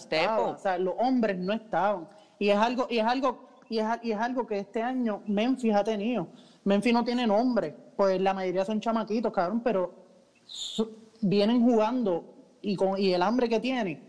O 0.52 0.58
sea, 0.58 0.78
los 0.78 0.94
hombres 1.00 1.38
no 1.38 1.54
estaban. 1.54 2.08
Y 2.38 2.50
es 2.50 2.58
algo, 2.58 2.88
y 2.90 3.00
es 3.00 3.06
algo, 3.06 3.48
y 3.70 3.80
es, 3.80 3.86
y 4.04 4.12
es 4.12 4.18
algo 4.18 4.46
que 4.46 4.60
este 4.60 4.82
año 4.82 5.22
Memphis 5.26 5.74
ha 5.74 5.84
tenido. 5.84 6.28
Memphis 6.64 6.94
no 6.94 7.04
tiene 7.04 7.26
nombre, 7.26 7.76
pues 7.96 8.20
la 8.22 8.34
mayoría 8.34 8.64
son 8.66 8.80
chamaquitos, 8.80 9.34
cabrón, 9.34 9.62
pero 9.64 9.92
su- 10.46 10.92
vienen 11.22 11.62
jugando 11.64 12.24
y 12.62 12.76
con 12.76 13.00
y 13.00 13.14
el 13.14 13.22
hambre 13.22 13.50
que 13.50 13.60
tiene 13.60 14.02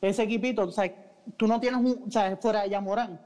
ese 0.00 0.22
equipito, 0.24 0.62
o 0.62 0.70
sea, 0.72 0.92
tú 1.36 1.46
no 1.46 1.60
tienes 1.60 1.80
un, 1.80 2.04
o 2.08 2.10
sea, 2.10 2.36
fuera 2.36 2.62
de 2.62 2.70
Yamorán 2.70 3.20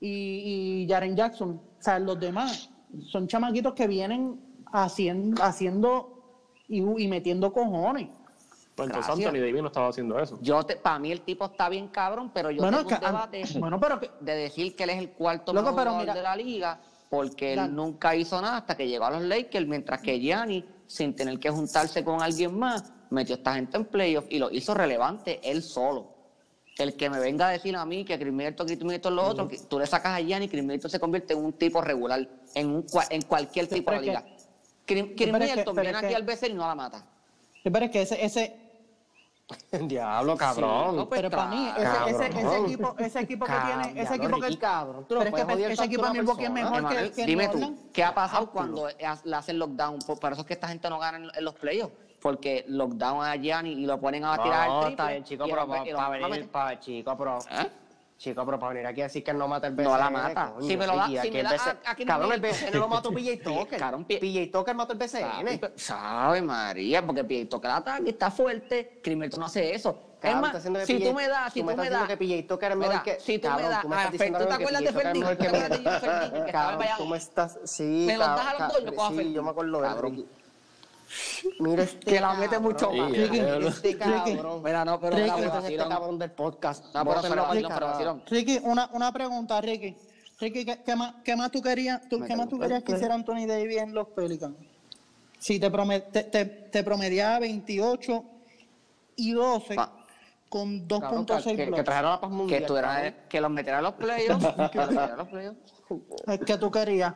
y, 0.00 0.82
y 0.84 0.86
Jaren 0.88 1.16
Jackson, 1.16 1.60
o 1.78 1.82
sea, 1.82 1.98
los 1.98 2.18
demás 2.20 2.70
son 3.10 3.26
chamaquitos 3.26 3.74
que 3.74 3.86
vienen 3.86 4.40
haciendo, 4.72 5.42
haciendo 5.42 6.48
y, 6.68 6.78
y 7.04 7.08
metiendo 7.08 7.52
cojones. 7.52 8.08
Pues 8.74 8.88
entonces 8.88 9.06
Gracias. 9.06 9.28
Anthony 9.28 9.40
Davis 9.46 9.62
no 9.62 9.68
estaba 9.68 9.88
haciendo 9.88 10.18
eso. 10.20 10.38
Yo 10.42 10.62
te, 10.64 10.76
para 10.76 10.98
mí 10.98 11.10
el 11.10 11.22
tipo 11.22 11.46
está 11.46 11.68
bien 11.70 11.88
cabrón, 11.88 12.30
pero 12.34 12.50
yo 12.50 12.60
Bueno, 12.62 12.78
tengo 12.78 12.88
que- 12.90 12.94
un 12.96 13.00
debate 13.00 13.42
bueno, 13.58 13.80
pero 13.80 13.98
que- 14.00 14.10
de 14.20 14.34
decir 14.34 14.76
que 14.76 14.84
él 14.84 14.90
es 14.90 14.98
el 14.98 15.10
cuarto 15.12 15.52
Loco, 15.54 15.64
mejor 15.68 15.78
pero 15.80 15.90
jugador 15.92 16.02
mira- 16.02 16.14
de 16.14 16.22
la 16.22 16.36
liga, 16.36 16.80
porque 17.08 17.54
él 17.54 17.74
nunca 17.74 18.14
hizo 18.14 18.40
nada 18.42 18.58
hasta 18.58 18.76
que 18.76 18.86
llegó 18.86 19.06
a 19.06 19.12
los 19.12 19.22
Lakers, 19.22 19.66
mientras 19.66 20.02
que 20.02 20.18
Gianni, 20.20 20.62
sin 20.86 21.16
tener 21.16 21.38
que 21.40 21.48
juntarse 21.50 22.04
con 22.04 22.20
alguien 22.20 22.58
más, 22.58 22.92
metió 23.08 23.34
a 23.36 23.38
esta 23.38 23.54
gente 23.54 23.76
en 23.78 23.84
playoffs 23.86 24.28
y 24.30 24.38
lo 24.38 24.50
hizo 24.50 24.74
relevante 24.74 25.40
él 25.42 25.62
solo. 25.62 26.15
El 26.78 26.94
que 26.94 27.08
me 27.08 27.18
venga 27.18 27.48
a 27.48 27.50
decir 27.52 27.74
a 27.74 27.86
mí 27.86 28.04
que 28.04 28.18
Chris 28.18 28.32
Middleton, 28.32 28.66
Chris 28.66 28.82
Middleton, 28.82 29.16
lo 29.16 29.24
otro, 29.24 29.48
que 29.48 29.58
tú 29.60 29.78
le 29.78 29.86
sacas 29.86 30.12
a 30.18 30.20
Gianni, 30.20 30.46
Chris 30.48 30.62
Middleton 30.62 30.90
se 30.90 31.00
convierte 31.00 31.32
en 31.32 31.42
un 31.42 31.52
tipo 31.54 31.80
regular, 31.80 32.28
en, 32.54 32.66
un, 32.68 32.86
cua- 32.86 33.06
en 33.08 33.22
cualquier 33.22 33.66
tipo 33.66 33.90
de 33.92 34.00
liga. 34.00 34.22
es 34.26 34.44
que- 34.84 34.98
es 35.00 35.06
que- 35.06 35.24
pero 35.24 35.38
viene 35.38 35.90
es 35.90 35.96
aquí 35.96 36.08
que- 36.08 36.14
al 36.16 36.22
BCN 36.22 36.50
y 36.52 36.54
no 36.54 36.66
la 36.66 36.74
mata. 36.74 37.04
Sí, 37.62 37.70
pero 37.70 37.86
es 37.86 37.90
que 37.90 38.02
ese, 38.02 38.22
ese, 38.24 38.56
diablo, 39.88 40.36
cabrón. 40.36 40.96
no, 40.96 41.08
pues, 41.08 41.18
pero 41.22 41.30
para 41.30 41.46
mí, 41.50 41.66
ese, 41.76 41.82
cabrón. 41.82 42.08
ese, 42.08 42.26
ese 42.40 42.58
equipo, 42.58 42.94
ese 42.98 43.20
equipo 43.20 43.46
que 43.46 43.52
tiene, 43.64 44.00
ese 44.02 44.14
equipo 44.16 44.40
que, 44.40 44.58
cabrón, 44.58 45.06
pero 45.08 45.22
es 45.22 45.32
que 45.34 45.72
ese 45.72 45.84
equipo 45.84 46.04
a 46.04 46.10
de 46.12 46.18
Milwaukee 46.20 46.44
es 46.44 46.50
mejor 46.50 46.72
que, 46.72 46.78
Emanuel, 46.78 47.12
que 47.12 47.24
dime 47.26 47.48
tú. 47.48 47.76
¿qué 47.92 48.04
ha 48.04 48.14
pasado 48.14 48.50
cuando 48.50 48.86
le 49.24 49.34
hacen 49.34 49.58
lockdown? 49.58 49.98
Por, 50.00 50.20
por 50.20 50.32
eso 50.32 50.42
es 50.42 50.46
que 50.46 50.52
esta 50.54 50.68
gente 50.68 50.90
no 50.90 50.98
gana 50.98 51.16
en, 51.18 51.30
en 51.34 51.44
los 51.44 51.54
playoffs. 51.54 51.94
Porque 52.26 52.64
lockdown 52.66 53.24
a 53.24 53.36
Gianni 53.36 53.70
y 53.74 53.86
lo 53.86 54.00
ponen 54.00 54.24
a 54.24 54.36
tirar 54.42 54.66
No, 54.68 54.82
al 54.82 54.90
está 54.90 55.04
triple. 55.04 55.12
bien, 55.12 55.24
chico, 55.24 55.44
pero 55.44 55.56
lo- 55.64 55.66
lo 55.84 55.96
para 55.96 56.06
a 56.06 56.10
venir, 56.10 56.80
chico, 56.80 57.16
pero... 57.16 57.38
¿Eh? 57.52 57.70
Chico, 58.18 58.44
pero 58.44 58.58
para 58.58 58.72
venir 58.72 58.86
aquí 58.88 59.00
a 59.02 59.04
decir 59.04 59.22
que 59.22 59.32
no 59.32 59.46
mata 59.46 59.68
el 59.68 59.74
BCN, 59.74 59.84
No 59.92 59.96
la 59.98 60.10
mata. 60.10 60.52
coño, 60.54 60.66
Si 60.66 60.76
me 60.76 60.86
lo 60.88 60.96
da- 60.96 61.06
si 61.06 61.30
me 61.30 61.42
da- 61.44 61.50
BCN 61.50 61.68
a- 61.84 61.90
aquí 61.90 62.04
no 62.04 62.08
Cabrón, 62.12 62.32
el 62.32 62.40
BCN 62.40 62.78
lo 62.78 62.88
mató 62.88 63.12
PJ 63.12 63.42
Tucker. 63.44 63.78
Cabrón, 63.78 64.04
PJ 64.06 64.50
Tucker 64.50 64.74
mató 64.74 64.92
el 64.94 64.98
BCN. 64.98 65.60
Sabe, 65.76 66.42
María, 66.42 67.06
porque 67.06 67.24
que 67.24 67.42
el 67.42 67.70
ataque 67.70 68.10
está 68.10 68.30
fuerte, 68.32 69.00
Crimerto 69.04 69.36
no 69.38 69.46
hace 69.46 69.72
eso. 69.72 69.96
Cabrón, 70.18 70.44
es 70.56 70.70
más, 70.70 70.86
si 70.86 70.94
PJ 70.94 71.08
tú 71.10 71.14
me 71.14 71.28
das, 71.28 71.52
si 71.52 71.60
tú 71.60 71.66
me 71.66 71.76
das. 71.76 71.84
diciendo 71.84 72.08
que 72.08 72.16
PJ 72.16 72.48
Tucker 72.48 72.70
es 72.72 72.76
mejor 72.78 72.92
Mira, 72.94 73.02
que- 73.04 73.20
Si 73.20 73.38
tú 73.38 73.48
me 73.50 73.62
das, 73.62 73.82
tú 73.82 73.88
me 73.88 73.96
ah, 73.96 74.10
¿tú 74.10 74.16
te 74.18 74.24
acuerdas 74.26 74.82
de 74.82 74.92
PJ 74.92 75.12
Tucker 75.12 75.36
¿Te 75.36 75.46
acuerdas 75.46 76.50
Cabrón, 76.50 76.86
tú 76.96 77.06
me 77.06 77.16
estás... 77.18 77.58
Sí, 77.64 78.04
Me 78.08 78.16
los 78.18 78.26
das 78.26 78.46
a 78.46 78.52
los 78.58 78.72
dos, 78.72 78.84
yo 78.84 78.94
cojo 78.94 79.06
a 79.06 79.10
sí, 79.10 79.32
yo 79.32 79.42
me 79.42 79.50
acuerdo 79.50 79.80
de. 79.82 80.26
Mira 81.60 81.82
este 81.84 81.98
Que 82.14 82.20
la 82.20 82.34
mete 82.34 82.58
mucho 82.58 82.86
cabrón. 82.88 83.10
más. 83.10 83.18
Ricky, 83.18 83.38
Este 83.66 83.96
cabrón. 83.98 84.62
Mira, 84.64 84.84
no, 84.84 85.00
pero 85.00 85.16
Ricky, 85.16 85.30
mira, 85.36 85.58
Este 85.58 85.76
cabrón 85.76 86.18
del 86.18 86.30
podcast. 86.32 86.84
No, 86.94 87.04
pero 87.04 87.20
pero 87.22 87.42
vacilón, 87.42 87.48
pero 87.52 87.68
carajo. 87.68 87.92
vacilón. 87.92 88.22
Ricky, 88.26 88.60
una, 88.62 88.90
una 88.92 89.12
pregunta, 89.12 89.60
Ricky. 89.60 89.96
Ricky, 90.38 90.64
¿qué, 90.64 90.82
qué 90.84 90.96
más, 90.96 91.14
qué 91.24 91.34
más 91.36 91.50
tú 91.50 91.62
querías, 91.62 92.06
tú, 92.08 92.20
qué 92.26 92.36
más 92.36 92.48
tú 92.48 92.58
querías 92.58 92.82
que 92.82 92.92
hiciera 92.92 93.14
Anthony 93.14 93.46
Davis 93.46 93.78
en 93.78 93.94
los 93.94 94.08
Pelicans? 94.08 94.54
Si 95.38 95.58
te, 95.60 95.70
prome- 95.70 96.02
te, 96.10 96.24
te, 96.24 96.44
te 96.44 96.82
promediaba 96.82 97.38
28 97.38 98.24
y 99.16 99.32
12 99.32 99.74
Pa- 99.76 99.92
con 100.48 100.86
Cabrón, 100.86 101.26
2.6 101.26 101.56
que, 101.56 101.70
que 101.70 101.82
trajeron 101.82 102.10
la 102.10 102.20
paz 102.20 102.30
Que, 102.30 102.36
mundial. 102.36 102.62
estuvieran- 102.62 102.94
cabrón. 102.96 103.14
que 103.28 103.40
los 103.40 103.50
metieran 103.50 103.78
a 103.78 103.82
los 103.82 103.94
playoffs. 103.94 104.46
que 104.72 104.78
los 104.78 104.90
metieran 104.90 104.98
a 105.12 105.16
los 105.16 105.28
playoffs. 105.28 105.58
Es 106.26 106.40
que 106.40 106.56
tú 106.58 106.70
querías. 106.70 107.14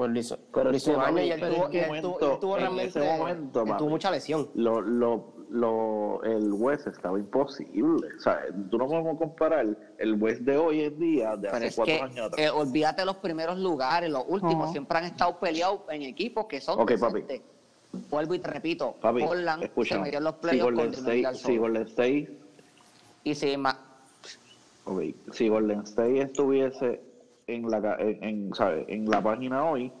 Pues 0.00 0.12
lo 0.12 0.18
hizo. 0.18 0.38
Pero 0.54 0.70
Lo 0.70 0.76
hizo 0.78 0.94
papi, 0.94 1.20
y 1.20 1.30
él 1.30 1.40
tuvo, 1.40 1.66
en 1.66 1.72
y 1.74 1.76
él 1.76 1.84
ese 1.84 2.00
tuvo- 2.00 2.14
momento- 2.16 2.32
él 2.32 2.38
tuvo 2.40 2.54
en 2.56 2.60
realmente. 2.62 2.98
ese 2.98 3.18
momento, 3.18 3.60
él 3.60 3.66
tuvo 3.66 3.72
papi. 3.76 3.84
mucha 3.84 4.10
lesión. 4.10 4.50
Lo, 4.54 4.80
lo, 4.80 5.32
lo, 5.50 6.22
el 6.22 6.52
West 6.54 6.86
estaba 6.86 7.18
imposible. 7.18 8.08
O 8.16 8.20
sea, 8.22 8.40
tú 8.70 8.78
no 8.78 8.86
podemos 8.86 9.18
comparar 9.18 9.66
el 9.98 10.14
West 10.22 10.40
de 10.40 10.56
hoy 10.56 10.80
en 10.84 10.98
día 10.98 11.36
de 11.36 11.50
Pero 11.50 11.66
hace 11.66 11.76
cuatro 11.76 11.94
que, 11.96 12.00
años 12.00 12.26
atrás. 12.28 12.46
eh, 12.46 12.48
olvídate 12.48 13.04
los 13.04 13.16
primeros 13.16 13.58
lugares, 13.58 14.08
los 14.08 14.24
últimos 14.26 14.62
Ajá. 14.64 14.72
siempre 14.72 14.96
han 14.96 15.04
estado 15.04 15.38
peleados 15.38 15.80
en 15.90 16.00
equipos 16.00 16.46
que 16.46 16.62
son 16.62 16.80
Ok, 16.80 16.92
papi. 16.98 17.24
Vuelvo 18.08 18.32
y 18.34 18.38
te 18.38 18.48
repito, 18.48 18.94
Papi, 19.02 19.20
Portland 19.22 19.60
se 19.60 19.66
escúchame. 19.66 20.02
metió 20.04 20.18
en 20.18 20.24
los 20.24 20.34
Si 20.36 20.40
playoffs 20.40 20.76
con 20.76 20.94
si 20.94 21.34
Soul. 21.42 21.58
Golden 21.58 21.82
State, 21.88 22.38
Y 23.24 23.34
si 23.34 23.56
ma- 23.58 23.78
ok, 24.86 25.02
si 25.32 25.48
Golden 25.50 25.80
State 25.80 26.22
estuviese 26.22 27.02
en 27.54 27.70
la, 27.70 27.96
en, 27.98 28.24
en, 28.24 28.54
¿sabes? 28.54 28.84
en 28.88 29.08
la 29.10 29.22
página 29.22 29.64
hoy, 29.64 29.92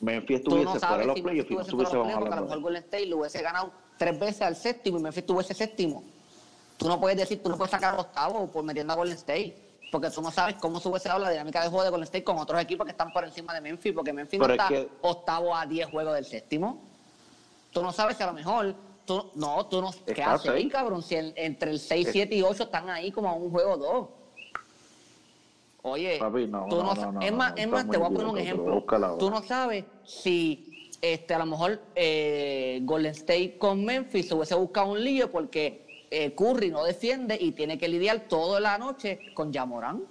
Memphis 0.00 0.42
tú 0.42 0.50
no 0.50 0.56
estuviese 0.74 0.86
fuera 0.86 0.98
de 0.98 1.06
los 1.06 1.14
si 1.16 1.22
playoffs 1.22 1.50
y 1.50 1.54
no 1.54 1.60
estuviese 1.62 1.90
playoffs, 1.92 2.14
porque 2.18 2.32
a 2.34 2.36
lo 2.36 2.42
mejor 2.42 2.60
Golden 2.60 2.82
State 2.84 3.06
lo 3.06 3.18
hubiese 3.18 3.42
ganado 3.42 3.72
tres 3.98 4.18
veces 4.18 4.42
al 4.42 4.56
séptimo 4.56 4.98
y 4.98 5.02
Memphis 5.02 5.24
tuviese 5.26 5.54
séptimo. 5.54 6.04
Tú 6.76 6.86
no 6.88 7.00
puedes 7.00 7.16
decir, 7.18 7.42
tú 7.42 7.48
no 7.48 7.56
puedes 7.56 7.70
sacar 7.70 7.98
octavo 7.98 8.50
por 8.50 8.62
metiendo 8.64 8.92
a 8.92 8.96
Golden 8.96 9.16
State. 9.16 9.62
Porque 9.90 10.10
tú 10.10 10.20
no 10.20 10.32
sabes 10.32 10.56
cómo 10.56 10.80
se 10.80 10.88
hubiese 10.88 11.08
dado 11.08 11.20
la 11.20 11.30
dinámica 11.30 11.62
de 11.62 11.68
juego 11.68 11.84
de 11.84 11.90
Golden 11.90 12.04
State 12.04 12.24
con 12.24 12.36
otros 12.38 12.60
equipos 12.60 12.84
que 12.84 12.90
están 12.90 13.12
por 13.12 13.24
encima 13.24 13.54
de 13.54 13.60
Memphis, 13.60 13.92
porque 13.94 14.12
Memphis 14.12 14.40
Pero 14.40 14.48
no 14.48 14.54
es 14.54 14.60
está 14.60 14.68
que- 14.68 14.88
octavo 15.02 15.54
a 15.54 15.64
10 15.64 15.88
juegos 15.88 16.12
del 16.14 16.24
séptimo. 16.24 16.82
Tú 17.72 17.82
no 17.82 17.92
sabes 17.92 18.16
si 18.16 18.22
a 18.24 18.26
lo 18.26 18.32
mejor, 18.32 18.74
tú, 19.06 19.30
no, 19.36 19.64
tú 19.66 19.80
no, 19.80 19.90
¿qué 20.04 20.22
haces 20.24 20.66
cabrón? 20.72 21.02
Si 21.02 21.14
en- 21.14 21.32
entre 21.36 21.70
el 21.70 21.78
6, 21.78 22.08
Es- 22.08 22.12
7 22.12 22.34
y 22.34 22.42
8 22.42 22.64
están 22.64 22.90
ahí 22.90 23.12
como 23.12 23.28
a 23.28 23.34
un 23.34 23.48
juego 23.50 23.72
o 23.74 23.76
dos. 23.78 24.08
Oye, 25.88 26.18
Papi, 26.18 26.48
no, 26.48 26.66
tú 26.68 26.82
no, 26.82 26.94
no, 26.94 27.12
no, 27.12 27.20
es 27.20 27.32
más, 27.32 27.50
no, 27.52 27.56
es 27.62 27.68
más, 27.68 27.88
te 27.88 27.96
voy 27.96 28.06
a 28.06 28.10
poner 28.10 28.26
un 28.26 28.38
ejemplo. 28.38 28.84
Tú 29.20 29.30
no 29.30 29.40
sabes 29.44 29.84
si 30.04 30.90
este, 31.00 31.32
a 31.32 31.38
lo 31.38 31.46
mejor 31.46 31.80
eh, 31.94 32.80
Golden 32.82 33.12
State 33.12 33.56
con 33.56 33.84
Memphis 33.84 34.26
se 34.26 34.34
hubiese 34.34 34.56
buscado 34.56 34.88
un 34.88 35.04
lío 35.04 35.30
porque 35.30 36.06
eh, 36.10 36.34
Curry 36.34 36.72
no 36.72 36.82
defiende 36.82 37.38
y 37.40 37.52
tiene 37.52 37.78
que 37.78 37.86
lidiar 37.86 38.22
toda 38.28 38.58
la 38.58 38.78
noche 38.78 39.20
con 39.32 39.52
Yamorán. 39.52 40.02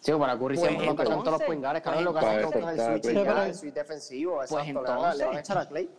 Sí, 0.00 0.12
para 0.12 0.38
Curry 0.38 0.54
Pues 0.54 0.60
siempre 0.68 0.86
lo 0.86 0.92
atacan 0.92 1.24
todos 1.24 1.24
los 1.32 1.40
entonces, 1.40 1.60
guards, 1.60 1.72
pues 1.72 1.82
cabrón, 1.82 2.04
lo 2.04 2.12
que 2.12 2.18
hacen 2.20 2.38
es 2.38 2.44
entonces, 2.44 2.62
con 2.62 2.70
el 2.70 3.02
switch 3.02 3.24
ya, 3.24 3.46
el 3.46 3.54
switch 3.56 3.74
defensivo, 3.74 4.36
Pues 4.36 4.50
exacto, 4.52 4.82
le 4.82 4.88
van 4.88 4.90
a- 4.90 4.94
le 4.94 5.00
van 5.00 5.10
a 5.10 5.12
entonces- 5.40 5.40
echar 5.40 5.58
a 5.58 5.68
Clay. 5.68 5.90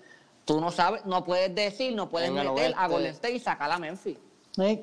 Tú 0.46 0.62
no 0.62 0.72
sabes, 0.72 1.06
no 1.06 1.26
puedes 1.26 1.54
decir, 1.54 1.94
no 1.94 2.08
puedes 2.08 2.32
meter 2.32 2.74
a. 2.78 2.88
Golden 2.88 3.12
State 3.12 3.34
y 3.34 3.40
sacar 3.40 3.70
a 3.70 3.78
Memphis. 3.78 4.18
Y, 4.56 4.80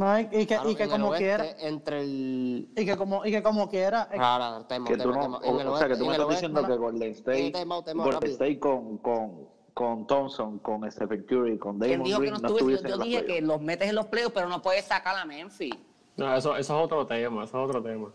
no, 0.00 0.18
y- 0.18 0.22
y 0.22 0.26
que, 0.28 0.46
Claro, 0.46 0.70
y 0.70 0.74
que 0.74 0.88
como 0.88 1.12
quiera, 1.12 1.44
Entre 1.58 2.00
el... 2.00 2.68
y 2.74 2.84
que 2.86 2.96
como, 2.96 3.24
y 3.26 3.30
que 3.30 3.42
como 3.42 3.68
quiera, 3.68 4.08
Ahora, 4.18 4.66
tema, 4.66 4.88
que 4.88 4.96
tú 4.96 5.10
tema, 5.12 5.28
no, 5.28 5.36
o, 5.36 5.72
o 5.72 5.76
sea, 5.76 5.88
que 5.88 5.96
tú 5.96 6.06
me 6.06 6.12
estás 6.12 6.28
diciendo 6.30 6.66
que 6.66 6.76
Golden 6.76 7.10
State, 7.12 7.52
Golden. 7.94 8.30
State 8.30 8.58
con, 8.58 8.96
con, 8.98 9.48
con 9.74 10.06
Thompson, 10.06 10.58
con 10.60 10.90
Stephen 10.90 11.22
Curry, 11.24 11.58
con 11.58 11.78
¿Quién 11.78 12.02
Damon 12.02 12.22
que 12.22 12.30
no 12.30 12.38
no 12.38 12.48
estuviesen 12.48 12.88
Yo 12.88 12.98
dije 12.98 13.24
que 13.26 13.42
los 13.42 13.60
metes 13.60 13.88
en 13.90 13.94
los 13.94 14.06
playoffs, 14.06 14.32
pero 14.34 14.48
no 14.48 14.62
puedes 14.62 14.86
sacar 14.86 15.16
a 15.16 15.24
Memphis. 15.26 15.74
No, 16.16 16.34
eso, 16.34 16.56
eso 16.56 16.78
es 16.78 16.84
otro 16.84 17.06
tema, 17.06 17.44
eso 17.44 17.62
es 17.62 17.68
otro 17.68 17.82
tema. 17.82 18.10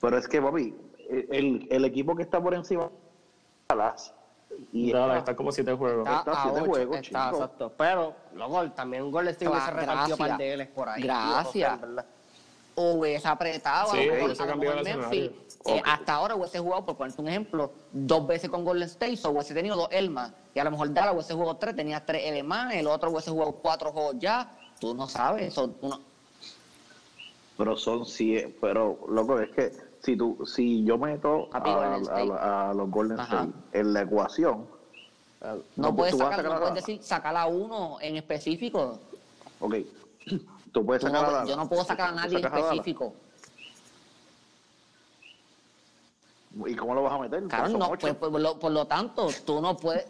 Pero 0.00 0.18
es 0.18 0.28
que, 0.28 0.40
papi, 0.42 0.74
el, 1.08 1.66
el 1.70 1.84
equipo 1.86 2.14
que 2.14 2.22
está 2.22 2.42
por 2.42 2.54
encima 2.54 2.90
Dallas 3.68 4.12
y 4.72 4.86
está- 4.88 5.18
está 5.18 5.36
como 5.36 5.52
siete 5.52 5.72
juegos. 5.74 6.06
Está 6.06 6.18
Está 6.18 6.32
a 6.32 6.42
siete 6.42 6.60
ocho, 6.60 6.70
juegos, 6.70 6.96
está, 6.96 7.24
chico. 7.26 7.36
exacto. 7.42 7.72
Pero, 7.76 8.14
luego, 8.34 8.70
también 8.72 9.10
Golden 9.10 9.32
State 9.32 9.48
hubiese 9.50 9.66
Claro, 9.70 9.80
repartido 9.80 10.16
gracias. 10.16 10.28
par 10.28 10.38
de 10.38 10.56
Ls 10.56 10.68
por 10.68 10.88
ahí. 10.88 11.02
Gracias. 11.02 11.80
¿verdad? 11.80 12.04
hubiese 12.76 13.28
apretado, 13.28 13.92
Sí, 13.92 14.08
a 14.08 14.26
lo 14.26 14.36
cambió 14.36 14.72
el 14.72 14.82
Memphis, 14.82 15.30
eh, 15.66 15.80
hasta 15.84 16.14
ahora 16.14 16.34
hubiese 16.34 16.58
jugado, 16.58 16.84
por 16.84 16.96
ponerte 16.96 17.22
un 17.22 17.28
ejemplo, 17.28 17.70
dos 17.92 18.26
veces 18.26 18.50
con 18.50 18.64
Golden 18.64 18.88
State, 18.88 19.16
o 19.24 19.30
hubiese 19.30 19.54
tenido 19.54 19.76
dos 19.76 19.86
Elmas, 19.92 20.32
y 20.52 20.58
a 20.58 20.64
lo 20.64 20.72
mejor 20.72 20.92
Dallas 20.92 21.14
hubiese 21.14 21.34
jugado 21.34 21.56
tres, 21.56 21.76
tenía 21.76 22.04
tres 22.04 22.22
L 22.24 22.42
más, 22.42 22.74
el 22.74 22.88
otro 22.88 23.10
hubiese 23.12 23.30
jugado 23.30 23.52
cuatro 23.52 23.92
juegos 23.92 24.16
ya, 24.18 24.50
tú 24.80 24.92
no 24.92 25.06
sabes, 25.08 25.46
eso, 25.52 25.70
tú 25.70 25.86
no- 25.88 26.00
pero 27.56 27.76
son 27.76 28.04
siete, 28.04 28.52
pero 28.60 28.98
loco, 29.08 29.38
es 29.38 29.50
que 29.52 29.72
si 30.04 30.16
tú, 30.16 30.36
si 30.44 30.84
yo 30.84 30.98
meto 30.98 31.48
a, 31.52 31.58
a- 31.58 32.70
a 32.70 32.74
los 32.74 32.90
Golden. 32.90 33.18
State 33.20 33.52
en 33.72 33.92
la 33.92 34.02
ecuación, 34.02 34.66
Ah, 35.40 35.56
no, 35.76 35.88
No, 35.88 35.96
puedes 35.96 36.16
sacar, 36.16 36.36
sacar 36.36 36.50
no 36.50 36.56
a 36.56 36.60
puedes 36.60 36.74
decir 36.74 37.02
sacar 37.02 37.36
a 37.36 37.46
uno 37.46 37.98
en 38.00 38.16
específico. 38.16 38.98
ok, 39.60 39.74
tú 40.72 40.86
puedes 40.86 41.02
Tú 41.02 41.08
sacar 41.08 41.30
no- 41.30 41.38
a 41.38 41.44
yo 41.46 41.56
no 41.56 41.68
puedo 41.68 41.84
sacar 41.84 42.10
a 42.10 42.12
nadie 42.12 42.38
en 42.38 42.44
específico. 42.46 43.14
¿Y 46.66 46.74
cómo 46.76 46.94
lo 46.94 47.02
vas 47.02 47.12
a 47.14 47.18
meter? 47.18 47.42
Claro, 47.44 47.68
Son 47.68 47.80
no, 47.80 47.86
ocho. 47.90 47.98
pues, 48.00 48.14
por, 48.30 48.40
lo, 48.40 48.58
por 48.58 48.72
lo 48.72 48.86
tanto, 48.86 49.28
tú 49.44 49.60
no 49.60 49.76
puedes, 49.76 50.06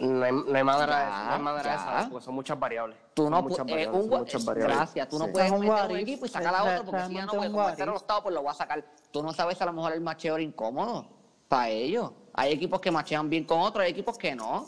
No 0.00 0.24
hay, 0.24 0.32
no 0.32 0.56
hay 0.56 0.62
manera 0.64 0.86
Ya, 1.08 1.24
no 1.28 1.32
hay 1.34 1.40
manera 1.42 1.70
de 1.70 2.00
eso, 2.00 2.10
porque 2.10 2.24
son 2.24 2.34
muchas 2.36 2.58
variables. 2.60 2.96
Tú 3.14 3.28
no 3.28 3.42
puedes, 3.42 3.88
un 3.88 4.08
muchas 4.08 4.44
variables. 4.44 4.76
gracias, 4.76 5.08
tú 5.08 5.18
no 5.18 5.24
Sí. 5.26 5.30
puedes 5.32 5.46
Es 5.48 5.52
un 5.52 5.60
meter 5.60 5.90
un 5.90 5.96
if, 5.96 6.02
equipo 6.02 6.26
y 6.26 6.28
sacar 6.28 6.54
a 6.54 6.62
otro, 6.64 6.84
porque 6.84 7.06
si 7.06 7.14
ya 7.14 7.26
no 7.26 7.32
puedes 7.32 7.52
un 7.52 7.66
meter 7.66 7.88
los 7.88 8.04
pues 8.04 8.34
lo 8.34 8.42
vas 8.44 8.54
a 8.56 8.58
sacar. 8.58 8.84
Tú 9.10 9.22
no 9.22 9.32
sabes 9.32 9.60
a 9.60 9.66
lo 9.66 9.72
mejor 9.72 9.92
el 9.92 10.00
macheo 10.00 10.34
era 10.36 10.42
incómodo 10.44 11.06
para 11.48 11.68
ellos. 11.70 12.12
Hay 12.34 12.52
equipos 12.52 12.80
que 12.80 12.90
machean 12.92 13.28
bien 13.28 13.44
con 13.44 13.58
otros, 13.60 13.84
hay 13.84 13.90
equipos 13.90 14.16
que 14.16 14.36
no. 14.36 14.66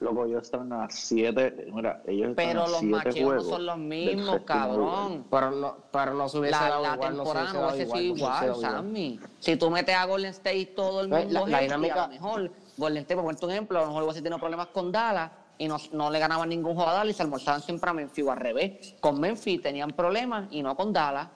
Loco, 0.00 0.24
ellos 0.24 0.42
están 0.42 0.72
a 0.72 0.88
siete, 0.90 1.68
mira, 1.72 2.02
ellos 2.08 2.30
están 2.30 2.34
Pero 2.48 2.64
a 2.64 2.68
los 2.68 2.78
siete 2.80 2.96
macheos 2.96 3.34
no 3.34 3.40
son 3.42 3.66
los 3.66 3.78
mismos, 3.78 4.40
cabrón. 4.44 5.24
Pero 5.30 5.50
no, 5.52 5.76
pero 5.92 6.14
no 6.14 6.28
se 6.28 6.38
hubiese 6.38 6.58
La, 6.60 6.68
dado 6.68 6.82
la 6.82 6.94
igual, 6.94 7.14
temporada 7.14 7.52
no 7.52 7.68
hubiese 7.68 7.86
sido 7.92 8.16
igual. 8.16 8.56
Sammy. 8.56 9.20
Si 9.38 9.56
tú 9.56 9.70
metes 9.70 9.94
a 9.94 10.04
Golden 10.06 10.30
State 10.32 10.72
todo 10.74 11.02
el 11.02 11.08
mundo 11.08 11.24
la- 11.28 11.40
la 11.46 11.58
healthy, 11.60 11.62
dinámica- 11.66 12.02
a 12.02 12.06
lo 12.08 12.12
mejor 12.14 12.50
Golden 12.76 13.02
State, 13.02 13.14
por 13.16 13.24
ponerte 13.24 13.44
un 13.46 13.52
ejemplo, 13.52 13.78
a 13.78 13.82
lo 13.82 13.88
mejor 13.88 14.02
hubiese 14.04 14.22
tenido 14.22 14.38
problemas 14.38 14.68
con 14.68 14.90
Dallas 14.90 15.30
y 15.58 15.68
no, 15.68 15.76
no 15.92 16.10
le 16.10 16.18
ganaban 16.18 16.48
ningún 16.48 16.74
juego 16.74 16.90
a 16.90 16.94
Dallas 16.94 17.14
y 17.14 17.16
se 17.16 17.22
almorzaban 17.22 17.60
siempre 17.62 17.90
a 17.90 17.92
Memphis 17.92 18.24
o 18.24 18.32
al 18.32 18.38
revés. 18.38 18.94
Con 19.00 19.20
Memphis 19.20 19.60
tenían 19.62 19.90
problemas 19.90 20.48
y 20.50 20.62
no 20.62 20.74
con 20.76 20.92
Dallas. 20.92 21.28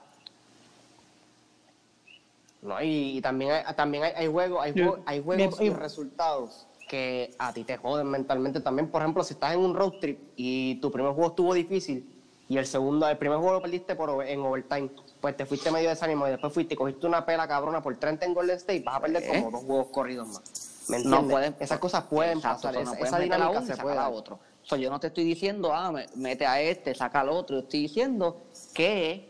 No, 2.61 2.81
y, 2.81 3.17
y 3.17 3.21
también 3.21 3.51
hay, 3.51 3.75
también 3.75 4.03
hay, 4.03 4.11
hay 4.15 4.27
juegos, 4.27 4.63
hay, 4.63 4.73
hay 5.05 5.21
juegos 5.21 5.61
y- 5.61 5.69
resultados 5.69 6.67
que 6.89 7.35
a 7.37 7.53
ti 7.53 7.63
te 7.63 7.77
joden 7.77 8.07
mentalmente 8.07 8.61
también. 8.61 8.89
Por 8.89 9.01
ejemplo, 9.01 9.23
si 9.23 9.33
estás 9.33 9.53
en 9.53 9.59
un 9.59 9.75
road 9.75 9.93
trip 9.99 10.19
y 10.35 10.75
tu 10.75 10.89
primer 10.91 11.11
juego 11.13 11.29
estuvo 11.29 11.53
difícil 11.53 12.09
y 12.49 12.57
el 12.57 12.65
segundo, 12.65 13.07
el 13.07 13.17
primer 13.17 13.37
juego 13.37 13.53
lo 13.53 13.61
perdiste 13.61 13.95
por, 13.95 14.25
en 14.25 14.39
overtime, 14.39 14.89
pues 15.19 15.35
te 15.35 15.45
fuiste 15.45 15.69
medio 15.69 15.89
desánimo 15.89 16.25
y 16.27 16.31
después 16.31 16.53
fuiste 16.53 16.73
y 16.73 16.77
cogiste 16.77 17.05
una 17.05 17.25
pela 17.25 17.47
cabrona 17.47 17.81
por 17.83 17.95
30 17.97 18.25
en 18.25 18.33
Golden 18.33 18.55
State, 18.55 18.81
vas 18.85 18.95
a 18.95 18.99
perder 19.01 19.23
¿Eh? 19.23 19.27
como 19.27 19.51
dos 19.51 19.63
juegos 19.65 19.87
corridos 19.87 20.27
más. 20.29 20.66
¿Me 20.87 20.99
No 21.03 21.27
pueden- 21.27 21.55
Esas 21.59 21.79
cosas 21.79 22.03
pueden 22.05 22.37
Exacto, 22.37 22.67
pasar, 22.67 22.83
no 22.85 22.93
esa 22.93 23.17
a 23.17 23.19
dinámica 23.19 23.61
se 23.61 23.77
puede 23.77 23.97
a 23.97 24.09
otro. 24.09 24.39
So, 24.63 24.75
yo 24.75 24.89
no 24.89 24.99
te 24.99 25.07
estoy 25.07 25.23
diciendo, 25.23 25.73
ah, 25.73 25.91
me- 25.91 26.07
mete 26.15 26.45
a 26.45 26.61
este, 26.61 26.93
saca 26.95 27.21
al 27.21 27.29
otro. 27.29 27.57
Yo 27.57 27.63
estoy 27.63 27.81
diciendo 27.81 28.41
que, 28.73 29.29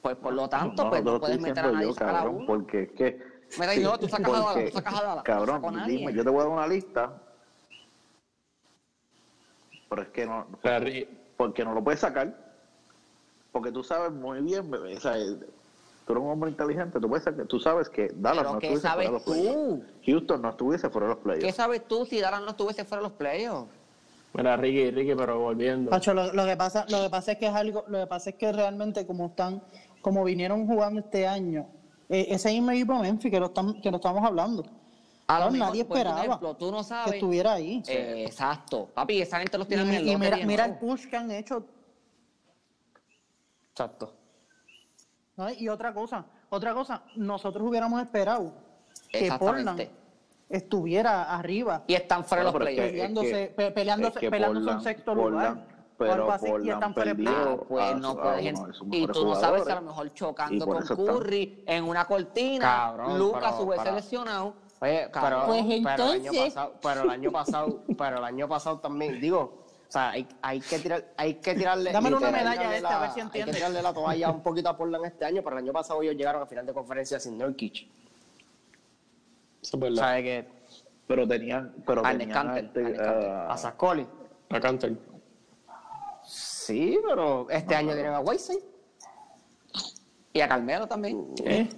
pues 0.00 0.16
por 0.16 0.32
lo 0.32 0.48
tanto, 0.48 0.84
No, 0.84 0.90
pues 0.90 1.04
no 1.04 1.20
puedes 1.20 1.40
meter 1.40 1.64
a 1.64 1.72
nadie 1.72 1.88
yo, 1.88 1.94
sacar 1.94 2.08
a 2.08 2.12
cabrón, 2.18 2.36
uno. 2.36 2.46
porque 2.46 2.82
es 2.82 2.92
que... 2.92 3.32
Mira, 3.58 3.74
y 3.74 3.80
no, 3.80 3.98
tú 3.98 4.08
sacas 4.08 4.32
a 4.32 4.42
porque, 4.42 4.70
tú 4.70 4.76
sacas 4.76 4.94
a 4.94 5.02
Dallas, 5.02 5.16
no 5.16 5.22
Cabrón, 5.22 5.78
a 5.78 5.86
dime, 5.86 6.12
yo 6.12 6.24
te 6.24 6.30
voy 6.30 6.40
a 6.40 6.44
dar 6.44 6.52
una 6.52 6.66
lista, 6.66 7.12
pero 9.88 10.02
es 10.02 10.08
que 10.08 10.26
no... 10.26 10.46
Ricky, 10.62 11.08
porque 11.36 11.64
no 11.64 11.74
lo 11.74 11.84
puedes 11.84 12.00
sacar, 12.00 12.34
porque 13.52 13.70
tú 13.70 13.84
sabes 13.84 14.10
muy 14.12 14.40
bien, 14.40 14.70
bebé, 14.70 14.96
o 14.96 15.00
sea, 15.00 15.14
tú 16.12 16.18
eres 16.18 16.24
un 16.24 16.30
hombre 16.30 16.50
inteligente, 16.50 17.00
tú, 17.00 17.08
puedes 17.08 17.24
sacar- 17.24 17.46
tú 17.46 17.58
sabes 17.58 17.88
que 17.88 18.08
Dallas 18.14 18.42
Pero 18.42 18.52
no 18.54 18.58
¿qué 18.58 18.66
estuviese 18.74 18.88
fuera 18.88 19.04
de 19.04 19.12
los 19.12 19.22
playoffs. 19.22 19.84
Houston 20.06 20.42
no 20.42 20.50
estuviese 20.50 20.90
fuera 20.90 21.06
de 21.06 21.14
los 21.14 21.18
¿Qué 21.18 21.22
playoffs. 21.24 21.56
sabes 21.56 21.88
tú 21.88 22.04
si 22.06 22.20
Dallas 22.20 22.40
no 22.42 22.50
estuviese 22.50 22.84
fuera 22.84 23.02
de 23.02 23.08
los 23.08 23.16
playoffs? 23.18 23.70
mira, 24.34 24.56
Ricky, 24.56 24.90
Ricky, 24.90 25.14
pero 25.14 25.38
volviendo. 25.40 25.90
Pacho, 25.90 26.12
lo, 26.14 26.32
lo 26.32 26.44
que 26.46 26.56
pasa, 26.56 26.84
lo 26.88 27.02
que 27.02 27.10
pasa 27.10 27.32
es 27.32 27.38
que 27.38 27.46
es 27.46 27.54
algo, 27.54 27.84
lo 27.88 28.00
que 28.00 28.06
pasa 28.06 28.30
es 28.30 28.36
que 28.36 28.52
realmente 28.52 29.06
como 29.06 29.26
están, 29.26 29.62
como 30.00 30.24
vinieron 30.24 30.66
jugando 30.66 31.00
este 31.00 31.26
año, 31.26 31.66
eh, 32.08 32.26
ese 32.30 32.50
mismo 32.50 32.70
equipo 32.72 32.98
Memphis 32.98 33.30
que 33.30 33.40
lo 33.40 33.46
están, 33.46 33.80
que 33.80 33.90
lo 33.90 33.96
estamos 33.96 34.22
hablando, 34.24 34.64
A 35.28 35.38
lo 35.40 35.50
mejor, 35.50 35.68
nadie 35.68 35.84
por 35.84 35.96
esperaba 35.96 36.24
ejemplo, 36.24 36.56
tú 36.56 36.70
no 36.70 36.82
que 37.04 37.10
estuviera 37.16 37.54
ahí. 37.54 37.82
Eh, 37.88 38.24
exacto. 38.26 38.88
Papi, 38.94 39.22
esa 39.22 39.38
gente 39.38 39.56
los 39.56 39.66
y, 39.66 39.70
tiene 39.70 39.82
en 39.82 39.94
el 39.94 40.08
y 40.40 40.44
mira, 40.46 40.64
el 40.66 40.74
push 40.78 41.06
que 41.08 41.16
han 41.16 41.30
hecho. 41.30 41.64
Exacto. 43.70 44.14
¿No? 45.36 45.50
Y 45.50 45.68
otra 45.68 45.92
cosa, 45.94 46.24
otra 46.50 46.74
cosa, 46.74 47.02
nosotros 47.16 47.66
hubiéramos 47.68 48.00
esperado 48.02 48.52
que 49.08 49.30
Portland 49.38 49.88
estuviera 50.48 51.34
arriba, 51.34 51.82
Y 51.86 51.94
están 51.94 52.24
fuera 52.24 52.44
los 52.44 52.52
pero 52.52 52.66
es 52.66 52.70
que- 52.70 52.74
playoffs. 52.76 52.92
peleándose, 52.92 53.42
es 53.42 53.48
que- 53.48 53.54
pe- 53.54 53.70
peleándose, 53.70 54.14
es 54.14 54.20
que 54.20 54.30
peleándose 54.30 54.70
en 54.70 54.80
sexto 54.82 55.14
Portland- 55.14 55.30
lugar. 55.32 55.52
o 55.92 55.98
pero 56.04 56.12
algo 56.14 56.32
así, 56.32 56.46
y 56.64 56.70
están 56.70 56.94
fuera 56.94 57.14
playoff. 57.14 57.60
Pues 57.68 57.84
a- 57.84 57.94
no 57.94 58.16
y 58.90 59.06
tú 59.06 59.24
no 59.24 59.34
sabes 59.36 59.66
a 59.68 59.74
lo 59.76 59.82
mejor 59.82 60.12
chocando 60.14 60.66
con 60.66 60.82
están- 60.82 60.96
Curry 60.96 61.64
en 61.66 61.84
una 61.84 62.04
cortina, 62.06 62.64
Cabrón, 62.66 63.18
Lucas 63.18 63.52
pero- 63.56 63.62
hubiese 63.64 63.92
lesionado. 63.92 64.54
Oye, 64.80 65.08
Cabrón. 65.12 65.42
pero, 65.42 65.46
Pues 65.46 65.82
pero 65.84 66.04
el 66.12 66.20
año 66.26 66.32
pasado, 66.44 66.74
pero 66.82 67.02
el 67.02 67.10
año 67.10 67.30
pasado, 67.32 67.82
pero 67.96 68.18
el 68.18 68.24
año 68.24 68.48
pasado 68.48 68.78
también, 68.80 69.20
digo, 69.20 69.61
sea, 69.92 70.10
hay, 70.10 70.26
hay 70.40 70.60
que 70.60 70.78
tirar, 70.78 71.12
hay 71.16 71.34
que 71.34 71.54
tirarle. 71.54 71.92
Dámele 71.92 72.16
una 72.16 72.30
medalla 72.30 72.50
a 72.70 72.76
este, 72.76 72.86
a 72.86 72.98
ver 72.98 73.08
la- 73.08 73.14
si 73.14 73.20
Hay 73.20 73.26
entiende. 73.26 73.50
que 73.52 73.56
tirarle 73.58 73.82
la 73.82 73.92
toalla 73.92 74.30
un 74.30 74.42
poquito 74.42 74.68
a 74.70 74.76
Portland 74.76 75.04
este 75.04 75.24
año, 75.24 75.42
pero 75.42 75.56
el 75.58 75.64
año 75.64 75.72
pasado 75.72 76.02
ellos 76.02 76.14
llegaron 76.16 76.42
a 76.42 76.46
final 76.46 76.64
de 76.66 76.72
conferencia 76.72 77.20
sin 77.20 77.36
Nurkic. 77.38 77.74
Eso 77.76 77.88
es 79.62 79.74
O 79.74 79.78
verdad. 79.78 79.96
sea, 79.96 80.08
de 80.12 80.22
que 80.22 80.48
Pero 81.06 81.28
tenían, 81.28 81.74
pero 81.86 82.04
A 82.06 82.10
tenían 82.16 82.56
este, 82.56 82.96
a 83.00 83.52
a 83.52 83.56
Sascoli. 83.58 84.06
A 84.50 84.60
Canter. 84.60 84.96
Sí, 86.24 86.98
pero 87.06 87.48
este 87.50 87.74
año 87.74 87.92
tienen 87.94 88.12
a 88.14 88.20
Whiteside. 88.20 88.62
Y 90.32 90.40
a 90.40 90.48
Carmelo 90.48 90.86
también. 90.86 91.26
¿Eh? 91.44 91.68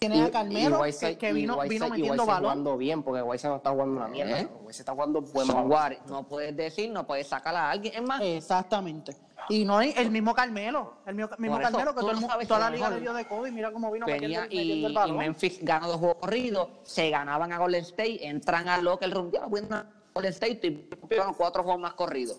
Tienes 0.00 0.28
a 0.28 0.30
Carmelo, 0.30 0.80
Whiteside- 0.80 1.08
que, 1.12 1.18
que 1.18 1.28
y 1.28 1.32
vino, 1.34 1.60
vino 1.60 1.86
y 1.88 1.90
metiendo 1.90 2.24
balón. 2.24 2.42
jugando 2.42 2.76
bien, 2.78 3.02
porque 3.02 3.20
no 3.20 3.34
está 3.56 3.70
jugando 3.70 3.96
una 3.98 4.08
mierda. 4.08 4.40
¿Eh? 4.40 4.48
Está 4.70 4.92
jugando 4.92 5.20
buen 5.20 5.46
guares. 5.68 5.98
No 6.06 6.26
puedes 6.26 6.56
decir, 6.56 6.90
no 6.90 7.06
puedes 7.06 7.26
sacar 7.28 7.54
a 7.54 7.70
alguien. 7.70 7.92
Es 7.94 8.02
más, 8.02 8.22
Exactamente. 8.22 9.14
Y 9.50 9.66
no 9.66 9.76
hay 9.76 9.92
el 9.98 10.10
mismo 10.10 10.34
Carmelo, 10.34 10.94
el 11.04 11.16
mismo, 11.16 11.30
mismo 11.36 11.56
Por 11.56 11.62
eso, 11.64 11.70
Carmelo 11.72 11.90
que 11.94 12.00
tú 12.00 12.06
todo 12.06 12.10
el 12.16 12.20
no 12.22 12.26
sabes 12.28 12.48
toda 12.48 12.60
la 12.60 12.66
a 12.66 12.70
lo 12.70 12.76
liga 12.76 12.90
le 12.90 13.00
dio 13.00 13.12
de 13.12 13.26
COVID, 13.26 13.52
mira 13.52 13.72
cómo 13.72 13.90
vino 13.90 14.06
venía 14.06 14.42
metiendo, 14.42 14.54
y, 14.54 14.56
metiendo 14.58 14.86
el 14.86 14.92
y 14.92 14.96
balón. 14.96 15.16
Memphis 15.18 15.58
ganó 15.62 15.88
dos 15.88 15.96
juegos 15.98 16.16
corridos, 16.18 16.68
se 16.84 17.10
ganaban 17.10 17.52
a 17.52 17.58
Golden 17.58 17.82
State, 17.82 18.26
entran 18.26 18.68
al 18.68 18.82
locker 18.84 19.10
room, 19.10 19.30
ya 19.32 19.44
voy 19.46 19.60
a 19.70 19.86
Golden 20.14 20.30
State 20.32 20.60
y 20.66 20.70
pegan 20.70 21.34
cuatro 21.34 21.62
juegos 21.62 21.80
más 21.82 21.92
corridos. 21.92 22.38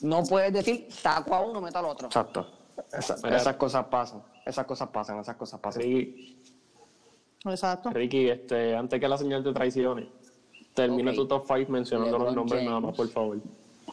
No 0.00 0.22
puedes 0.24 0.50
decir, 0.52 0.86
saco 0.90 1.34
a 1.34 1.40
uno, 1.40 1.60
meto 1.60 1.78
al 1.78 1.84
otro. 1.84 2.06
Exacto. 2.06 2.46
Esa- 2.92 3.16
esas 3.36 3.56
cosas 3.56 3.84
pasan. 3.86 4.22
Esas 4.46 4.64
cosas 4.64 4.88
pasan, 4.88 5.18
esas 5.18 5.36
cosas 5.36 5.60
pasan. 5.60 5.82
Ricky, 5.82 6.37
Exacto. 7.44 7.90
Ricky, 7.90 8.28
este, 8.28 8.74
antes 8.76 9.00
que 9.00 9.08
la 9.08 9.16
señal 9.18 9.42
de 9.44 9.52
traiciones, 9.52 10.06
termina 10.74 11.10
Ok. 11.12 11.16
tu 11.16 11.26
top 11.28 11.44
5 11.46 11.70
mencionando 11.72 12.12
los 12.18 12.28
LeBron 12.28 12.34
nombres 12.34 12.62
nada 12.64 12.74
James. 12.76 12.86
más, 12.88 12.96
por 12.96 13.08
favor. 13.08 13.38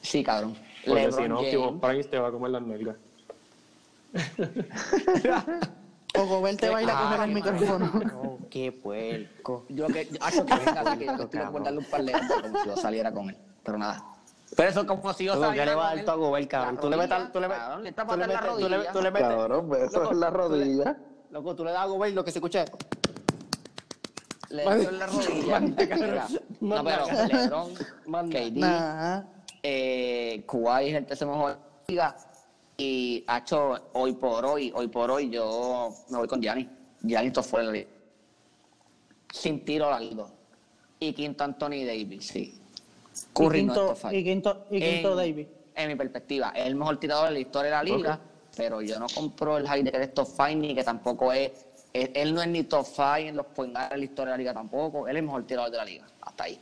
Sí, 0.01 0.23
cabrón. 0.23 0.55
Porque 0.85 1.01
LeBron 1.01 1.23
si 1.23 1.29
no, 1.29 1.35
James. 1.37 1.51
Kimo 1.51 1.79
Price 1.81 2.09
te 2.09 2.19
va 2.19 2.27
a 2.27 2.31
comer 2.31 2.51
las 2.51 2.61
nalgas. 2.63 2.95
O 6.17 6.25
Gobert 6.27 6.59
te 6.59 6.69
va 6.69 6.77
a 6.77 6.83
ir 6.83 6.89
a 6.89 7.01
coger 7.01 7.19
el 7.27 7.33
micrófono. 7.35 7.91
No, 8.05 8.37
qué 8.49 8.71
puerco. 8.71 9.65
Yo 9.69 9.87
que, 9.87 10.05
yo, 10.05 10.17
acho, 10.21 10.45
que 10.45 10.53
venga, 10.55 10.97
que 10.97 11.05
yo 11.05 11.27
darle 11.59 11.77
un 11.79 11.85
par 11.85 12.03
de 12.03 12.11
como 12.13 12.59
si 12.61 12.67
yo 12.69 12.77
saliera 12.77 13.11
con 13.11 13.29
él. 13.29 13.37
Pero 13.63 13.77
nada. 13.77 14.01
Pero 14.55 14.69
eso 14.69 14.81
es 14.81 14.85
como 14.87 15.11
si 15.13 15.25
yo 15.25 15.33
saliera 15.33 15.65
¿qué 15.65 15.69
le 15.71 15.75
vas 15.75 15.91
a 15.91 15.95
dar 15.95 16.05
tú 16.05 16.11
a 16.11 16.15
Gobert, 16.15 16.47
cabrón? 16.49 16.75
La 16.75 16.81
Tú 16.81 16.89
le 16.89 16.95
rodilla, 16.95 17.31
tú 17.33 17.39
le, 17.41 17.47
cabrón, 17.49 17.83
la 17.83 18.27
metes, 18.27 18.39
tú 18.57 18.69
le, 18.69 18.77
rodilla. 18.77 18.91
tú 18.93 19.01
le 19.01 19.11
metes, 19.11 19.27
Cabrón, 19.27 19.65
Loco, 19.69 19.75
en 19.75 19.81
la 19.81 19.89
tú 19.99 20.15
le- 20.15 20.29
rodilla. 20.29 20.97
loco, 21.31 21.55
tú 21.55 21.65
le 21.65 21.71
das 21.71 21.81
a 21.81 21.85
Gobert 21.87 22.15
lo 22.15 22.23
que 22.23 22.31
se 22.31 22.37
escucha 22.39 22.63
es, 22.63 22.71
Le 24.55 24.63
dio 24.79 24.89
en 24.89 24.99
la 24.99 25.05
rodilla. 25.07 25.59
Mira, 25.59 26.27
No, 26.61 26.83
pero 26.83 27.05
LeBron, 27.27 27.73
Manda. 28.07 28.39
KD, 28.39 28.55
Nah. 28.57 29.23
eh, 29.63 30.43
Kuwait 30.45 30.89
es 30.89 30.95
el 30.95 31.05
tercer 31.05 31.27
mejor 31.27 31.49
de 31.51 31.55
la 31.55 31.59
liga. 31.87 32.17
Y 32.77 33.23
hecho 33.37 33.89
hoy 33.93 34.13
por 34.13 34.45
hoy, 34.45 34.71
hoy 34.75 34.87
por 34.87 35.09
hoy, 35.11 35.29
yo 35.29 35.93
me 36.09 36.17
voy 36.17 36.27
con 36.27 36.41
Gianni. 36.41 36.69
Gianni 37.01 37.31
la 37.31 37.71
liga. 37.71 37.87
Sin 39.31 39.63
tiro 39.63 39.89
largo. 39.89 40.29
Y 40.99 41.13
quinto 41.13 41.43
Anthony 41.43 41.85
Davis, 41.85 42.27
sí. 42.27 42.59
Y 42.59 43.33
Curry 43.33 43.63
no 43.63 43.73
quinto, 43.73 43.93
top 44.01 44.13
y 44.13 44.23
quinto, 44.23 44.65
y 44.71 44.79
quinto 44.79 45.11
en, 45.11 45.17
Davis. 45.17 45.47
En 45.75 45.87
mi 45.89 45.95
perspectiva, 45.95 46.51
es 46.55 46.65
el 46.65 46.75
mejor 46.75 46.97
tirador 46.99 47.27
de 47.27 47.33
la 47.33 47.39
historia 47.39 47.71
de 47.71 47.77
la 47.77 47.83
liga, 47.83 48.19
pero 48.55 48.81
yo 48.81 48.99
no 48.99 49.07
compro 49.13 49.57
el 49.57 49.67
hype 49.67 49.83
de 49.83 49.91
que 49.91 50.01
es 50.03 50.13
top 50.13 50.27
5 50.27 50.45
ni 50.55 50.75
que 50.75 50.83
tampoco 50.83 51.31
es, 51.33 51.51
Él 51.95 52.33
no 52.33 52.41
es 52.41 52.47
ni 52.49 52.63
top 52.63 52.85
5 52.85 53.15
en 53.17 53.37
los 53.37 53.45
point 53.45 53.73
de 53.73 53.97
la 53.97 54.03
historia 54.03 54.31
de 54.31 54.31
la 54.31 54.37
liga 54.37 54.53
tampoco. 54.53 55.07
Él 55.07 55.15
es 55.15 55.21
el 55.21 55.25
mejor 55.25 55.43
tirador 55.43 55.71
de 55.71 55.77
la 55.77 55.85
liga. 55.85 56.05
Hasta 56.21 56.43
ahí. 56.43 56.59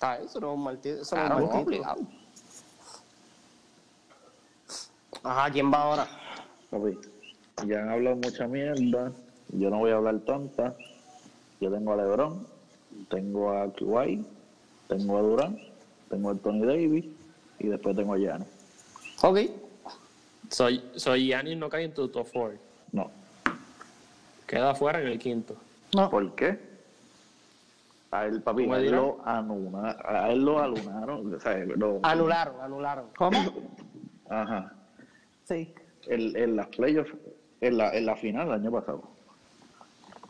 Ah, 0.00 0.18
eso 0.22 0.38
no 0.40 0.50
es 0.50 0.56
un 0.56 0.62
mal 0.62 0.78
eso 0.82 0.92
no 1.16 1.22
es 1.22 1.28
Claro, 1.28 1.40
no, 1.40 1.46
obligado. 1.46 2.00
Ajá, 5.22 5.50
¿quién 5.50 5.72
va 5.72 5.82
ahora? 5.82 6.06
Papi, 6.70 6.98
ya 7.66 7.80
han 7.80 7.88
hablado 7.88 8.16
mucha 8.16 8.46
mierda. 8.46 9.12
Yo 9.48 9.70
no 9.70 9.78
voy 9.78 9.90
a 9.90 9.96
hablar 9.96 10.18
tonta. 10.20 10.76
Yo 11.60 11.70
tengo 11.72 11.94
a 11.94 11.96
LeBron, 11.96 12.46
tengo 13.08 13.52
a 13.52 13.72
Kawhi, 13.72 14.22
tengo 14.86 15.16
a 15.16 15.22
Durant, 15.22 15.58
tengo 16.10 16.28
a 16.28 16.32
Anthony 16.32 16.66
Davis 16.66 17.06
y 17.58 17.68
después 17.68 17.96
tengo 17.96 18.12
a 18.12 18.18
Giannis. 18.18 18.48
Ok. 19.22 19.65
Soy, 20.56 20.82
soy 20.94 21.26
Giannis 21.26 21.58
no 21.58 21.68
cae 21.68 21.84
en 21.84 21.92
tu 21.92 22.08
top 22.08 22.26
4. 22.32 22.58
No. 22.92 23.10
Queda 24.46 24.70
afuera 24.70 25.02
en 25.02 25.08
el 25.08 25.18
quinto. 25.18 25.54
No. 25.94 26.08
¿Por 26.08 26.34
qué? 26.34 26.58
A 28.10 28.24
él, 28.24 28.40
papi, 28.40 28.62
¿Cómo 28.62 28.74
a 28.74 28.78
él 28.80 28.90
lo, 28.90 29.18
anula- 29.26 29.98
a 30.02 30.30
él 30.32 30.42
lo 30.42 30.58
alunaron. 30.58 31.34
O 31.34 31.38
sea, 31.40 31.58
lo- 31.58 32.00
Anularon, 32.02 32.58
anularon. 32.62 33.04
¿Cómo? 33.18 33.38
Ajá. 34.30 34.72
Sí. 35.44 35.74
En, 36.06 36.34
en 36.34 36.56
las 36.56 36.68
playoffs, 36.68 37.12
en 37.60 37.76
la, 37.76 37.90
en 37.94 38.06
la 38.06 38.16
final 38.16 38.46
del 38.46 38.54
año 38.54 38.72
pasado. 38.72 39.02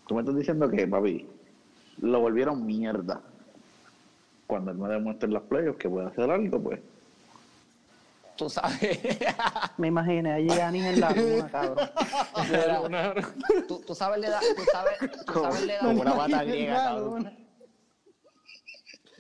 Tú 0.09 0.17
me 0.17 0.23
estás 0.23 0.35
diciendo 0.37 0.69
que, 0.69 0.89
papi, 0.89 1.25
lo 1.99 2.19
volvieron 2.19 2.67
mierda. 2.67 3.21
Cuando 4.49 4.73
él 4.73 4.79
me 4.79 4.89
demuestre 4.89 5.29
en 5.29 5.35
las 5.35 5.43
playoffs 5.45 5.79
que 5.79 5.89
puede 5.89 6.09
hacer 6.09 6.29
algo, 6.29 6.61
pues. 6.61 6.81
Tú 8.37 8.51
sabes. 8.51 8.99
Me 9.79 9.89
imaginé 9.89 10.33
a 10.33 10.39
Giannis 10.39 10.85
en 10.85 11.01
la 11.01 11.11
luna, 11.11 11.49
cabrón. 11.49 11.91
Mira, 12.51 13.15
tú, 13.67 13.81
tú 13.87 13.95
sabes 13.95 14.21
la 14.21 14.27
edad. 14.29 14.41
Tú 14.57 14.63
sabes, 14.71 15.25
tú 15.27 15.33
sabes 15.43 15.67
la 15.67 15.73
edad. 15.75 15.81
Como 15.83 16.01
una 16.03 16.13
bata 16.15 16.45
griega, 16.45 16.75
cabrón. 16.85 17.37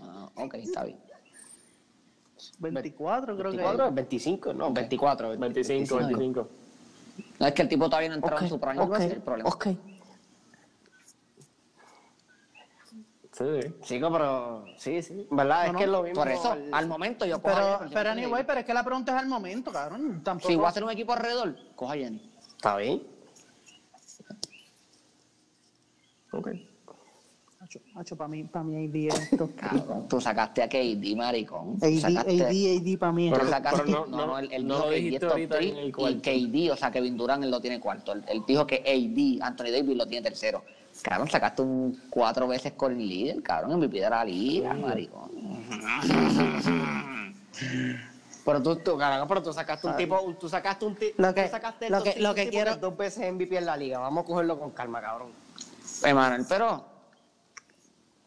Ah, 0.00 0.28
ok, 0.36 0.54
está 0.54 0.84
bien. 0.84 0.98
24 2.58 3.36
creo 3.36 3.50
que 3.50 3.56
24, 3.58 3.92
25, 3.92 4.52
no, 4.54 4.72
24. 4.72 5.36
25, 5.38 5.96
25. 5.96 6.48
No 7.38 7.46
es 7.46 7.52
que 7.52 7.62
el 7.62 7.68
tipo 7.68 7.86
todavía 7.86 8.08
no 8.10 8.14
ha 8.14 8.16
entrado 8.16 8.36
Ok, 8.36 8.42
en 8.42 8.48
su 8.48 8.60
prime, 8.60 8.80
ok, 8.82 8.94
ese 8.96 9.06
es 9.06 9.12
el 9.12 9.22
problema. 9.22 9.48
ok. 9.48 9.66
Sí, 13.36 13.44
sí. 13.62 13.74
Chico, 13.82 14.10
pero 14.10 14.66
sí, 14.78 15.02
sí. 15.02 15.26
¿Verdad? 15.30 15.58
No, 15.60 15.66
es 15.66 15.72
no, 15.72 15.78
que 15.78 15.84
es 15.84 15.90
lo 15.90 16.02
mismo. 16.02 16.22
Por 16.22 16.28
eso, 16.32 16.52
al- 16.52 16.72
al 16.72 16.86
momento 16.86 17.26
yo 17.26 17.42
cojo 17.42 17.54
a 17.54 17.58
Pero, 17.58 17.78
Jenny, 17.80 17.94
pero 17.94 18.10
anyway, 18.10 18.44
pero 18.46 18.60
es 18.60 18.66
que 18.66 18.72
la 18.72 18.82
pregunta 18.82 19.14
es 19.14 19.18
al 19.20 19.28
momento, 19.28 19.70
cabrón. 19.70 20.22
Tampoco. 20.24 20.48
Si 20.48 20.56
voy 20.56 20.64
a 20.64 20.68
hacer 20.68 20.84
un 20.84 20.90
equipo 20.90 21.12
alrededor, 21.12 21.54
coja 21.74 21.92
a 21.92 21.96
Jenny. 21.96 22.32
Está 22.56 22.76
bien. 22.78 23.02
Ok. 26.32 26.48
Hacho, 27.94 28.16
para 28.16 28.28
mí, 28.28 28.44
para 28.44 28.64
mí 28.64 28.86
AD 28.86 28.94
es 29.14 29.32
esto. 29.32 29.50
Cabrón, 29.56 30.06
tú 30.08 30.20
sacaste 30.20 30.62
a 30.62 30.68
KD, 30.68 31.16
maricón. 31.16 31.76
AD, 31.82 31.98
sacaste, 32.00 32.42
AD, 32.44 32.78
AD 32.78 32.98
para 32.98 33.12
mí 33.12 33.28
es 33.28 33.32
Pero- 33.38 33.48
sacaste- 33.50 33.82
pero 33.86 34.00
no- 34.00 34.06
no, 34.06 34.16
no- 34.16 34.26
no, 34.26 34.38
él, 34.38 34.48
él 34.52 34.66
no 34.66 34.78
lo 34.78 34.82
que 34.84 34.88
AD 34.88 34.94
dijiste 34.96 35.16
es 35.16 35.20
top 35.20 35.30
ahorita 35.30 35.56
3 35.56 35.70
en 35.72 35.76
el 35.78 35.88
y. 35.88 35.92
KD, 36.68 36.72
o 36.72 36.76
sea, 36.76 36.90
Kevin 36.90 37.16
Durant 37.16 37.44
él 37.44 37.50
lo 37.50 37.60
tiene 37.60 37.80
cuarto. 37.80 38.12
Él, 38.12 38.24
él 38.28 38.42
dijo 38.46 38.66
que 38.66 38.76
AD, 38.76 39.42
Anthony 39.46 39.70
Davis 39.72 39.96
lo 39.96 40.06
tiene 40.06 40.22
tercero. 40.22 40.62
Cabrón, 41.02 41.28
sacaste 41.28 41.60
un 41.62 42.00
cuatro 42.08 42.48
veces 42.48 42.72
con 42.72 42.96
líder, 42.96 43.42
cabrón, 43.42 43.78
MVP 43.78 44.00
de 44.00 44.10
la 44.10 44.24
liga, 44.24 44.72
maricón. 44.74 45.30
Pero 48.44 48.62
tú, 48.62 48.76
tú, 48.76 48.96
carajo, 48.96 49.26
pero 49.26 49.42
tú 49.42 49.52
sacaste 49.52 49.88
un 49.88 49.96
tipo, 49.96 50.34
tú 50.38 50.48
sacaste 50.48 50.84
un 50.86 50.94
tipo, 50.94 51.20
Lo 51.20 51.34
que- 51.34 51.42
tú 51.44 51.50
sacaste 51.50 51.90
lo 51.90 51.96
dos 51.96 52.04
que- 52.14 52.20
lo 52.20 52.34
que 52.34 52.48
quiero- 52.48 52.76
dos 52.76 52.96
veces 52.96 53.32
MVP 53.32 53.56
en 53.58 53.66
la 53.66 53.76
liga. 53.76 53.98
Vamos 53.98 54.22
a 54.22 54.26
cogerlo 54.26 54.58
con 54.58 54.70
calma, 54.70 55.00
cabrón. 55.00 55.30
Emanuel, 56.04 56.44
pero 56.48 56.84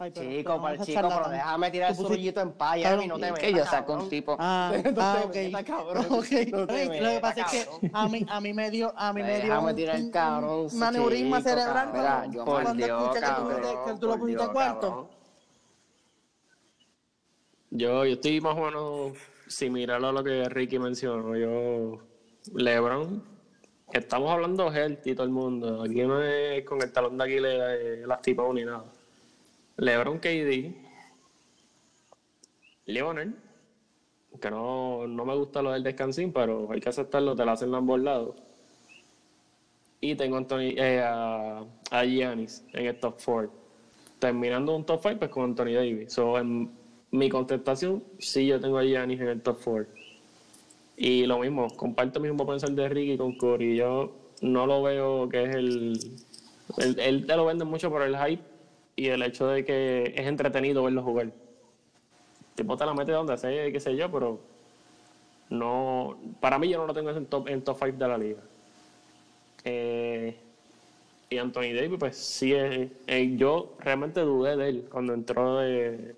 Ay, 0.01 0.11
pero- 0.15 0.29
Chico, 0.29 0.43
pero 0.43 0.61
para 0.61 0.75
el 0.75 0.81
chico, 0.81 1.01
pero 1.09 1.29
déjame 1.29 1.71
tirar 1.71 1.89
el 1.91 1.95
zorrillito 1.97 2.39
en 2.39 2.51
paya 2.53 2.83
Cabrón, 2.89 3.03
y 3.03 3.07
no 3.09 3.15
te 3.15 3.21
metas, 3.25 3.39
que 3.39 3.51
yo 3.53 3.65
saco 3.65 3.93
un 3.95 4.09
tipo. 4.09 4.37
Ah, 4.39 4.71
te 4.71 4.93
ah, 4.97 5.23
ok. 5.25 5.65
cabrón. 5.65 6.05
Ok. 6.09 6.25
No 6.51 6.67
te 6.67 6.73
Ay, 6.73 7.01
Lo 7.01 7.09
que 7.09 7.19
pasa 7.19 7.41
es 7.41 7.51
que 7.51 7.89
a 7.91 8.07
mí, 8.07 8.25
a 8.29 8.39
mí 8.39 8.53
me 8.53 8.71
dio, 8.71 8.93
a 8.95 9.11
mí 9.11 9.21
me 9.21 9.35
dio 9.41 9.43
Déjame 9.49 9.69
un, 9.71 9.75
tirar 9.75 9.95
el 9.97 10.09
cabrón, 10.09 10.67
un 10.71 10.83
aneurisma 10.83 11.41
cerebral. 11.41 11.89
Mira, 11.91 12.25
yo- 12.31 12.45
Por 12.45 12.75
Dios, 12.77 13.13
que 13.13 13.19
tú 13.19 13.25
cabrón, 13.25 13.61
pusiste- 13.61 13.85
que 13.93 13.99
tú 13.99 14.07
lo 14.07 14.17
pusiste 14.17 14.47
cuarto. 14.47 15.09
yo 17.71 18.03
estoy 18.05 18.39
más 18.39 18.57
o 18.57 18.61
menos 18.61 19.17
similar 19.47 20.03
a 20.03 20.11
lo 20.13 20.23
que 20.23 20.47
Ricky 20.47 20.79
mencionó. 20.79 21.35
Yo, 21.35 21.99
LeBron, 22.53 23.21
estamos 23.91 24.31
hablando 24.31 24.71
healthy 24.71 25.13
todo 25.13 25.25
el 25.25 25.31
mundo. 25.31 25.83
Aquí 25.83 26.03
no 26.03 26.21
es 26.23 26.63
con 26.63 26.81
el 26.81 26.91
talón 26.93 27.17
de 27.17 27.23
Aquiles 27.25 27.53
eh, 27.61 28.03
lastimado 28.07 28.53
ni 28.53 28.63
nada. 28.63 28.85
LeBron 29.79 30.19
KD, 30.19 30.73
Leonard, 32.85 33.29
que 34.41 34.51
no, 34.51 35.07
no 35.07 35.25
me 35.25 35.35
gusta 35.35 35.61
lo 35.61 35.71
del 35.71 35.83
descansín, 35.83 36.31
pero 36.33 36.69
hay 36.71 36.79
que 36.81 36.89
aceptarlo, 36.89 37.35
te 37.35 37.45
la 37.45 37.53
hacen 37.53 37.73
ambos 37.73 37.99
lados. 37.99 38.35
y 40.01 40.15
tengo 40.15 40.37
Anthony, 40.37 40.75
eh, 40.77 41.01
a, 41.03 41.63
a 41.91 42.05
Giannis 42.05 42.63
en 42.73 42.85
el 42.87 42.99
top 42.99 43.17
4. 43.23 43.51
Terminando 44.19 44.75
un 44.75 44.85
top 44.85 45.01
5, 45.01 45.19
pues 45.19 45.31
con 45.31 45.43
Anthony 45.43 45.73
Davis. 45.73 46.13
So, 46.13 46.37
en 46.37 46.69
mi 47.11 47.29
contestación, 47.29 48.03
sí, 48.17 48.47
yo 48.47 48.59
tengo 48.59 48.77
a 48.77 48.83
Giannis 48.83 49.19
en 49.21 49.27
el 49.29 49.41
top 49.41 49.59
4. 49.63 49.93
Y 50.97 51.25
lo 51.25 51.39
mismo, 51.39 51.67
comparto 51.75 52.19
el 52.19 52.29
mismo 52.29 52.45
pensar 52.45 52.71
de 52.71 52.89
Ricky 52.89 53.17
con 53.17 53.37
Curry. 53.37 53.77
Yo 53.77 54.11
no 54.41 54.65
lo 54.65 54.83
veo 54.83 55.29
que 55.29 55.43
es 55.43 55.55
el- 55.55 55.99
Él 56.97 57.25
te 57.25 57.35
lo 57.35 57.45
vende 57.45 57.63
mucho 57.65 57.89
por 57.89 58.01
el 58.01 58.17
hype 58.17 58.43
y 58.99 59.07
el 59.07 59.21
hecho 59.23 59.47
de 59.47 59.63
que 59.63 60.13
es 60.15 60.27
entretenido 60.27 60.83
verlo 60.83 61.01
jugar. 61.01 61.31
Tipo 62.55 62.75
te 62.75 62.85
la 62.85 62.93
mete 62.93 63.13
donde 63.13 63.37
sea, 63.37 63.71
qué 63.71 63.79
sé 63.79 63.95
yo, 63.95 64.11
pero 64.11 64.39
no. 65.49 66.17
Para 66.41 66.59
mí, 66.59 66.67
yo 66.67 66.77
no 66.79 66.87
lo 66.87 66.93
tengo 66.93 67.09
en 67.11 67.25
top, 67.25 67.47
en 67.47 67.61
top 67.63 67.77
5 67.81 67.97
de 67.97 68.07
la 68.07 68.17
liga. 68.17 68.41
Eh, 69.63 70.35
y 71.29 71.37
Anthony 71.37 71.73
Davis, 71.73 71.97
pues 71.99 72.17
sí, 72.17 72.53
es- 72.53 72.89
eh, 73.07 73.33
yo 73.37 73.73
realmente 73.79 74.19
dudé 74.21 74.57
de 74.57 74.69
él 74.69 74.87
cuando 74.91 75.13
entró 75.13 75.57
de, 75.59 76.15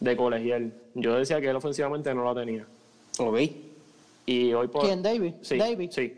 de 0.00 0.16
colegial. 0.16 0.72
Yo 0.94 1.14
decía 1.16 1.40
que 1.40 1.48
él 1.50 1.56
ofensivamente 1.56 2.12
no 2.14 2.24
lo 2.24 2.34
tenía. 2.34 2.66
Ok. 3.18 3.38
Y 4.26 4.52
hoy 4.54 4.66
por. 4.68 4.84
¿Quién, 4.84 5.02
David? 5.02 5.34
Sí, 5.42 5.56
David. 5.58 5.90
sí. 5.92 6.14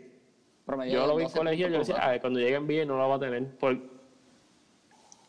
Promedio 0.65 0.93
Yo 0.93 1.07
lo 1.07 1.15
vi 1.15 1.23
en 1.23 1.27
12 1.27 1.37
colegial, 1.37 1.71
yo 1.71 1.77
puntos 1.79 1.87
decía, 1.95 2.03
por 2.05 2.13
ah, 2.15 2.21
cuando 2.21 2.39
llegue 2.39 2.55
en 2.55 2.67
bien 2.67 2.87
no 2.87 2.97
lo 2.97 3.07
va 3.09 3.15
a 3.15 3.19
tener. 3.19 3.43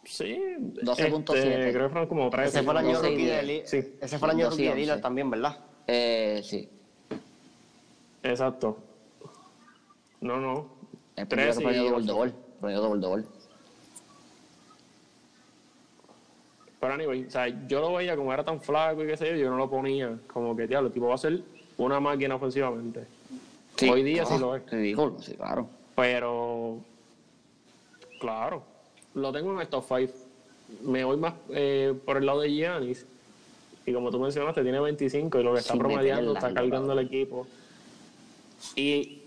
Sí. 0.04 0.36
12.7. 0.82 1.34
este, 1.36 1.72
Creo 1.72 1.86
que 1.86 1.88
fueron 1.92 2.08
como 2.08 2.28
13. 2.30 2.48
Ese 2.48 2.62
fue 2.64 2.72
el 2.72 2.78
año 2.78 3.00
rookie 3.02 3.24
de 3.26 3.40
sí. 3.40 3.46
Li- 3.46 3.62
Sí. 3.66 3.94
Ese 4.00 4.18
fue 4.18 4.28
el 4.28 4.34
año 4.36 4.44
12 4.46 4.50
rookie 4.50 4.62
de 4.64 4.68
11. 4.70 4.80
Lillard 4.80 5.00
también, 5.00 5.30
¿verdad? 5.30 5.58
Eh, 5.86 6.40
sí. 6.44 6.68
Exacto. 8.22 8.78
No, 10.20 10.38
no. 10.38 10.66
El 11.16 11.26
primero 11.26 11.52
13 11.52 11.58
que 11.60 11.64
promedio 11.64 11.82
y 11.82 11.90
doble 11.90 12.04
ocho. 12.04 12.14
doble. 12.14 12.32
Promedio 12.60 12.80
doble 12.80 13.00
doble. 13.00 13.24
Pero 16.80 16.94
anyway, 16.94 17.24
o 17.24 17.30
sea, 17.30 17.46
yo 17.68 17.80
lo 17.80 17.92
veía 17.94 18.16
como 18.16 18.32
era 18.32 18.44
tan 18.44 18.60
flaco 18.60 19.04
y 19.04 19.06
qué 19.06 19.16
sé 19.16 19.28
yo, 19.30 19.36
yo 19.36 19.50
no 19.50 19.56
lo 19.56 19.70
ponía. 19.70 20.18
Como 20.32 20.56
que, 20.56 20.66
diablo, 20.66 20.88
el 20.88 20.92
tipo 20.92 21.06
va 21.06 21.14
a 21.14 21.18
ser 21.18 21.40
una 21.78 22.00
máquina 22.00 22.34
ofensivamente. 22.34 23.06
Hoy 23.88 24.02
día 24.02 24.24
sí 24.26 24.38
lo 24.38 24.56
es. 24.56 24.68
Ridículo, 24.70 25.16
sí, 25.20 25.34
claro. 25.34 25.68
Pero, 25.94 26.78
claro, 28.20 28.64
lo 29.14 29.32
tengo 29.32 29.52
en 29.52 29.60
el 29.60 29.68
top 29.68 29.84
5. 29.86 30.12
Me 30.82 31.04
voy 31.04 31.16
más 31.16 31.34
eh, 31.50 31.94
por 32.04 32.16
el 32.16 32.26
lado 32.26 32.40
de 32.40 32.50
Giannis. 32.50 33.06
Y 33.84 33.92
como 33.92 34.10
tú 34.10 34.18
mencionaste, 34.20 34.62
tiene 34.62 34.80
25 34.80 35.40
y 35.40 35.42
lo 35.42 35.52
que 35.54 35.60
está 35.60 35.72
Sin 35.72 35.80
promediando, 35.80 36.34
está 36.34 36.54
cargando 36.54 36.92
el 36.92 37.00
equipo. 37.00 37.46
Y, 38.76 39.22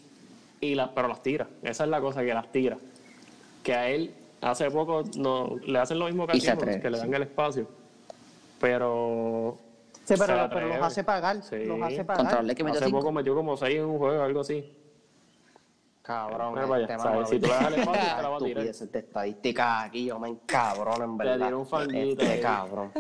y 0.62 0.76
la, 0.76 0.94
pero 0.94 1.08
las 1.08 1.22
tira. 1.22 1.48
Esa 1.62 1.84
es 1.84 1.90
la 1.90 2.00
cosa, 2.00 2.24
que 2.24 2.34
las 2.34 2.52
tira. 2.52 2.78
Que 3.64 3.74
a 3.74 3.90
él 3.90 4.14
hace 4.42 4.72
poco 4.72 5.04
no, 5.18 5.58
le 5.66 5.80
hacen 5.80 6.00
lo 6.00 6.06
mismo 6.06 6.26
que 6.26 6.34
a 6.34 6.40
Simmons, 6.40 6.78
que 6.78 6.90
le 6.90 6.98
dan 6.98 7.14
el 7.14 7.24
espacio. 7.24 7.68
Pero... 8.60 9.58
Sí, 10.06 10.16
se 10.16 10.18
pero, 10.18 10.50
pero 10.54 10.68
los 10.68 10.82
hace 10.82 11.04
pagar. 11.04 11.44
Sí. 11.44 11.66
Los 11.66 11.82
hace 11.82 12.06
pagar. 12.06 12.46
Hace 12.46 12.86
cinco. 12.86 13.00
poco 13.00 13.12
metió 13.12 13.36
como 13.36 13.58
6 13.58 13.76
en 13.76 13.86
un 13.86 13.98
juego, 13.98 14.24
algo 14.24 14.40
así. 14.42 14.72
Cabrón. 16.06 16.56
Este 16.82 17.00
¿sabes? 17.00 17.30
Si 17.30 17.40
tú 17.40 17.48
le 17.48 17.54
das 17.54 17.68
el 17.68 17.74
espacio, 17.80 18.02
te 18.16 18.22
la 18.22 18.30
va 18.30 18.36
a 18.36 18.40
tirar. 18.40 18.64
De 18.64 19.00
estadísticas 19.00 19.84
aquí, 19.86 20.06
yo 20.06 20.20
me 20.20 20.30
encabrono 20.30 21.04
en 21.04 21.18
verdad. 21.18 21.46
tiró 21.48 21.60
un 21.60 21.66
fanguito 21.66 22.22
Este 22.22 22.40
cabrón. 22.42 22.92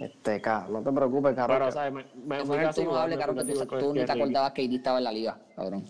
Este 0.00 0.40
cabrón. 0.40 0.72
No 0.72 0.82
te 0.90 0.92
preocupes, 0.96 1.34
cabrón. 1.34 1.58
Pero, 1.58 1.72
¿sabes? 1.72 1.92
Me, 1.92 2.44
me 2.44 2.56
casi 2.62 2.84
tú 2.84 2.90
no 2.92 2.96
hables, 2.96 3.18
cabrón, 3.18 3.36
me 3.36 3.44
que 3.44 3.52
tú, 3.52 3.58
casi 3.58 3.68
tú 3.68 3.76
ni 3.76 4.00
igual 4.00 4.06
te 4.06 4.12
acordabas 4.12 4.52
que 4.52 4.64
AD 4.64 4.72
estaba 4.72 4.98
en 4.98 5.04
la 5.04 5.12
liga, 5.12 5.38
cabrón. 5.56 5.84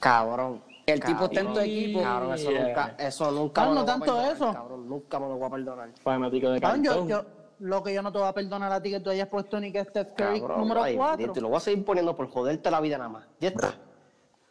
Cabrón. 0.00 0.62
El 0.86 1.00
tipo 1.00 1.24
está 1.24 1.40
en 1.40 1.46
tu 1.46 1.54
Cabrón. 1.54 1.64
equipo. 1.70 2.02
Cabrón, 2.02 2.34
eso 2.34 2.50
Yeah. 2.50 2.66
nunca, 2.66 2.94
eso 2.98 3.30
nunca 3.30 3.60
me 3.62 3.68
no 3.68 3.74
lo 3.74 3.80
voy 3.80 3.82
a 3.82 3.92
tanto 3.92 4.04
perdonar, 4.06 4.32
eso. 4.32 4.52
Cabrón, 4.52 4.88
nunca 4.88 5.18
me 5.20 5.28
lo 5.28 5.36
voy 5.36 5.46
a 5.46 5.50
perdonar. 5.50 5.88
fanático 6.02 6.50
de 6.50 6.60
Cabrón, 6.60 6.84
yo, 6.84 6.90
cartón. 6.90 7.08
yo, 7.08 7.24
lo 7.60 7.82
que 7.82 7.94
yo 7.94 8.02
no 8.02 8.12
te 8.12 8.18
voy 8.18 8.28
a 8.28 8.32
perdonar 8.34 8.72
a 8.72 8.82
ti 8.82 8.90
que 8.90 9.00
tú 9.00 9.08
hayas 9.10 9.28
puesto 9.28 9.58
ni 9.60 9.72
que 9.72 9.82
Steph 9.84 10.08
Curry 10.14 10.40
Cabrón, 10.40 10.60
número 10.60 10.82
ay, 10.82 10.96
4. 10.96 11.32
Te 11.32 11.40
lo 11.40 11.48
voy 11.48 11.56
a 11.56 11.60
seguir 11.60 11.84
poniendo 11.84 12.14
por 12.14 12.28
joderte 12.30 12.70
la 12.70 12.80
vida 12.80 12.98
nada 12.98 13.08
más. 13.10 13.24
Ya 13.40 13.48
está. 13.48 13.74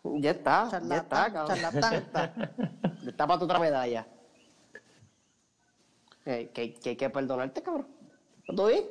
Ya 0.04 0.32
está, 0.32 0.70
ya 0.70 0.97
está, 0.97 1.30
Charlatán, 1.30 1.34
cabrón. 1.34 1.58
charlatán. 1.58 2.34
Ya 3.04 3.10
está 3.10 3.28
para 3.28 3.39
tu 3.39 3.45
otra 3.45 3.60
medalla. 3.60 4.08
Eh, 6.26 6.51
que, 6.54 6.74
que 6.76 6.89
hay 6.91 6.95
que 6.95 7.10
perdonarte, 7.10 7.62
cabrón. 7.62 7.88
¿Todo 8.56 8.68
bien? 8.68 8.86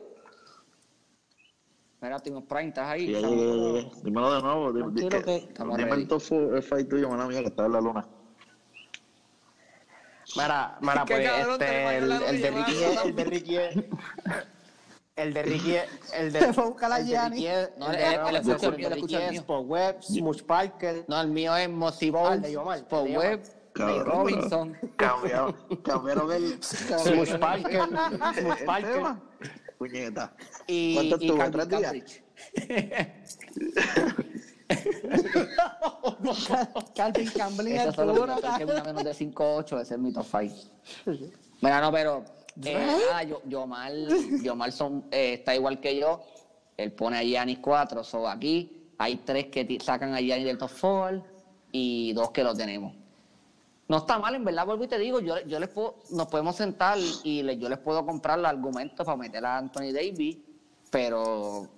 Mira, 2.01 2.19
Timo 2.21 2.45
Prime, 2.45 2.69
estás 2.69 2.89
ahí. 2.89 3.11
Ya 3.13 3.21
llegué. 3.21 3.91
Dímelo 4.03 4.35
de 4.35 4.43
nuevo. 4.43 4.73
Dime, 4.73 5.23
que- 5.23 5.37
Estamos 5.37 5.77
dime 5.79 5.91
el 5.93 6.09
top 6.09 6.21
four- 6.21 6.57
el 6.57 6.63
fight 6.63 6.89
tuyo, 6.89 7.09
mala 7.09 7.27
mía, 7.27 7.41
que 7.41 7.47
está 7.47 7.67
en 7.67 7.73
la 7.73 7.81
luna. 7.81 8.07
Mara, 10.37 10.79
Qué 11.07 11.15
pues 11.15 11.49
este, 11.49 11.97
el, 11.99 12.13
el 12.13 12.43
de 12.43 12.51
Ricky 12.51 12.83
el 13.05 13.17
de 13.17 13.25
Ricky 13.25 13.57
es, 13.57 13.75
el 15.17 15.35
de 15.35 15.43
Ricky 15.43 15.75
es, 15.75 15.85
el 16.15 16.33
de, 16.33 16.41
Se 16.41 16.53
fue 16.53 16.65
a 16.65 16.67
buscar 16.69 16.93
a 16.93 16.99
el 16.99 17.05
de 17.05 17.11
Gianni. 17.11 17.37
Ricky 17.37 17.47
es, 17.49 17.71
No, 17.77 17.87
el 17.87 17.93
de- 17.93 17.99
el 17.99 18.13
el 18.13 18.85
el 18.85 18.93
Ricky 18.93 19.15
es 19.17 19.31
mío. 19.31 19.41
Sport 19.41 19.67
Web, 19.67 20.03
Smush 20.03 20.43
Parker, 20.43 21.05
No, 21.09 21.21
el 21.21 21.29
mío 21.29 21.57
es 21.57 21.69
Mossy 21.69 22.07
Ah, 22.07 22.09
el 22.09 22.13
Bowles, 22.13 22.43
de 22.43 22.53
Yomar, 22.53 22.79
Sport 22.79 23.07
el 23.07 23.13
de 23.13 23.19
Web, 23.19 23.43
Cabrón, 23.73 23.97
Ray 23.97 24.05
Robinson. 24.05 24.79
Cambiaron, 24.97 25.57
cambiaron 25.83 26.33
el. 26.33 26.63
Smush 26.63 27.39
Parker, 27.39 27.81
Smush 28.39 28.65
Parker. 28.67 29.03
Puñeta. 29.79 30.33
y, 30.67 30.95
¿Cuánto 30.95 31.17
y 31.21 31.27
estuvo? 31.27 31.39
Calvin 31.39 31.69
¿Tres 31.69 31.69
días? 31.81 32.23
Calvin 36.95 37.29
Arturo. 37.79 38.27
míos, 38.37 38.59
que 38.59 38.65
una 38.65 38.85
menos 38.85 39.05
de 39.05 39.11
5'8", 39.13 39.81
ese 39.81 39.95
es 39.95 40.01
mi 40.01 40.13
top 40.13 40.27
5. 40.31 40.55
Mira, 41.61 41.81
no, 41.81 41.93
pero 41.93 42.25
eh, 42.65 42.75
nada, 43.09 43.23
yo, 43.25 43.41
Yomar, 43.47 43.93
Yomar 44.43 44.73
son, 44.73 45.05
eh, 45.11 45.35
está 45.35 45.55
igual 45.55 45.81
que 45.81 45.97
yo. 45.97 46.21
Él 46.77 46.93
pone 46.93 47.19
a 47.19 47.23
Giannis 47.23 47.59
4, 47.59 48.03
so 48.05 48.29
aquí 48.29 48.91
hay 48.99 49.17
tres 49.17 49.47
que 49.47 49.79
sacan 49.81 50.15
a 50.15 50.21
Giannis 50.21 50.47
del 50.47 50.59
top 50.59 50.71
4 50.81 51.23
y 51.73 52.13
dos 52.13 52.31
que 52.31 52.43
lo 52.45 52.55
tenemos. 52.55 52.95
No 53.89 53.99
está 53.99 54.19
mal, 54.19 54.35
en 54.35 54.45
verdad, 54.45 54.65
vuelvo 54.65 54.85
y 54.85 54.89
te 54.89 54.99
digo, 54.99 55.21
yo, 55.21 55.41
yo 55.47 55.61
les 55.61 55.69
puedo, 55.69 55.97
nos 56.11 56.27
podemos 56.29 56.57
sentar 56.57 56.99
y 57.25 57.43
le- 57.43 57.59
yo 57.59 57.69
les 57.69 57.79
puedo 57.79 58.05
comprar 58.07 58.39
los 58.39 58.49
argumentos 58.49 59.05
para 59.05 59.17
meter 59.19 59.45
a 59.45 59.59
Anthony 59.59 59.93
Davis, 59.93 60.39
pero 60.91 61.69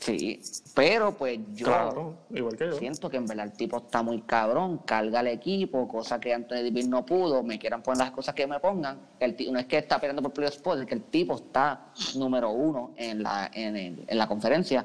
sí, 0.00 0.40
pero 0.74 1.12
pues 1.16 1.38
yo 1.54 1.66
Claro, 1.66 2.16
igual 2.30 2.56
que 2.56 2.66
yo. 2.66 2.72
siento 2.78 3.08
que 3.10 3.16
en 3.18 3.26
verdad 3.26 3.46
el 3.46 3.52
tipo 3.52 3.76
está 3.78 4.02
muy 4.02 4.22
cabrón, 4.22 4.78
carga 4.78 5.20
el 5.20 5.28
equipo, 5.28 5.86
cosa 5.86 6.18
que 6.20 6.32
Anthony 6.34 6.62
Davis 6.64 6.88
no 6.88 7.04
pudo, 7.06 7.42
me 7.42 7.58
quieran 7.58 7.82
poner 7.82 7.98
las 7.98 8.10
cosas 8.10 8.34
que 8.34 8.46
me 8.46 8.58
pongan. 8.60 8.98
El 9.18 9.36
no 9.52 9.58
es 9.58 9.66
que 9.66 9.78
está 9.78 9.98
peleando 10.00 10.22
por 10.22 10.32
playoff 10.32 10.54
spot, 10.56 10.80
es 10.80 10.86
que 10.86 10.94
el 10.94 11.02
tipo 11.04 11.34
está 11.36 11.86
número 12.16 12.50
uno 12.50 12.92
en 12.96 13.22
la, 13.22 13.50
en, 13.52 13.76
el- 13.76 14.04
en 14.06 14.18
la 14.18 14.26
conferencia. 14.26 14.84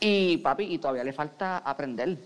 Y 0.00 0.36
papi, 0.38 0.64
y 0.64 0.78
todavía 0.78 1.04
le 1.04 1.12
falta 1.12 1.58
aprender. 1.58 2.18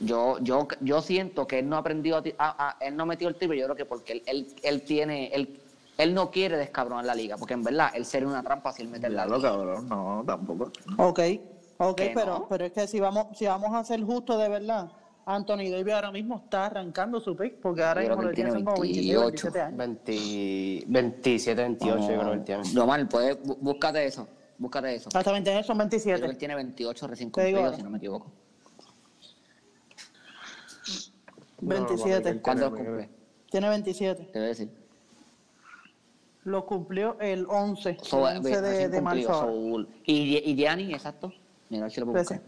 Yo, 0.00 0.38
yo, 0.40 0.68
yo 0.80 1.02
siento 1.02 1.46
que 1.46 1.58
él 1.58 1.68
no 1.68 1.76
ha 1.76 1.80
aprendido, 1.80 2.18
a 2.18 2.22
ti- 2.22 2.34
a- 2.38 2.68
a- 2.68 2.76
él 2.84 2.96
no 2.96 3.02
ha 3.02 3.06
metido 3.06 3.28
el 3.28 3.36
triple, 3.36 3.58
yo 3.58 3.64
creo 3.64 3.76
que 3.76 3.84
porque 3.84 4.12
él, 4.14 4.22
él, 4.26 4.46
él 4.62 4.82
tiene, 4.82 5.26
él, 5.34 5.60
él 5.98 6.14
no 6.14 6.30
quiere 6.30 6.56
descabronar 6.56 7.04
la 7.04 7.14
liga, 7.14 7.36
porque 7.36 7.54
en 7.54 7.62
verdad 7.64 7.90
él 7.92 8.04
sería 8.06 8.28
una 8.28 8.42
trampa 8.42 8.72
si 8.72 8.82
él 8.82 8.88
mete 8.88 9.10
la 9.10 9.26
liga. 9.26 9.40
cabrón, 9.42 9.88
no, 9.88 10.22
tampoco. 10.24 10.70
Ok, 10.96 11.20
ok, 11.78 12.00
pero, 12.14 12.26
no. 12.38 12.48
pero 12.48 12.64
es 12.66 12.72
que 12.72 12.86
si 12.86 13.00
vamos, 13.00 13.36
si 13.36 13.46
vamos 13.46 13.74
a 13.74 13.82
ser 13.84 14.00
justos 14.04 14.40
de 14.40 14.48
verdad, 14.48 14.90
Anthony 15.26 15.68
Davis 15.70 15.92
ahora 15.92 16.12
mismo 16.12 16.36
está 16.44 16.66
arrancando 16.66 17.20
su 17.20 17.36
pick, 17.36 17.56
porque 17.60 17.82
ahora 17.82 18.00
mismo 18.02 18.22
él 18.22 18.34
tiene 18.34 18.50
como 18.52 18.80
26, 18.80 19.16
28. 19.18 19.50
27 19.52 19.60
años. 19.60 19.76
20, 19.76 20.84
27, 20.86 21.62
28, 21.62 21.98
yo 21.98 22.06
creo 22.20 22.32
que 22.32 22.38
tiene. 22.38 22.62
Román, 22.74 23.08
puedes, 23.08 23.42
bú- 23.42 23.58
búscate 23.60 24.06
eso, 24.06 24.28
búscate 24.56 24.94
eso. 24.94 25.08
Exactamente, 25.08 25.50
son 25.64 25.76
Creo 25.78 25.88
que 25.90 25.96
él 25.96 26.20
27. 26.20 26.34
tiene 26.38 26.54
28 26.54 27.06
recién 27.08 27.30
cumplidos, 27.30 27.76
si 27.76 27.82
no 27.82 27.90
me 27.90 27.98
equivoco. 27.98 28.32
27. 31.60 32.40
¿Cuándo 32.40 32.70
lo 32.70 32.76
Tiene- 32.76 32.88
cumple? 32.88 33.10
Tiene 33.50 33.68
27. 33.68 34.24
Te 34.32 34.38
voy 34.38 34.44
a 34.46 34.48
decir. 34.48 34.87
Lo 36.48 36.64
cumplió 36.64 37.14
el 37.20 37.44
11, 37.46 37.90
el 37.90 37.98
So, 38.02 38.22
11 38.22 38.62
de, 38.62 38.88
de 38.88 39.00
marzo. 39.02 39.34
so, 39.34 39.80
y, 40.06 40.38
y 40.38 40.56
Gianni, 40.56 40.94
exacto. 40.94 41.30
Mira, 41.68 41.90
si 41.90 42.00
lo 42.00 42.06
puedo 42.06 42.18
buscar. 42.20 42.40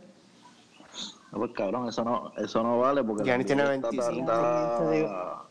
No, 1.30 1.38
pues 1.38 1.52
cabrón, 1.52 1.86
eso 1.86 2.02
no, 2.02 2.32
eso 2.38 2.62
no 2.62 2.78
vale 2.78 3.04
porque 3.04 3.24
Giannis 3.24 3.46
tiene 3.46 3.62
está 3.74 3.90
25. 3.90 4.26
tardada 4.26 4.78
Te 4.90 4.96
digo. 4.96 5.42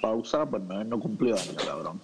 pausa, 0.00 0.46
pues 0.46 0.62
no, 0.62 0.80
él 0.80 0.88
no 0.88 0.98
cumplió 0.98 1.34
años, 1.36 1.54
cabrón. 1.62 2.00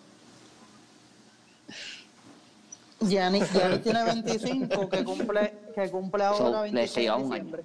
Gianni, 3.01 3.41
Gianni 3.41 3.79
tiene 3.83 4.05
25, 4.05 4.89
que 4.91 5.05
cumple, 5.05 5.55
que 5.75 5.91
cumple 5.91 6.23
ahora 6.25 6.39
So, 6.59 6.65
le 6.67 6.73
26 6.73 6.95
de 7.07 7.09
año. 7.11 7.25
diciembre. 7.25 7.65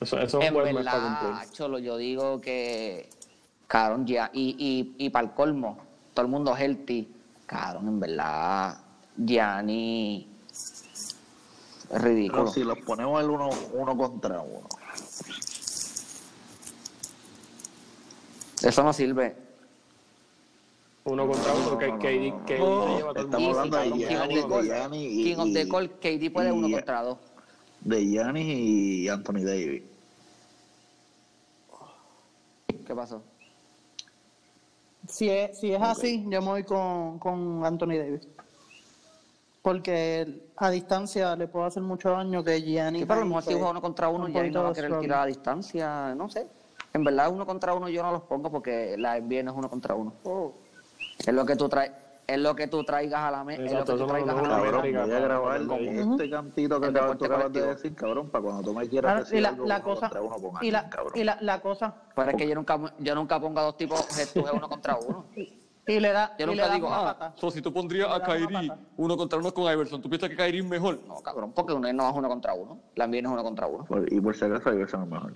Eso, 0.00 0.18
eso 0.18 0.40
es 0.40 0.46
en 0.48 0.54
un 0.56 0.62
buen 0.62 0.74
mes 0.74 0.84
para 0.84 0.98
verdad, 0.98 1.20
cumplir. 1.30 1.52
Cholo, 1.52 1.78
yo 1.78 1.96
digo 1.98 2.40
que, 2.40 3.08
cabrón, 3.66 4.06
ya, 4.06 4.30
y, 4.32 4.94
y, 4.98 5.06
y 5.06 5.10
para 5.10 5.26
el 5.28 5.34
colmo, 5.34 5.78
todo 6.14 6.24
el 6.26 6.30
mundo 6.32 6.56
healthy, 6.56 7.08
cabrón, 7.46 7.88
en 7.88 8.00
verdad, 8.00 8.78
Gianni 9.16 10.28
es 11.90 12.00
ridículo. 12.02 12.42
Pero 12.44 12.52
si 12.54 12.64
los 12.64 12.78
ponemos 12.78 13.22
el 13.22 13.30
uno, 13.30 13.50
uno 13.72 13.96
contra 13.96 14.40
uno, 14.40 14.68
Eso 18.62 18.82
no 18.82 18.92
sirve. 18.92 19.36
Uno 21.04 21.28
contra 21.28 21.52
uno, 21.54 21.78
que, 21.78 21.86
que, 22.00 22.34
que, 22.46 22.54
lleva 22.56 23.12
todo 23.12 23.20
el 23.20 23.24
estamos 23.26 23.40
mundo. 23.40 23.60
hablando 23.60 23.76
de 24.56 24.64
Giannis 24.64 25.12
y- 25.12 25.22
King 25.24 25.36
of 25.36 25.52
the 25.52 25.68
Call, 25.68 25.90
KD 26.00 26.30
puede 26.32 26.50
uno 26.52 26.68
contra 26.70 27.02
dos. 27.02 27.18
de 27.82 28.04
Giannis 28.06 28.44
y 28.46 29.08
Anthony 29.08 29.44
Davis. 29.44 29.82
¿Qué 32.86 32.94
pasó? 32.94 33.22
Si 35.08 35.28
es, 35.30 35.58
si 35.58 35.72
es 35.72 35.80
así, 35.80 36.24
yo 36.28 36.40
me 36.42 36.48
voy 36.48 36.64
con, 36.64 37.18
con 37.18 37.64
Anthony 37.64 37.98
Davis. 37.98 38.28
Porque 39.62 40.50
a 40.56 40.70
distancia 40.70 41.34
le 41.34 41.48
puedo 41.48 41.64
hacer 41.64 41.82
mucho 41.82 42.10
daño 42.10 42.44
que 42.44 42.62
Gianni. 42.62 43.00
Sí, 43.00 43.04
pero 43.04 43.20
a 43.20 43.24
lo 43.24 43.26
mejor 43.26 43.42
si 43.42 43.52
juega 43.52 43.70
uno 43.70 43.82
contra 43.82 44.08
uno, 44.08 44.26
un 44.26 44.32
ya 44.32 44.42
no 44.44 44.62
va 44.62 44.70
a 44.70 44.72
querer 44.72 44.98
tirar 45.00 45.22
a 45.22 45.26
distancia, 45.26 46.14
no 46.14 46.28
sé. 46.28 46.46
En 46.92 47.04
verdad, 47.04 47.30
uno 47.30 47.44
contra 47.44 47.74
uno 47.74 47.88
yo 47.88 48.02
no 48.02 48.12
los 48.12 48.22
pongo 48.22 48.50
porque 48.50 48.96
la 48.96 49.20
NBA 49.20 49.42
no 49.42 49.50
es 49.50 49.56
uno 49.56 49.68
contra 49.68 49.94
uno. 49.94 50.14
Oh. 50.24 50.52
Es 51.18 51.34
lo 51.34 51.44
que 51.44 51.56
tú 51.56 51.68
traes, 51.68 51.90
es 52.26 52.38
lo 52.40 52.56
que 52.56 52.66
tú 52.66 52.82
traigas 52.82 53.20
a 53.20 53.30
la 53.30 53.44
mesa, 53.44 53.62
es 53.62 53.72
lo 53.72 53.84
que 53.84 53.92
tú 53.92 54.06
traigas 54.06 54.36
a 54.36 54.42
la 54.42 54.58
mesa. 54.58 54.80
Voy 54.80 54.94
a 54.96 55.20
grabar 55.20 55.60
este 55.60 56.30
cantito 56.30 56.80
que 56.80 56.86
acabas, 56.88 57.18
tú 57.18 57.24
acabas 57.24 57.52
de 57.52 57.66
decir, 57.66 57.94
cabrón, 57.94 58.30
para 58.30 58.42
cuando 58.42 58.62
tú 58.62 58.74
me 58.74 58.88
Claro, 58.88 58.90
quieras 58.90 59.18
decir 59.20 59.38
y 59.38 59.40
la, 59.42 59.48
algo, 59.50 59.66
la 59.66 59.76
uno 59.76 59.84
cosa, 59.84 60.00
contra 60.00 60.22
uno 60.22 60.36
con 60.36 60.64
y 60.64 60.70
la, 60.70 60.88
cabrón. 60.88 61.12
y 61.14 61.24
la, 61.24 61.38
la 61.40 61.60
cosa, 61.60 61.94
Pero 62.14 62.30
es 62.30 62.36
que 62.36 62.48
yo 62.48 62.54
nunca, 62.54 62.80
yo 62.98 63.14
nunca 63.14 63.40
pongo 63.40 63.60
a 63.60 63.62
dos 63.64 63.76
tipos 63.76 64.04
uno 64.34 64.68
contra 64.68 64.96
uno. 64.96 65.26
y 65.86 66.00
le 66.00 66.12
da, 66.12 66.34
Yo 66.36 66.46
nunca 66.46 66.68
digo, 66.70 66.88
ah. 66.90 67.32
So, 67.36 67.50
si 67.50 67.62
tú 67.62 67.72
pondrías 67.72 68.08
a 68.08 68.18
pata. 68.18 68.78
uno 68.96 69.16
contra 69.16 69.38
uno 69.38 69.54
con 69.54 69.72
Iverson, 69.72 70.02
¿tú 70.02 70.08
piensas 70.08 70.28
que 70.28 70.36
Kyrie 70.36 70.60
es 70.60 70.66
mejor? 70.66 70.98
No, 71.06 71.20
cabrón, 71.20 71.52
porque 71.52 71.74
uno 71.74 71.92
no 71.92 72.10
es 72.10 72.16
uno 72.16 72.28
contra 72.28 72.54
uno. 72.54 72.80
La 72.96 73.06
no 73.06 73.14
es 73.14 73.24
uno 73.24 73.42
contra 73.44 73.68
uno. 73.68 73.86
Y 74.08 74.20
por 74.20 74.36
si 74.36 74.44
acaso, 74.44 74.72
Iverson 74.72 75.04
es 75.04 75.08
mejor. 75.08 75.34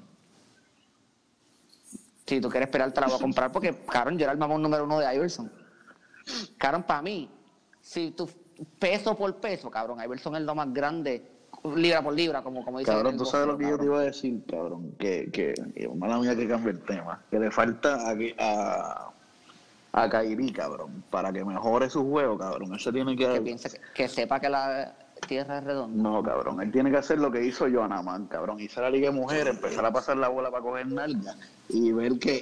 Si 2.27 2.41
tú 2.41 2.49
quieres 2.49 2.69
esperar, 2.69 2.93
te 2.93 3.01
la 3.01 3.07
voy 3.07 3.17
a 3.17 3.19
comprar 3.21 3.53
porque, 3.53 3.77
cabrón, 3.89 4.19
yo 4.19 4.25
era 4.25 4.33
el 4.33 4.39
mamón 4.39 4.61
número 4.61 4.85
uno 4.85 4.99
de 4.99 5.15
Iverson. 5.15 5.60
Cabrón, 6.59 6.83
para 6.85 7.03
mí, 7.03 7.29
si 7.81 8.11
tú 8.13 8.29
peso 8.79 9.17
por 9.17 9.35
peso, 9.37 9.71
cabrón, 9.71 10.03
Iverson 10.03 10.37
es 10.37 10.43
lo 10.43 10.55
más 10.55 10.73
grande, 10.73 11.23
libra 11.77 12.03
por 12.03 12.15
libra, 12.15 12.43
como, 12.43 12.65
como 12.65 12.79
dice 12.79 12.91
Cabrón, 12.91 13.17
tú 13.17 13.25
sabes 13.25 13.47
lo 13.47 13.59
que 13.59 13.69
yo 13.69 13.79
te 13.79 13.85
iba 13.85 14.01
a 14.01 14.03
decir, 14.03 14.43
cabrón, 14.49 14.93
que, 14.99 15.31
que, 15.33 15.55
mala 15.95 16.19
mía 16.19 16.37
que 16.37 16.49
cambie 16.49 16.73
el 16.73 16.81
tema, 16.81 17.23
que 17.31 17.39
le 17.39 17.51
falta 17.51 17.97
a, 18.09 18.17
a, 18.39 19.13
a 19.93 20.11
Kyrie, 20.11 20.53
cabrón, 20.53 21.05
para 21.11 21.33
que 21.33 21.45
mejore 21.45 21.91
su 21.91 22.09
juego, 22.09 22.39
cabrón, 22.39 22.75
ese 22.75 22.93
tiene 22.93 23.17
que... 23.17 23.27
Que 23.27 23.41
piense 23.41 23.71
que, 23.71 23.81
que 23.95 24.09
sepa 24.09 24.41
que 24.41 24.49
la 24.49 24.95
tierra 25.21 25.61
redonda. 25.61 26.03
No, 26.03 26.23
cabrón, 26.23 26.61
él 26.61 26.73
tiene 26.73 26.91
que 26.91 26.97
hacer 26.97 27.19
lo 27.19 27.31
que 27.31 27.45
hizo 27.45 27.67
Joana 27.71 28.03
Man, 28.03 28.27
cabrón, 28.27 28.59
a 28.77 28.81
la 28.81 28.91
Liga 28.91 29.11
de 29.11 29.17
Mujeres, 29.17 29.55
empezar 29.55 29.85
a 29.85 29.93
pasar 29.93 30.17
la 30.17 30.29
bola 30.29 30.51
para 30.51 30.63
coger 30.63 30.87
nalga 30.89 31.37
y 31.69 31.93
ver 31.93 32.19
que... 32.19 32.41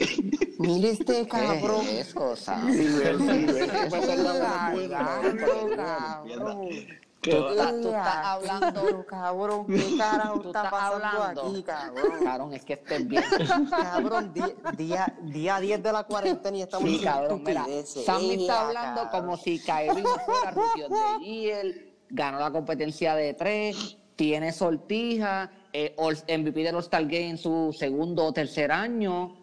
Mire 0.59 0.91
este 0.91 1.23
¿Qué 1.23 1.29
cabrón. 1.29 1.83
es 1.87 2.09
eso, 2.09 2.35
y 2.69 2.99
ver, 2.99 3.21
y 3.21 3.45
ver 3.47 3.71
que 3.71 3.91
pasar 3.91 4.19
la 4.19 4.71
bola. 4.73 5.21
¿entiendes? 5.25 6.87
Tú 7.21 7.31
estás, 7.31 7.73
tú 7.73 7.89
estás 7.89 8.27
hablando, 8.27 9.07
cabrón, 9.09 9.67
¿qué 9.67 9.97
carajo 9.99 10.41
tú 10.41 10.47
está 10.49 10.65
estás 10.65 10.71
pasando 10.71 11.05
hablando. 11.07 11.43
aquí, 11.43 11.63
cabrón? 11.65 12.13
Cabrón, 12.23 12.55
es 12.55 12.65
que 12.65 12.73
estés 12.75 13.09
bien. 13.09 13.25
Cabrón, 13.71 14.33
día, 14.33 14.49
día, 14.77 15.15
día 15.23 15.61
10 15.61 15.83
de 15.83 15.93
la 15.93 16.05
cuarentena 16.05 16.57
y 16.57 16.63
estamos 16.63 16.89
Sí, 16.89 17.01
cabrón, 17.01 17.43
mira. 17.45 17.67
Sammy 17.85 18.43
está 18.43 18.69
hablando 18.69 19.03
cabrón. 19.03 19.23
como 19.23 19.37
si 19.37 19.59
Kyrie 19.59 20.01
no 20.03 20.15
fuera 20.21 20.51
of 20.51 21.19
the 21.19 21.25
Year, 21.25 21.67
ganó 22.11 22.39
la 22.41 22.51
competencia 22.51 23.15
de 23.15 23.35
tres, 23.35 23.97
tiene 24.17 24.53
sortija, 24.53 25.51
eh, 25.73 25.95
All- 25.99 26.17
MVP 26.27 26.63
del 26.63 26.75
All-Star 26.75 27.03
Game 27.05 27.31
en 27.31 27.39
su 27.39 27.75
segundo 27.77 28.25
o 28.25 28.33
tercer 28.33 28.73
año, 28.73 29.37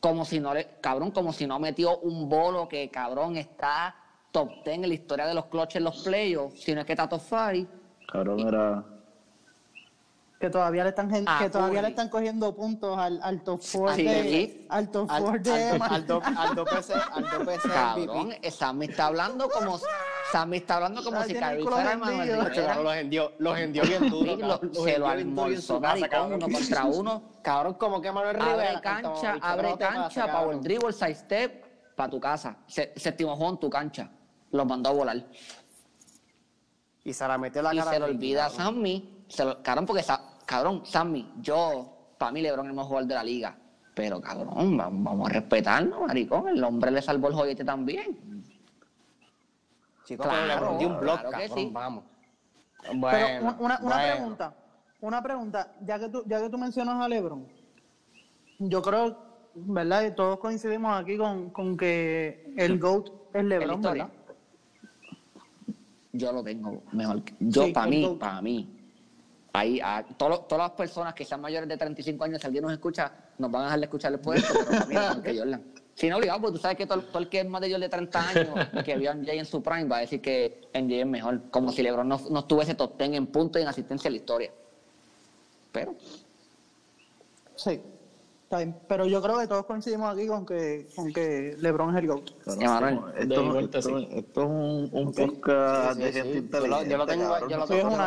como 0.00 0.24
si 0.24 0.38
no 0.40 0.52
le, 0.54 0.66
cabrón, 0.80 1.10
como 1.10 1.32
si 1.32 1.46
no 1.46 1.58
metió 1.58 1.98
un 1.98 2.28
bolo 2.28 2.68
que, 2.68 2.88
cabrón, 2.90 3.36
está 3.36 3.94
top 4.30 4.50
10 4.64 4.76
en 4.76 4.88
la 4.88 4.94
historia 4.94 5.26
de 5.26 5.34
los 5.34 5.46
clutches 5.46 5.76
en 5.76 5.84
los 5.84 6.02
playoffs, 6.02 6.60
sino 6.60 6.80
es 6.80 6.86
que 6.86 6.92
está 6.92 7.08
top 7.08 7.20
5. 7.20 7.70
Cabrón, 8.12 8.40
era... 8.46 8.84
que 10.40 10.50
todavía 10.50 10.84
le 10.84 10.90
están 10.90 11.10
Ah, 11.26 11.38
que 11.42 11.50
todavía 11.50 11.82
le 11.82 11.88
están 11.88 12.08
cogiendo 12.08 12.54
puntos 12.54 12.96
al, 12.98 13.20
al 13.22 13.42
top 13.42 13.60
4 13.72 13.96
Sí, 13.96 14.02
de 14.04 14.22
sí. 14.22 14.66
al 14.68 14.90
top 14.90 15.10
Al, 15.10 15.22
4 15.22 15.52
de 15.54 15.64
al, 15.64 15.82
al, 15.82 15.90
al 15.92 16.06
2PC, 16.06 17.02
al 17.12 17.24
2PC 17.24 17.62
Cabrón, 17.72 18.26
MVP. 18.28 18.50
Sammy 18.50 18.86
está 18.86 19.06
hablando 19.06 19.48
como, 19.48 19.78
Sammy 19.78 19.78
está 19.78 19.78
hablando 19.78 19.78
como 19.78 19.78
si 19.78 19.84
tiene 19.84 19.86
el 19.86 19.86
Kyrie 19.86 19.86
culo 19.86 19.86
fuera 19.86 19.86
vendido. 19.86 19.86
Manuel 19.86 19.86
Nacho, 19.86 19.86
Rivera. 19.86 19.86
cabrón, 19.86 20.17
los 22.82 22.94
hendió, 22.96 23.32
los 23.38 23.58
hendió 23.58 23.82
bien 23.84 24.10
duro. 24.10 24.32
Sí, 24.32 24.36
lo- 24.36 24.48
cabrón, 24.48 24.70
los 24.74 24.84
se 24.84 24.98
lo 24.98 25.10
hendió 25.12 25.14
bien 25.16 25.34
duro 25.34 25.48
en 25.52 25.62
su 25.62 25.72
almorzó 25.74 25.80
maricón, 25.80 26.32
uno 26.34 26.48
contra 26.58 26.84
uno. 26.84 27.22
Cabrón, 27.42 27.74
como 27.74 28.00
que 28.00 28.12
Manuel 28.12 28.34
Rivera. 28.36 28.52
Abre 28.70 28.80
cancha, 28.80 29.36
abre 29.40 29.76
cancha, 29.78 30.32
power 30.32 30.60
dribble, 30.60 30.92
side 30.92 31.14
step, 31.14 31.64
para 31.96 32.10
tu 32.10 32.20
casa. 32.20 32.56
Se- 32.66 32.92
séptimo 32.96 33.36
juego 33.36 33.52
en 33.52 33.58
tu 33.58 33.70
cancha. 33.70 34.10
Los 34.50 34.66
mandó 34.66 34.90
a 34.90 34.92
volar. 34.92 35.24
Y 37.04 37.12
se 37.12 37.26
la 37.26 37.38
metió 37.38 37.62
la 37.62 37.74
y 37.74 37.78
cara. 37.78 37.90
se 37.90 37.96
al 37.96 38.00
lo 38.02 38.06
Ricky, 38.08 38.16
olvida 38.18 38.46
a. 38.46 38.50
Sammy. 38.50 39.24
Se 39.28 39.44
lo, 39.44 39.62
cabrón, 39.62 39.86
porque, 39.86 40.02
sa- 40.02 40.22
cabrón, 40.46 40.82
Sammy, 40.84 41.32
yo, 41.40 42.14
para 42.18 42.32
mí 42.32 42.40
LeBron 42.42 42.66
es 42.66 42.70
el 42.70 42.74
mejor 42.76 42.88
jugador 42.88 43.08
de 43.08 43.14
la 43.14 43.24
liga. 43.24 43.56
Pero, 43.94 44.20
cabrón, 44.20 44.78
va- 44.78 44.88
vamos 44.90 45.28
a 45.28 45.32
respetarnos, 45.32 46.00
maricón. 46.06 46.48
El 46.48 46.62
hombre 46.62 46.90
le 46.90 47.02
salvó 47.02 47.28
el 47.28 47.34
joyete 47.34 47.64
también. 47.64 48.37
Chico, 50.08 50.22
Claro, 50.22 50.38
pero 50.46 50.60
le 50.60 50.66
prendí 50.66 50.84
un 50.86 51.00
blog, 51.00 51.20
claro 51.20 51.28
que 51.36 51.46
cabrón, 51.48 51.58
sí. 51.58 51.70
vamos. 51.70 52.04
Pero 52.82 52.96
una, 52.98 53.56
una 53.60 53.78
bueno. 53.78 54.12
pregunta, 54.14 54.54
una 55.02 55.22
pregunta, 55.22 55.72
ya 55.82 55.98
que 55.98 56.08
tú, 56.08 56.22
ya 56.26 56.40
que 56.40 56.48
tú 56.48 56.56
mencionas 56.56 57.04
a 57.04 57.08
LeBron, 57.08 57.46
yo 58.58 58.80
creo, 58.80 59.18
¿verdad? 59.54 60.04
Y 60.06 60.12
todos 60.14 60.38
coincidimos 60.38 60.98
aquí 60.98 61.18
con, 61.18 61.50
con 61.50 61.76
que 61.76 62.54
el 62.56 62.78
GOAT 62.78 63.08
es 63.34 63.44
LeBron. 63.44 63.82
¿verdad? 63.82 64.08
Yo 66.12 66.32
lo 66.32 66.42
tengo 66.42 66.82
mejor. 66.92 67.22
que- 67.22 67.34
Yo, 67.40 67.64
Sí, 67.66 67.72
para 67.72 67.84
el 67.86 67.90
mí, 67.90 68.16
para 68.18 68.40
mí. 68.40 68.74
Ahí, 69.52 69.78
a, 69.82 70.02
todos- 70.16 70.48
todas 70.48 70.68
las 70.68 70.76
personas 70.76 71.12
que 71.12 71.24
sean 71.26 71.40
mayores 71.42 71.68
de 71.68 71.76
35 71.76 72.24
años, 72.24 72.40
si 72.40 72.46
alguien 72.46 72.62
nos 72.64 72.72
escucha, 72.72 73.12
nos 73.36 73.50
van 73.50 73.62
a 73.62 73.64
dejar 73.66 73.78
de 73.80 73.84
escuchar 73.84 74.12
después 74.12 74.40
de 74.40 74.46
esto, 74.46 74.58
pero 74.58 74.70
para 74.70 74.86
mí 74.86 74.94
es 74.94 75.00
mejor 75.02 75.22
que 75.22 75.38
Jordan. 75.38 75.62
Si 75.98 76.08
no, 76.08 76.16
obligado, 76.18 76.40
porque 76.40 76.58
tú 76.58 76.62
sabes 76.62 76.76
que 76.76 76.86
todo, 76.86 77.02
el 77.18 77.28
que 77.28 77.40
es 77.40 77.48
más 77.48 77.60
de 77.60 77.72
Jordan 77.72 77.80
de 77.80 77.88
30 77.88 78.28
años, 78.28 78.48
que 78.84 78.96
vio 78.96 79.10
a 79.10 79.14
MJ 79.14 79.32
en 79.32 79.44
su 79.44 79.60
prime, 79.60 79.86
va 79.86 79.96
a 79.96 80.00
decir 80.00 80.20
que 80.20 80.68
MJ 80.72 81.00
es 81.00 81.06
mejor. 81.06 81.50
Como 81.50 81.72
si 81.72 81.82
LeBron 81.82 82.08
no, 82.08 82.20
no 82.30 82.38
estuviese 82.38 82.76
top 82.76 82.96
10 82.96 83.14
en 83.14 83.26
puntos 83.26 83.58
y 83.58 83.64
en 83.64 83.68
asistencia 83.68 84.06
en 84.06 84.12
la 84.12 84.18
historia. 84.18 84.52
Pero, 85.72 85.96
Sí, 87.56 87.80
está 88.48 88.56
bien. 88.58 88.74
Pero 88.88 89.04
yo 89.04 89.20
creo 89.20 89.38
que 89.38 89.46
todos 89.46 89.66
coincidimos 89.66 90.10
aquí 90.14 90.26
con 90.26 90.46
que, 90.46 90.86
con 90.96 91.12
que 91.12 91.54
LeBron 91.58 91.90
es 91.94 92.02
el 92.02 92.08
GOAT. 92.08 92.30
Esto, 92.30 92.54
de 92.56 92.64
esto, 93.22 93.44
vuelta, 93.52 93.78
esto- 93.78 93.98
sí. 93.98 94.08
esto 94.10 94.40
es 94.42 94.46
un, 94.48 94.88
un 94.90 95.12
podcast 95.12 95.96
Sí, 95.98 96.02
de 96.02 96.12
gente 96.12 96.32
sí. 96.32 96.48
Yo 96.50 96.66
lo, 96.66 96.82
inteligente. 96.82 96.90
yo 96.90 96.96
lo 96.96 97.06
tengo, 97.06 97.28
cabrón. 97.28 97.50
yo 97.50 97.56
lo 97.58 97.66
Sí, 97.66 97.72
es 97.74 97.78
tengo 97.80 97.92
es 97.92 97.98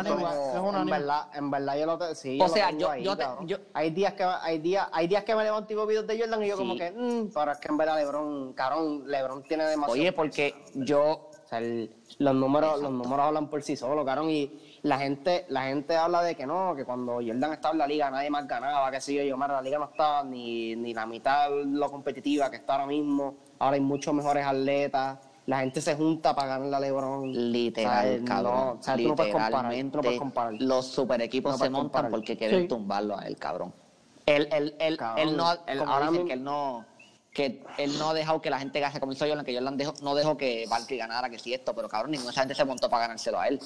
en 0.56 0.60
unánime. 0.64 0.98
verdad, 0.98 1.28
en 1.34 1.50
verdad 1.52 1.78
yo 1.78 1.86
lo 1.86 1.98
tengo, 1.98 2.14
sí, 2.16 2.38
O 2.42 2.48
sea, 2.48 2.70
yo- 2.72 2.90
ahí, 2.90 3.04
yo 3.04 3.16
te- 3.16 3.22
cabrón. 3.22 3.46
yo- 3.46 3.58
hay 3.72 3.90
días 3.90 4.14
que 4.14 4.24
hay 4.24 4.58
días, 4.58 4.88
hay 4.92 5.06
días 5.06 5.22
que 5.22 5.34
me 5.36 5.44
levanto 5.44 5.72
y 5.72 5.76
veo 5.76 5.86
videos 5.86 6.06
de 6.08 6.18
Jordan 6.18 6.42
y 6.42 6.48
yo 6.48 6.56
como 6.56 6.74
que, 6.76 6.90
mm, 6.90 7.30
pero 7.32 7.52
es 7.52 7.58
que 7.58 7.68
en 7.68 7.76
verdad 7.76 7.96
LeBron, 7.98 8.52
cabrón, 8.54 9.04
LeBron 9.06 9.42
tiene 9.44 9.64
demasiado. 9.64 9.92
oye, 9.92 10.12
porque 10.12 10.54
yo, 10.74 11.28
O 11.44 11.48
sea, 11.54 11.58
el- 11.58 11.94
los 12.18 12.34
números, 12.34 12.80
los 12.80 12.90
números 12.90 13.26
hablan 13.26 13.48
por 13.50 13.62
sí 13.62 13.76
solos, 13.76 14.04
cabrón, 14.06 14.30
y 14.30 14.71
la 14.82 14.98
gente, 14.98 15.46
la 15.48 15.62
gente 15.64 15.96
habla 15.96 16.22
de 16.22 16.34
que 16.34 16.44
no, 16.46 16.74
que 16.74 16.84
cuando 16.84 17.14
Jordan 17.14 17.52
estaba 17.52 17.72
en 17.72 17.78
la 17.78 17.86
liga 17.86 18.10
nadie 18.10 18.30
más 18.30 18.46
ganaba, 18.48 18.90
que 18.90 19.00
sé 19.00 19.14
yo, 19.26 19.36
mira, 19.36 19.48
la 19.54 19.62
liga 19.62 19.78
no 19.78 19.84
estaba 19.84 20.24
ni, 20.24 20.74
ni 20.74 20.92
la 20.92 21.06
mitad 21.06 21.48
lo 21.50 21.90
competitiva 21.90 22.50
que 22.50 22.56
está 22.56 22.74
ahora 22.74 22.86
mismo, 22.86 23.36
ahora 23.60 23.74
hay 23.74 23.80
muchos 23.80 24.12
mejores 24.12 24.44
atletas, 24.44 25.18
la 25.46 25.60
gente 25.60 25.80
se 25.80 25.94
junta 25.94 26.34
para 26.34 26.48
ganar 26.48 26.68
la 26.68 26.80
LeBron. 26.80 27.32
literal, 27.52 28.06
O 28.06 28.08
sea, 28.08 28.18
no, 28.18 28.24
cabrón. 28.24 28.78
o 28.78 28.82
sea, 28.82 28.96
tú 28.96 29.08
no 29.08 29.16
puedes 29.16 29.32
comparar, 29.32 29.72
tú 29.74 29.96
no 29.96 30.02
puedes 30.02 30.18
comparar. 30.18 30.54
los 30.58 30.86
super 30.86 31.20
equipos 31.22 31.52
No 31.52 31.58
se 31.58 31.70
montan 31.70 31.82
comparar. 31.84 32.10
porque 32.10 32.36
quieren 32.36 32.62
Sí. 32.62 32.68
tumbarlo 32.68 33.16
a 33.18 33.26
él, 33.26 33.36
cabrón. 33.36 33.72
Él, 34.26 34.48
él, 34.52 34.74
él, 34.78 34.96
Cabrón, 34.96 35.28
él 35.28 35.36
no, 35.36 35.46
ahora 35.48 36.10
dicen, 36.10 36.26
que 36.28 36.32
él 36.34 36.44
no, 36.44 36.84
que 37.32 37.62
él 37.78 37.98
no 37.98 38.10
ha 38.10 38.14
dejado 38.14 38.40
que 38.40 38.50
la 38.50 38.58
gente 38.60 38.78
gase 38.78 39.00
como 39.00 39.12
hizo 39.12 39.26
Jordan, 39.26 39.44
que 39.44 39.52
Jordan 39.54 39.76
dejó, 39.76 39.94
no 40.02 40.14
dejó 40.14 40.36
que 40.36 40.64
Barkley 40.68 40.96
ganara, 40.98 41.28
que 41.28 41.38
si 41.40 41.52
esto, 41.54 41.74
pero 41.74 41.88
cabrón, 41.88 42.12
ninguna 42.12 42.28
de 42.30 42.32
esa 42.32 42.40
gente 42.42 42.54
se 42.54 42.64
montó 42.64 42.88
para 42.88 43.02
ganárselo 43.06 43.40
a 43.40 43.48
él. 43.48 43.60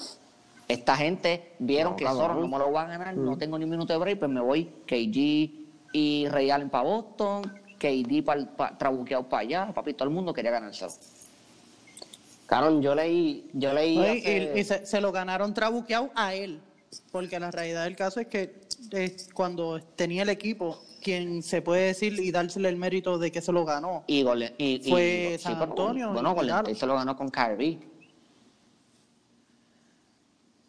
Esta 0.67 0.97
gente 0.97 1.53
vieron 1.59 1.93
No, 1.93 1.97
que 1.97 2.03
cabrón. 2.05 2.21
Zorro 2.27 2.39
no 2.41 2.47
me 2.47 2.57
lo 2.57 2.71
va 2.71 2.83
a 2.83 2.87
ganar, 2.87 3.15
no 3.15 3.37
tengo 3.37 3.57
ni 3.57 3.63
un 3.63 3.69
minuto 3.69 3.93
de 3.93 3.99
break, 3.99 4.19
pues 4.19 4.29
me 4.31 4.41
voy 4.41 4.65
KG 4.85 5.65
y 5.93 6.27
Ray 6.29 6.49
Allen 6.49 6.69
para 6.69 6.83
Boston, 6.83 7.43
KD 7.79 8.21
para 8.23 8.77
trabuqueado 8.77 9.23
para 9.29 9.41
allá, 9.43 9.73
papi, 9.73 9.93
todo 9.93 10.09
el 10.09 10.13
mundo 10.13 10.33
quería 10.33 10.51
ganárselo. 10.51 10.91
Cabrón, 12.47 12.81
yo 12.81 12.95
leí, 12.95 13.49
yo 13.53 13.73
leí. 13.73 13.95
Y, 13.97 13.99
hace- 14.05 14.51
y- 14.55 14.59
y 14.59 14.63
se, 14.63 14.85
se 14.85 15.01
lo 15.01 15.11
ganaron 15.11 15.53
trabuqueado 15.53 16.11
a 16.15 16.33
él. 16.33 16.61
Porque 17.11 17.39
la 17.39 17.51
realidad 17.51 17.83
del 17.83 17.95
caso 17.97 18.19
es 18.21 18.27
que 18.27 18.61
eh, 18.91 19.17
cuando 19.33 19.81
tenía 19.81 20.23
el 20.23 20.29
equipo, 20.29 20.81
quien 21.01 21.43
se 21.43 21.61
puede 21.61 21.87
decir 21.87 22.13
y 22.19 22.31
dársele 22.31 22.69
el 22.69 22.77
mérito 22.77 23.17
de 23.17 23.31
que 23.31 23.41
se 23.41 23.51
lo 23.51 23.65
ganó. 23.65 24.03
Y, 24.07 24.21
y, 24.23 24.81
y- 24.85 24.89
Fue 24.89 25.35
sí, 25.37 25.43
San 25.43 25.59
pero, 25.59 25.71
Antonio 25.71 26.11
Bueno, 26.13 26.31
y 26.31 26.35
Golden 26.49 26.75
se 26.75 26.85
lo 26.85 26.95
ganó 26.95 27.15
con 27.17 27.29
Kyrie. 27.29 27.79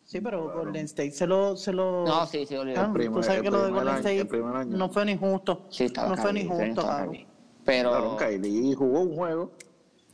Sí, 0.09 0.23
pero 0.23 0.51
Golden 0.51 0.87
State 0.87 1.11
se 1.11 1.27
lo... 1.27 1.55
Se 1.55 1.71
lo 1.71 2.03
No, 2.07 2.25
sí, 2.25 2.47
sí, 2.47 2.57
olvidé. 2.57 2.79
Ah, 2.79 2.87
El 2.87 2.93
primer- 2.93 3.13
tú 3.13 3.23
sabes 3.23 3.39
el 3.41 3.45
que 3.45 3.51
lo 3.51 3.63
de 3.67 3.71
Golden 3.73 3.95
State 3.97 4.21
el 4.21 4.45
año. 4.57 4.77
no 4.79 4.89
fue 4.89 5.05
ni 5.05 5.19
justo. 5.19 5.67
Sí, 5.69 5.85
estaba 5.85 6.09
no 6.09 6.17
fue 6.17 6.33
ni 6.33 6.47
justo, 6.49 6.63
estaba. 6.65 7.07
Pero. 7.63 7.91
Claro, 7.91 8.17
Kyrie 8.17 8.75
jugó 8.75 9.01
un 9.03 9.15
juego. 9.15 9.53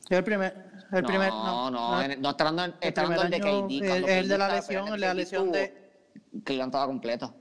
Sí, 0.08 0.14
El 0.16 0.24
primer... 0.24 0.52
El 0.90 1.02
no, 1.02 1.08
primer, 1.08 1.28
no, 1.30 1.70
no, 1.70 1.92
no, 1.92 2.02
en- 2.02 2.20
no 2.20 2.30
está 2.30 2.48
hablando, 2.48 2.76
el 2.80 2.88
está 2.88 3.02
hablando 3.02 3.22
primer 3.22 3.42
de 3.42 3.48
año, 3.48 3.68
KD. 3.68 3.72
el- 3.96 4.08
el 4.08 4.28
de 4.28 4.38
la 4.38 4.44
estaba- 4.46 4.54
lesión, 4.56 4.88
el 4.88 5.00
de 5.00 5.06
la 5.06 5.14
lesión 5.14 5.52
de- 5.52 5.92
Cleveland 6.44 6.70
estaba 6.70 6.86
completo. 6.86 7.34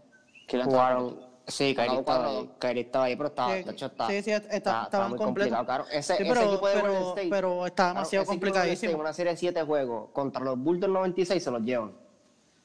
Cleveland 0.47 0.72
estaba 0.72 0.95
completo. 0.95 1.30
Sí, 1.47 1.74
Ganado 1.74 1.99
estaba 2.01 2.32
estaba 2.80 3.06
ahí, 3.06 3.16
pero 3.18 3.30
estaba. 3.30 3.54
Sí, 3.58 3.64
de 3.64 3.72
hecho, 3.72 3.86
está, 3.88 4.08
sí, 4.08 4.22
sí, 4.22 4.32
está- 4.32 4.84
estaban 4.84 5.10
muy 5.10 5.18
completos. 5.18 5.58
complicado, 5.58 5.66
claro. 5.66 5.86
Ese, 5.91 6.16
Sí, 6.18 6.24
ese 6.24 6.34
pero- 6.34 6.51
equipo 6.51 6.68
de 6.68 6.74
pero- 6.76 6.84
Golden 6.88 7.04
State. 7.10 7.30
pero 7.32 7.66
está 7.66 7.88
demasiado 7.89 8.04
ese 8.04 8.16
de 8.16 8.22
State 8.22 8.28
complicadísimo. 8.30 8.93
En 8.93 8.99
una 8.99 9.14
serie 9.14 9.32
de 9.34 9.38
7 9.38 9.64
juegos 9.64 10.10
contra 10.14 10.41
los 10.43 10.58
Bulls 10.60 10.80
del 10.82 10.93
96 10.93 11.43
se 11.43 11.49
los 11.51 11.62
llevan. 11.64 11.91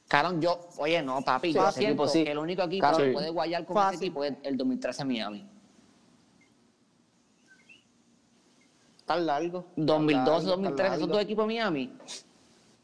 Cabrón, 0.09 0.41
yo, 0.41 0.59
oye, 0.79 1.03
no, 1.03 1.21
papi, 1.21 1.53
yo 1.53 1.69
Equipo, 1.69 2.09
sí. 2.09 2.25
que 2.25 2.33
el 2.33 2.39
único 2.39 2.63
equipo 2.63 2.81
Claro. 2.81 2.97
que 2.97 3.07
Sí. 3.09 3.13
puede 3.13 3.29
guayar 3.31 3.67
con 3.67 3.77
Fácil. 3.77 3.97
ese 3.97 4.05
equipo 4.07 4.25
es 4.25 4.33
el 4.43 4.57
2013 4.57 5.05
Miami. 5.05 5.47
Tan 9.05 9.27
largo. 9.27 9.67
2012, 9.77 10.39
tan 10.41 10.47
2013, 10.47 10.97
esos 10.97 11.09
dos 11.09 11.21
equipos 11.23 11.47
Miami. 11.47 11.93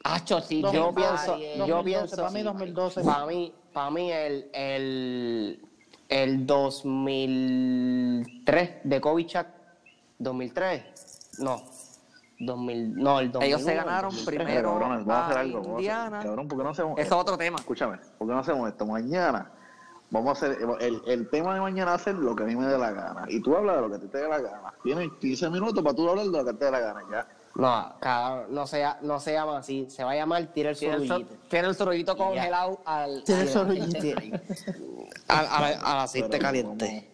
Acho, 0.05 0.41
sí, 0.43 0.61
Yo 0.61 0.93
pienso, 0.95 1.39
yo 1.39 1.67
2012, 1.67 1.85
pienso, 1.85 2.17
para 2.17 2.31
mí 2.31 2.43
2012. 2.43 3.03
Para 3.03 3.25
mí, 3.27 3.53
para 3.73 3.91
mí 3.91 4.13
el, 4.13 4.51
el, 4.53 5.61
el 6.11 6.47
2003 6.47 8.71
de 8.85 9.01
Kovichak, 9.01 9.47
2003, 10.19 10.83
no, 11.39 11.63
2000, 12.39 12.95
no, 12.97 13.21
el 13.21 13.31
2001. 13.33 13.45
Ellos 13.47 13.63
se 13.63 13.75
ganaron 13.75 14.11
2003. 14.11 14.47
primero. 14.47 14.71
Cabrones, 14.73 15.05
vamos 15.07 15.23
a 15.23 15.27
hacer 15.27 15.39
algo. 15.39 15.59
vamos 15.61 15.67
a 15.69 15.71
hacer- 15.73 15.81
Indiana. 15.81 16.21
Cabrón, 16.23 16.49
¿por 16.49 16.59
qué 16.59 16.65
no 16.65 16.71
hacemos 16.71 16.99
Eso 16.99 17.07
es 17.15 17.21
otro 17.21 17.39
tema. 17.39 17.57
Escúchame, 17.59 17.99
¿por 18.19 18.29
qué 18.29 18.35
no 18.35 18.41
hacemos 18.41 18.69
esto? 18.69 18.87
Mañana 18.87 19.51
vamos 20.11 20.29
a 20.29 20.33
hacer, 20.47 20.59
el, 20.81 21.03
el 21.07 21.31
tema 21.31 21.55
de 21.55 21.61
mañana 21.61 21.91
va 21.93 21.97
a 21.97 21.99
ser 21.99 22.15
lo 22.15 22.37
que 22.37 22.43
a 22.45 22.47
mí 22.47 22.55
me 22.55 22.67
dé 22.67 22.79
la 22.79 22.93
gana. 22.93 23.25
Y 23.29 23.41
tú 23.41 23.57
hablas 23.57 23.77
de 23.77 23.83
lo 23.83 23.89
que 23.91 23.97
a 23.97 23.99
ti 24.01 24.07
te 24.09 24.19
dé 24.19 24.29
la 24.29 24.39
gana. 24.41 24.73
Tienes 24.83 25.09
15 25.21 25.51
minutos 25.51 25.83
para 25.83 25.95
tú 25.97 26.09
hablar 26.09 26.27
de 26.27 26.31
lo 26.39 26.45
que 26.45 26.53
te 26.55 26.65
dé 26.67 26.71
la 26.71 26.81
gana, 26.81 27.01
ya. 27.11 27.27
No, 27.57 27.95
cabrón, 28.01 28.47
no 28.53 28.67
se, 28.67 28.85
no 29.03 29.21
se 29.21 29.33
llama 29.33 29.59
así, 29.59 29.87
se 29.89 30.03
va 30.03 30.11
a 30.11 30.17
llamar 30.17 30.45
Tira 30.53 30.71
el 30.71 30.77
Tiene 30.77 30.97
el, 30.97 31.07
Sorullito. 31.09 31.31
sor- 31.31 31.49
tiene 31.49 31.69
el 31.69 31.75
sorullito 31.77 32.17
congelado 32.17 32.81
al, 32.85 33.23
Tiene 33.23 33.43
el 33.43 33.47
al- 33.49 33.53
sorullito. 33.55 33.99
Al, 35.29 35.47
al- 35.47 35.79
al 35.85 35.99
aceite 36.01 36.29
Pero, 36.31 36.43
caliente. 36.43 37.11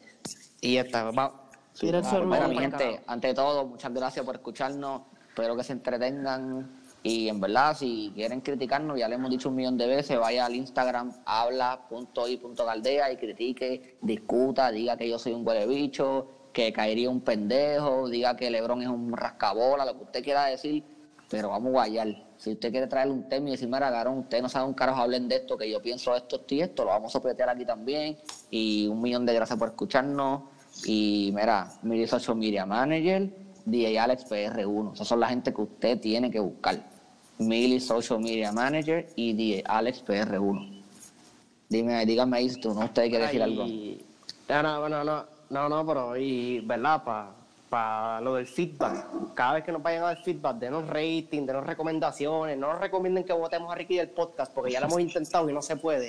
Y 0.62 0.74
ya 0.74 0.80
está, 0.80 1.10
va. 1.10 1.39
Tira 1.80 1.98
el 2.00 2.04
Ah, 2.04 2.10
celular. 2.10 2.40
Bueno, 2.40 2.48
mi 2.48 2.58
gente, 2.58 3.00
ante 3.06 3.32
todo, 3.32 3.66
muchas 3.66 3.90
gracias 3.94 4.22
por 4.24 4.34
escucharnos. 4.34 5.00
Espero 5.28 5.56
que 5.56 5.64
se 5.64 5.72
entretengan. 5.72 6.78
Y 7.02 7.28
en 7.30 7.40
verdad, 7.40 7.74
si 7.74 8.12
quieren 8.14 8.42
criticarnos, 8.42 8.98
ya 8.98 9.08
le 9.08 9.14
hemos 9.14 9.30
dicho 9.30 9.48
un 9.48 9.54
millón 9.54 9.78
de 9.78 9.86
veces, 9.86 10.18
vaya 10.18 10.44
al 10.44 10.54
Instagram, 10.54 11.10
habla.i.galdea 11.24 13.10
y 13.12 13.16
critique, 13.16 13.96
discuta, 14.02 14.70
diga 14.70 14.98
que 14.98 15.08
yo 15.08 15.18
soy 15.18 15.32
un 15.32 15.46
huele 15.48 15.66
bicho, 15.66 16.26
que 16.52 16.70
caería 16.74 17.08
un 17.08 17.22
pendejo, 17.22 18.10
diga 18.10 18.36
que 18.36 18.50
Lebron 18.50 18.82
es 18.82 18.88
un 18.88 19.16
rascabola, 19.16 19.86
lo 19.86 19.96
que 19.96 20.04
usted 20.04 20.22
quiera 20.22 20.44
decir, 20.44 20.84
pero 21.30 21.48
vamos 21.48 21.68
a 21.68 21.72
guayar. 21.72 22.08
Si 22.36 22.52
usted 22.52 22.70
quiere 22.70 22.86
traer 22.86 23.08
un 23.08 23.26
tema 23.26 23.48
y 23.48 23.52
decir, 23.52 23.68
mira, 23.68 23.88
Garón, 23.88 24.18
usted 24.18 24.42
no 24.42 24.50
sabe 24.50 24.66
un 24.66 24.74
carajo, 24.74 25.00
hablen 25.00 25.26
de 25.28 25.36
esto, 25.36 25.56
que 25.56 25.70
yo 25.70 25.80
pienso 25.80 26.14
esto, 26.14 26.36
esto 26.36 26.54
y 26.54 26.60
esto, 26.60 26.84
lo 26.84 26.90
vamos 26.90 27.12
a 27.12 27.18
sopletear 27.18 27.48
aquí 27.48 27.64
también. 27.64 28.18
Y 28.50 28.86
un 28.88 29.00
millón 29.00 29.24
de 29.24 29.32
gracias 29.32 29.58
por 29.58 29.68
escucharnos. 29.68 30.42
Y 30.84 31.32
mira, 31.34 31.72
mi 31.82 32.06
social 32.06 32.36
media 32.36 32.66
manager, 32.66 33.30
DJ 33.64 33.98
Alex 33.98 34.26
PR1. 34.30 34.94
Esas 34.94 35.08
son 35.08 35.20
la 35.20 35.28
gente 35.28 35.52
que 35.52 35.60
usted 35.60 36.00
tiene 36.00 36.30
que 36.30 36.40
buscar. 36.40 36.90
Mili 37.40 37.80
Social 37.80 38.20
Media 38.20 38.52
Manager 38.52 39.08
y 39.16 39.32
DJ 39.32 39.64
Alex 39.66 40.04
PR1. 40.04 40.82
Dime, 41.68 42.04
dígame 42.04 42.36
ahí 42.36 42.50
si 42.50 42.60
tú 42.60 42.74
no 42.74 42.84
usted 42.84 43.08
quiere 43.08 43.24
decir 43.24 43.42
algo. 43.42 43.64
No, 44.48 44.88
no, 44.88 45.04
no, 45.04 45.26
no, 45.48 45.68
no, 45.68 45.86
pero 45.86 46.16
y, 46.16 46.60
¿verdad? 46.60 47.02
Para 47.70 48.20
lo 48.20 48.34
del 48.34 48.46
feedback. 48.46 49.34
Cada 49.34 49.54
vez 49.54 49.64
que 49.64 49.72
nos 49.72 49.82
vayan 49.82 50.02
a 50.02 50.06
dar 50.06 50.22
feedback, 50.22 50.56
denos 50.56 50.86
rating, 50.88 51.46
denos 51.46 51.64
recomendaciones. 51.64 52.58
No 52.58 52.72
nos 52.72 52.80
recomienden 52.80 53.24
que 53.24 53.32
votemos 53.32 53.72
a 53.72 53.76
Ricky 53.76 53.96
del 53.96 54.10
podcast 54.10 54.52
porque 54.52 54.72
ya 54.72 54.80
lo 54.80 54.86
hemos 54.86 55.00
intentado 55.00 55.48
y 55.48 55.52
no 55.52 55.62
se 55.62 55.76
puede. 55.76 56.08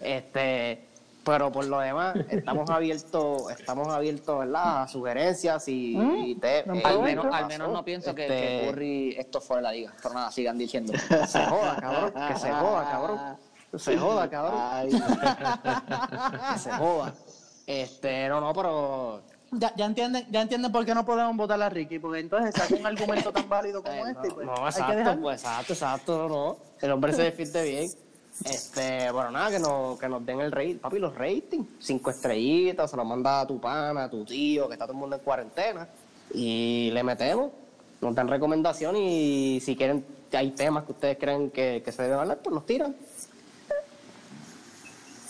Este, 0.00 0.88
pero 1.24 1.52
por 1.52 1.64
lo 1.66 1.78
demás, 1.78 2.16
estamos 2.28 2.68
abiertos, 2.70 3.50
estamos 3.50 3.88
abiertos, 3.88 4.38
¿verdad? 4.40 4.82
A 4.82 4.88
sugerencias 4.88 5.68
y, 5.68 5.96
y 5.96 6.34
te- 6.36 6.64
no 6.66 6.74
eh, 6.74 6.82
Al 6.84 7.00
menos, 7.02 7.26
¿qué 7.26 7.34
al 7.36 7.46
menos 7.46 7.72
no 7.72 7.84
pienso 7.84 8.14
que, 8.14 8.26
que 8.26 8.56
Este- 8.60 8.70
Curry 8.70 9.14
esto 9.18 9.40
fuera 9.40 9.58
de 9.60 9.62
la 9.62 9.72
liga. 9.72 9.92
Pero 10.02 10.14
nada, 10.14 10.30
sigan 10.32 10.58
diciendo. 10.58 10.92
Que 10.92 11.26
se 11.26 11.44
joda, 11.46 11.76
cabrón. 11.80 12.12
Que 12.28 12.36
se 12.38 12.50
joda, 12.52 12.90
cabrón. 12.90 13.20
Que 13.70 13.78
se 13.78 13.96
joda, 13.98 14.28
cabrón. 14.30 14.60
Ay, 14.60 14.90
Que 16.52 16.58
se 16.58 16.70
joda. 16.72 17.14
Este, 17.66 18.28
no, 18.28 18.40
no, 18.40 18.52
pero 18.52 19.22
Ya, 19.52 19.72
ya 19.76 19.84
entienden, 19.86 20.26
ya 20.30 20.42
entienden 20.42 20.72
por 20.72 20.84
qué 20.84 20.94
no 20.94 21.04
podemos 21.06 21.36
votar 21.36 21.60
a 21.62 21.68
Ricky, 21.68 21.98
porque 21.98 22.18
entonces 22.20 22.54
saca 22.54 22.74
un 22.74 22.86
argumento 22.86 23.32
tan 23.32 23.48
válido 23.48 23.82
como 23.82 24.06
Eh, 24.06 24.10
este. 24.10 24.28
y 24.28 24.30
pues, 24.32 24.46
no, 24.46 24.54
hay 24.66 24.72
que 24.72 24.80
exacto, 25.00 25.20
pues 25.22 25.40
exacto, 25.42 25.72
exacto, 25.74 26.28
no. 26.28 26.56
El 26.80 26.90
hombre 26.90 27.12
se 27.12 27.22
defiende 27.22 27.62
bien. 27.62 27.90
Este, 28.44 29.10
bueno, 29.12 29.30
nada, 29.30 29.50
que 29.50 29.58
nos, 29.58 29.98
que 29.98 30.08
nos 30.08 30.24
den 30.26 30.40
el 30.40 30.50
rate, 30.52 30.76
papi, 30.80 30.98
los 30.98 31.14
ratings. 31.14 31.66
Cinco 31.78 32.10
estrellitas, 32.10 32.90
se 32.90 32.96
lo 32.96 33.04
manda 33.04 33.40
a 33.40 33.46
tu 33.46 33.60
pana, 33.60 34.04
a 34.04 34.10
tu 34.10 34.24
tío, 34.24 34.66
que 34.68 34.74
está 34.74 34.84
todo 34.86 34.94
el 34.94 34.98
mundo 35.00 35.16
en 35.16 35.22
cuarentena. 35.22 35.88
Y 36.34 36.90
le 36.92 37.02
metemos, 37.02 37.50
nos 38.00 38.14
dan 38.14 38.28
recomendación 38.28 38.96
y 38.96 39.60
si 39.60 39.76
quieren, 39.76 40.04
hay 40.32 40.50
temas 40.52 40.84
que 40.84 40.92
ustedes 40.92 41.18
creen 41.18 41.50
que, 41.50 41.82
que 41.84 41.92
se 41.92 42.02
deben 42.02 42.18
hablar, 42.18 42.38
pues 42.42 42.54
nos 42.54 42.66
tiran. 42.66 42.96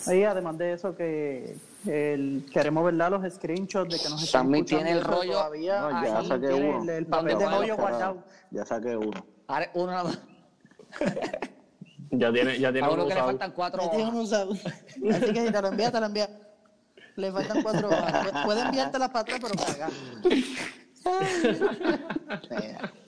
Ahí, 0.07 0.23
además 0.23 0.57
de 0.57 0.73
eso, 0.73 0.95
que 0.95 1.55
el, 1.85 2.45
queremos 2.51 2.83
ver 2.85 2.93
los 2.95 3.33
screenshots 3.33 3.89
de 3.93 3.99
que 4.01 4.09
nos 4.09 4.23
están 4.23 4.43
También 4.43 4.65
escuchando 4.65 4.85
tiene 4.85 4.99
el 4.99 5.05
rollo- 5.05 5.31
Todavía 5.33 5.81
no, 5.81 6.03
ya 6.03 6.17
ahí 6.19 6.27
saqué 6.27 6.47
tiene 6.47 6.69
uno. 6.69 6.83
el, 6.83 6.89
el 6.89 7.05
papel 7.05 7.29
¿Dónde 7.33 7.45
de 7.45 7.51
rollo 7.57 7.77
guardado. 7.77 8.17
Ya 8.51 8.65
saqué 8.65 8.97
uno. 8.97 9.25
Ahora, 9.47 9.71
uno 9.75 9.91
nada 9.91 10.03
más. 10.03 10.19
Ya 12.15 12.31
tiene, 12.31 12.59
ya 12.59 12.71
tiene 12.71 12.87
A 12.87 12.91
uno 12.91 13.03
uno 13.03 13.09
que 13.09 13.15
le 13.15 13.21
faltan 13.21 13.51
cuatro 13.51 13.81
Ya 13.83 13.89
tiene 13.89 14.03
hojas. 14.03 14.13
uno 14.13 14.23
usado. 14.23 14.51
Así 15.11 15.33
que 15.33 15.47
si 15.47 15.51
te 15.51 15.61
lo 15.61 15.67
envía, 15.67 15.91
te 15.91 15.99
lo 15.99 16.05
envía. 16.05 16.29
Le 17.15 17.31
faltan 17.31 17.63
cuatro 17.63 17.89
Puede 18.45 18.61
enviártelas 18.61 19.09
para 19.09 19.19
atrás, 19.21 19.39
pero 19.41 19.55
cagar. 19.55 19.91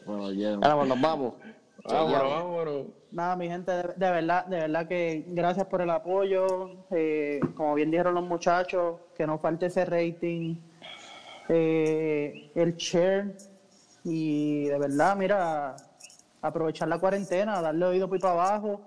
Bueno, 0.05 0.31
ya. 0.31 0.53
Ahora, 0.55 0.85
nos 0.85 1.01
vamos. 1.01 1.33
Vámonos, 1.87 2.29
vámonos. 2.31 2.85
Nada, 3.11 3.35
mi 3.35 3.47
gente, 3.47 3.71
de, 3.71 3.83
de 3.95 4.11
verdad, 4.11 4.45
de 4.47 4.57
verdad 4.57 4.87
que 4.87 5.23
gracias 5.27 5.67
por 5.67 5.81
el 5.81 5.89
apoyo. 5.89 6.85
Eh, 6.91 7.39
como 7.55 7.75
bien 7.75 7.91
dijeron 7.91 8.15
los 8.15 8.23
muchachos, 8.23 8.97
que 9.15 9.25
nos 9.27 9.39
falte 9.39 9.67
ese 9.67 9.85
rating, 9.85 10.55
eh, 11.47 12.51
el 12.55 12.75
share 12.75 13.37
y 14.03 14.65
de 14.65 14.79
verdad, 14.79 15.15
mira, 15.15 15.75
aprovechar 16.41 16.87
la 16.87 16.99
cuarentena, 16.99 17.61
darle 17.61 17.85
oído 17.85 18.07
por 18.07 18.15
ahí 18.15 18.21
para 18.21 18.33
abajo 18.33 18.81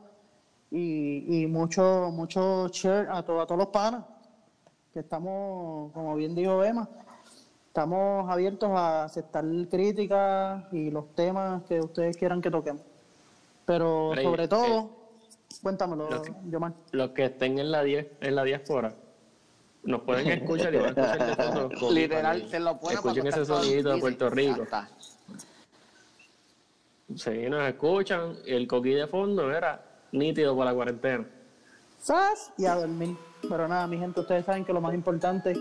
y, 0.70 1.42
y 1.42 1.46
mucho, 1.46 2.10
mucho 2.12 2.68
share 2.68 3.08
a, 3.10 3.22
to- 3.22 3.40
a 3.40 3.46
todos 3.46 3.58
los 3.58 3.68
panas, 3.68 4.04
que 4.92 5.00
estamos, 5.00 5.92
como 5.92 6.14
bien 6.16 6.34
dijo 6.34 6.62
Emma, 6.64 6.88
estamos 7.68 8.28
abiertos 8.30 8.70
a 8.70 9.04
aceptar 9.04 9.44
críticas 9.70 10.64
y 10.72 10.90
los 10.90 11.14
temas 11.14 11.62
que 11.64 11.80
ustedes 11.80 12.16
quieran 12.16 12.40
que 12.42 12.50
toquemos. 12.50 12.82
Pero 13.64 14.12
Rey, 14.14 14.24
sobre 14.24 14.44
eh, 14.44 14.48
todo, 14.48 14.90
cuéntamelo, 15.62 16.08
lo 16.10 16.22
que- 16.22 16.32
Yomar. 16.50 16.72
Los 16.92 17.10
que 17.10 17.26
estén 17.26 17.58
en 17.58 17.70
la, 17.70 17.82
die- 17.82 18.10
en 18.20 18.34
la 18.34 18.44
diáspora 18.44 18.94
nos 19.84 20.00
pueden 20.02 20.26
escuchar 20.28 20.74
y 20.74 20.78
van 20.78 20.98
a 20.98 21.02
escuchar 21.12 21.36
de 21.70 21.76
todo. 21.76 21.90
Literal, 21.92 22.48
se 22.50 22.60
lo 22.60 22.78
pone 22.78 22.94
Escuchen 22.94 23.26
ese 23.26 23.44
todo 23.44 23.62
sonidito 23.62 23.90
de. 23.94 24.00
Puerto 24.00 24.28
Rico. 24.30 24.64
Sí, 27.14 27.48
nos 27.48 27.66
escuchan. 27.68 28.34
El 28.46 28.66
coquí 28.66 28.90
de 28.90 29.06
fondo 29.06 29.50
era 29.52 29.82
nítido 30.12 30.56
para 30.56 30.70
la 30.70 30.76
cuarentena. 30.76 31.26
¡Sas! 31.98 32.52
Y 32.56 32.66
a 32.66 32.74
dormir. 32.74 33.16
Pero 33.48 33.68
nada, 33.68 33.86
mi 33.86 33.98
gente, 33.98 34.20
ustedes 34.20 34.44
saben 34.44 34.64
que 34.64 34.72
lo 34.72 34.80
más 34.80 34.94
importante 34.94 35.54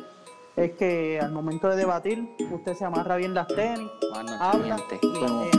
es 0.56 0.72
que 0.74 1.20
al 1.20 1.32
momento 1.32 1.70
de 1.70 1.76
debatir, 1.76 2.28
usted 2.52 2.74
se 2.74 2.86
amarra 2.86 3.16
bien 3.18 3.34
las 3.34 3.48
tenis, 3.48 3.89
habla 4.39 4.78
y, 5.02 5.08
eh, 5.08 5.52